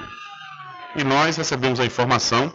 E 0.96 1.04
nós 1.04 1.38
recebemos 1.38 1.80
a 1.80 1.86
informação 1.86 2.54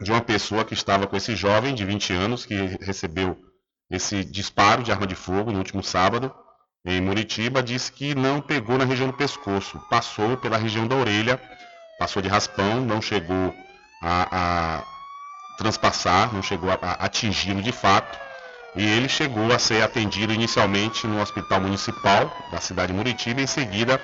de 0.00 0.10
uma 0.10 0.20
pessoa 0.20 0.64
que 0.64 0.74
estava 0.74 1.06
com 1.06 1.16
esse 1.16 1.36
jovem 1.36 1.74
de 1.74 1.84
20 1.84 2.12
anos 2.12 2.44
que 2.44 2.54
recebeu 2.80 3.38
esse 3.90 4.24
disparo 4.24 4.82
de 4.82 4.92
arma 4.92 5.06
de 5.06 5.14
fogo 5.14 5.52
no 5.52 5.58
último 5.58 5.82
sábado 5.82 6.32
em 6.84 7.00
Muritiba, 7.00 7.62
disse 7.62 7.90
que 7.90 8.14
não 8.14 8.40
pegou 8.40 8.78
na 8.78 8.84
região 8.84 9.08
do 9.08 9.12
pescoço, 9.12 9.80
passou 9.90 10.36
pela 10.36 10.56
região 10.56 10.86
da 10.86 10.94
orelha, 10.94 11.40
passou 11.98 12.22
de 12.22 12.28
raspão, 12.28 12.80
não 12.80 13.02
chegou 13.02 13.54
a, 14.00 14.28
a 14.78 14.84
transpassar, 15.58 16.32
não 16.32 16.42
chegou 16.42 16.70
a, 16.70 16.78
a 16.80 16.92
atingi-lo 17.06 17.60
de 17.60 17.72
fato. 17.72 18.16
E 18.76 18.84
ele 18.84 19.08
chegou 19.08 19.52
a 19.52 19.58
ser 19.58 19.82
atendido 19.82 20.32
inicialmente 20.32 21.06
no 21.06 21.20
hospital 21.20 21.60
municipal 21.60 22.30
da 22.52 22.60
cidade 22.60 22.92
de 22.92 22.98
Muritiba 22.98 23.40
em 23.40 23.46
seguida 23.46 24.00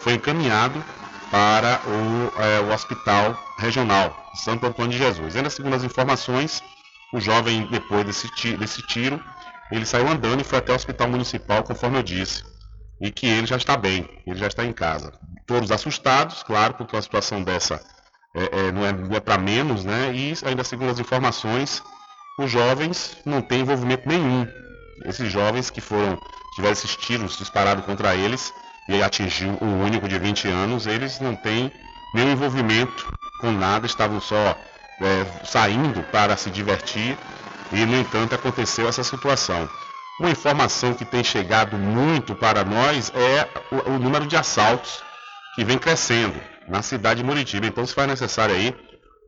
foi 0.00 0.14
encaminhado 0.14 0.84
para 1.30 1.80
o, 1.86 2.40
é, 2.40 2.60
o 2.60 2.72
hospital 2.72 3.36
regional 3.58 4.30
Santo 4.34 4.66
Antônio 4.66 4.92
de 4.92 4.98
Jesus. 4.98 5.34
Ainda 5.36 5.50
segundo 5.50 5.74
as 5.74 5.82
informações, 5.82 6.62
o 7.12 7.20
jovem, 7.20 7.66
depois 7.70 8.04
desse, 8.04 8.56
desse 8.56 8.82
tiro, 8.82 9.22
ele 9.70 9.84
saiu 9.84 10.08
andando 10.08 10.40
e 10.40 10.44
foi 10.44 10.58
até 10.58 10.72
o 10.72 10.76
hospital 10.76 11.08
municipal, 11.08 11.62
conforme 11.62 11.98
eu 11.98 12.02
disse, 12.02 12.44
e 13.00 13.10
que 13.10 13.26
ele 13.26 13.46
já 13.46 13.56
está 13.56 13.76
bem, 13.76 14.08
ele 14.26 14.38
já 14.38 14.46
está 14.46 14.64
em 14.64 14.72
casa. 14.72 15.12
Todos 15.46 15.70
assustados, 15.70 16.42
claro, 16.42 16.74
porque 16.74 16.96
uma 16.96 17.02
situação 17.02 17.42
dessa 17.42 17.80
é, 18.34 18.66
é, 18.66 18.72
não 18.72 18.84
é, 18.84 19.16
é 19.16 19.20
para 19.20 19.38
menos, 19.38 19.84
né? 19.84 20.12
E 20.14 20.34
ainda 20.44 20.62
segundo 20.64 20.90
as 20.90 20.98
informações, 20.98 21.82
os 22.38 22.50
jovens 22.50 23.16
não 23.24 23.40
têm 23.40 23.60
envolvimento 23.60 24.08
nenhum. 24.08 24.46
Esses 25.04 25.30
jovens 25.30 25.70
que 25.70 25.80
foram, 25.80 26.18
tiveram 26.54 26.72
esses 26.72 26.96
tiros 26.96 27.38
disparados 27.38 27.84
contra 27.84 28.14
eles 28.14 28.52
e 28.88 29.02
atingiu 29.02 29.56
o 29.60 29.64
único 29.64 30.08
de 30.08 30.18
20 30.18 30.48
anos, 30.48 30.86
eles 30.86 31.20
não 31.20 31.34
têm 31.34 31.72
nenhum 32.14 32.32
envolvimento 32.32 33.12
com 33.40 33.50
nada, 33.52 33.86
estavam 33.86 34.20
só 34.20 34.56
é, 35.00 35.26
saindo 35.44 36.02
para 36.04 36.36
se 36.36 36.50
divertir 36.50 37.16
e, 37.72 37.84
no 37.84 37.96
entanto, 37.96 38.34
aconteceu 38.34 38.88
essa 38.88 39.02
situação. 39.02 39.68
Uma 40.18 40.30
informação 40.30 40.94
que 40.94 41.04
tem 41.04 41.22
chegado 41.22 41.76
muito 41.76 42.34
para 42.34 42.64
nós 42.64 43.12
é 43.14 43.48
o, 43.70 43.92
o 43.92 43.98
número 43.98 44.26
de 44.26 44.36
assaltos 44.36 45.02
que 45.54 45.64
vem 45.64 45.78
crescendo 45.78 46.40
na 46.68 46.82
cidade 46.82 47.20
de 47.20 47.26
Muritiba. 47.26 47.66
Então, 47.66 47.86
se 47.86 47.94
faz 47.94 48.08
necessário 48.08 48.54
aí 48.54 48.74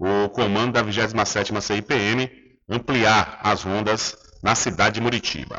o 0.01 0.29
comando 0.29 0.73
da 0.73 0.83
27ª 0.83 1.61
CIPM 1.61 2.31
ampliar 2.71 3.41
as 3.43 3.63
rondas 3.63 4.17
na 4.43 4.55
cidade 4.55 4.97
de 4.97 5.01
Muritiba. 5.01 5.59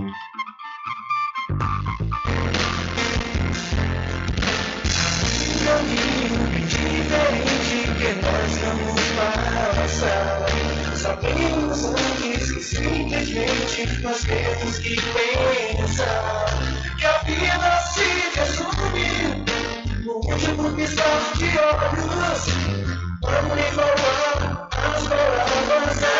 Diferente 7.11 7.87
que 7.97 8.13
nós 8.21 8.57
vamos 8.57 9.01
passar. 9.17 10.45
Sabemos 10.95 11.85
antes 11.85 12.51
que 12.51 12.61
simplesmente 12.61 14.01
nós 14.01 14.21
temos 14.21 14.79
que 14.79 14.95
pensar 14.95 16.45
que 16.97 17.05
a 17.05 17.17
vida 17.19 17.81
se 17.93 18.39
resume 18.39 19.45
no 20.03 20.13
último 20.13 20.71
piscar 20.75 21.21
de 21.37 21.45
olhos. 21.45 22.41
Vamos 23.21 23.57
enrolar 23.57 24.69
as 24.71 25.07
palavras 25.07 26.03
a 26.03 26.15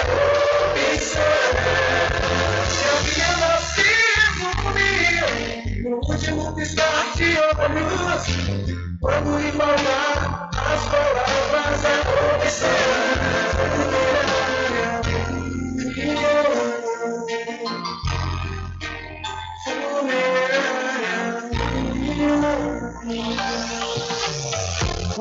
observar. 0.71 1.70
No 5.91 5.97
último 5.97 6.55
piscar 6.55 7.13
de 7.17 7.37
olhos. 7.37 8.23
Vamos 9.01 9.43
embalar 9.43 10.49
as 10.53 10.83
palavras 10.87 11.85
a 11.85 13.50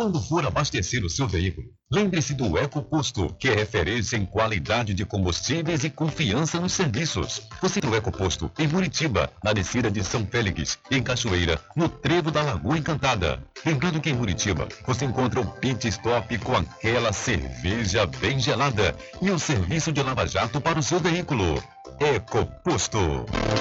Quando 0.01 0.19
for 0.19 0.47
abastecer 0.47 1.05
o 1.05 1.11
seu 1.11 1.29
veículo, 1.29 1.67
lembre-se 1.93 2.33
do 2.33 2.57
EcoPosto, 2.57 3.37
que 3.39 3.51
é 3.51 3.55
referência 3.55 4.17
em 4.17 4.25
qualidade 4.25 4.95
de 4.95 5.05
combustíveis 5.05 5.85
e 5.85 5.91
confiança 5.91 6.59
nos 6.59 6.73
serviços. 6.73 7.43
Você 7.61 7.83
tem 7.83 7.91
o 7.91 7.95
EcoPosto 7.95 8.51
em 8.59 8.67
Muritiba, 8.67 9.31
na 9.45 9.53
descida 9.53 9.91
de 9.91 10.03
São 10.03 10.25
Félix, 10.25 10.79
em 10.91 11.03
Cachoeira, 11.03 11.61
no 11.77 11.87
trevo 11.87 12.31
da 12.31 12.41
Lagoa 12.41 12.79
Encantada. 12.79 13.45
Lembrando 13.63 14.01
que 14.01 14.09
em 14.09 14.15
Muritiba 14.15 14.67
você 14.87 15.05
encontra 15.05 15.39
o 15.39 15.45
pit 15.45 15.87
stop 15.89 16.39
com 16.39 16.57
aquela 16.57 17.13
cerveja 17.13 18.07
bem 18.07 18.41
gelada 18.41 18.97
e 19.21 19.31
o 19.31 19.39
serviço 19.39 19.93
de 19.93 20.03
lava-jato 20.03 20.63
para 20.63 20.79
o 20.79 20.83
seu 20.83 20.99
veículo. 20.99 21.63
EcoPosto. 22.01 23.27
Tudo 23.27 23.61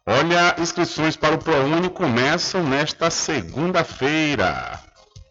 Olha, 0.06 0.54
inscrições 0.58 1.16
para 1.16 1.34
o 1.34 1.38
ProUni 1.38 1.88
começam 1.88 2.62
nesta 2.62 3.08
segunda-feira. 3.08 4.78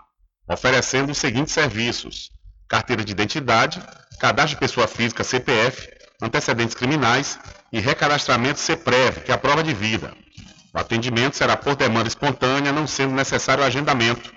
oferecendo 0.47 1.11
os 1.11 1.17
seguintes 1.17 1.51
serviços: 1.51 2.29
carteira 2.67 3.03
de 3.03 3.11
identidade, 3.11 3.81
cadastro 4.19 4.55
de 4.55 4.59
pessoa 4.59 4.87
física 4.87 5.23
CPF, 5.23 5.89
antecedentes 6.21 6.75
criminais 6.75 7.39
e 7.71 7.79
recadastramento 7.79 8.59
CPREV, 8.59 9.21
que 9.21 9.31
é 9.31 9.33
a 9.33 9.37
prova 9.39 9.63
de 9.63 9.73
vida. 9.73 10.13
O 10.75 10.77
atendimento 10.77 11.35
será 11.35 11.57
por 11.57 11.75
demanda 11.75 12.07
espontânea, 12.07 12.71
não 12.71 12.85
sendo 12.85 13.15
necessário 13.15 13.63
agendamento. 13.63 14.31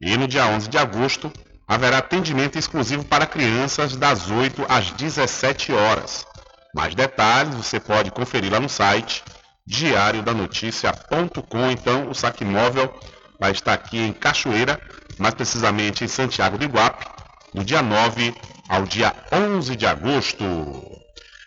E 0.00 0.16
no 0.16 0.26
dia 0.26 0.46
11 0.46 0.68
de 0.68 0.78
agosto, 0.78 1.30
haverá 1.66 1.98
atendimento 1.98 2.58
exclusivo 2.58 3.04
para 3.04 3.26
crianças 3.26 3.94
das 3.94 4.30
8 4.30 4.64
às 4.70 4.90
17 4.92 5.72
horas. 5.72 6.27
Mais 6.74 6.94
detalhes 6.94 7.54
você 7.54 7.80
pode 7.80 8.10
conferir 8.10 8.52
lá 8.52 8.60
no 8.60 8.68
site 8.68 9.24
diariodanoticia.com. 9.66 11.70
Então, 11.70 12.10
o 12.10 12.14
saque 12.14 12.44
móvel 12.44 12.92
vai 13.38 13.52
estar 13.52 13.74
aqui 13.74 13.98
em 13.98 14.12
Cachoeira, 14.12 14.80
mais 15.18 15.34
precisamente 15.34 16.04
em 16.04 16.08
Santiago 16.08 16.58
do 16.58 16.64
Iguape, 16.64 17.06
do 17.54 17.64
dia 17.64 17.82
9 17.82 18.34
ao 18.68 18.84
dia 18.84 19.14
11 19.32 19.76
de 19.76 19.86
agosto. 19.86 20.44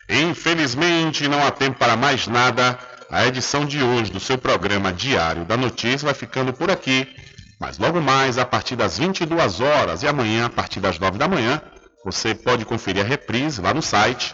Infelizmente, 0.09 1.27
não 1.27 1.45
há 1.45 1.51
tempo 1.51 1.79
para 1.79 1.95
mais 1.95 2.27
nada. 2.27 2.77
A 3.09 3.27
edição 3.27 3.65
de 3.65 3.83
hoje 3.83 4.11
do 4.11 4.19
seu 4.19 4.37
programa 4.37 4.93
Diário 4.93 5.43
da 5.43 5.57
Notícia 5.57 6.05
vai 6.05 6.13
ficando 6.13 6.53
por 6.53 6.71
aqui. 6.71 7.07
Mas 7.59 7.77
logo 7.77 8.01
mais, 8.01 8.37
a 8.37 8.45
partir 8.45 8.75
das 8.75 8.97
22 8.97 9.59
horas 9.59 10.01
e 10.01 10.07
amanhã, 10.07 10.45
a 10.45 10.49
partir 10.49 10.79
das 10.79 10.97
9 10.97 11.17
da 11.17 11.27
manhã, 11.27 11.61
você 12.03 12.33
pode 12.33 12.65
conferir 12.65 13.03
a 13.03 13.07
reprise 13.07 13.61
lá 13.61 13.73
no 13.73 13.81
site 13.81 14.33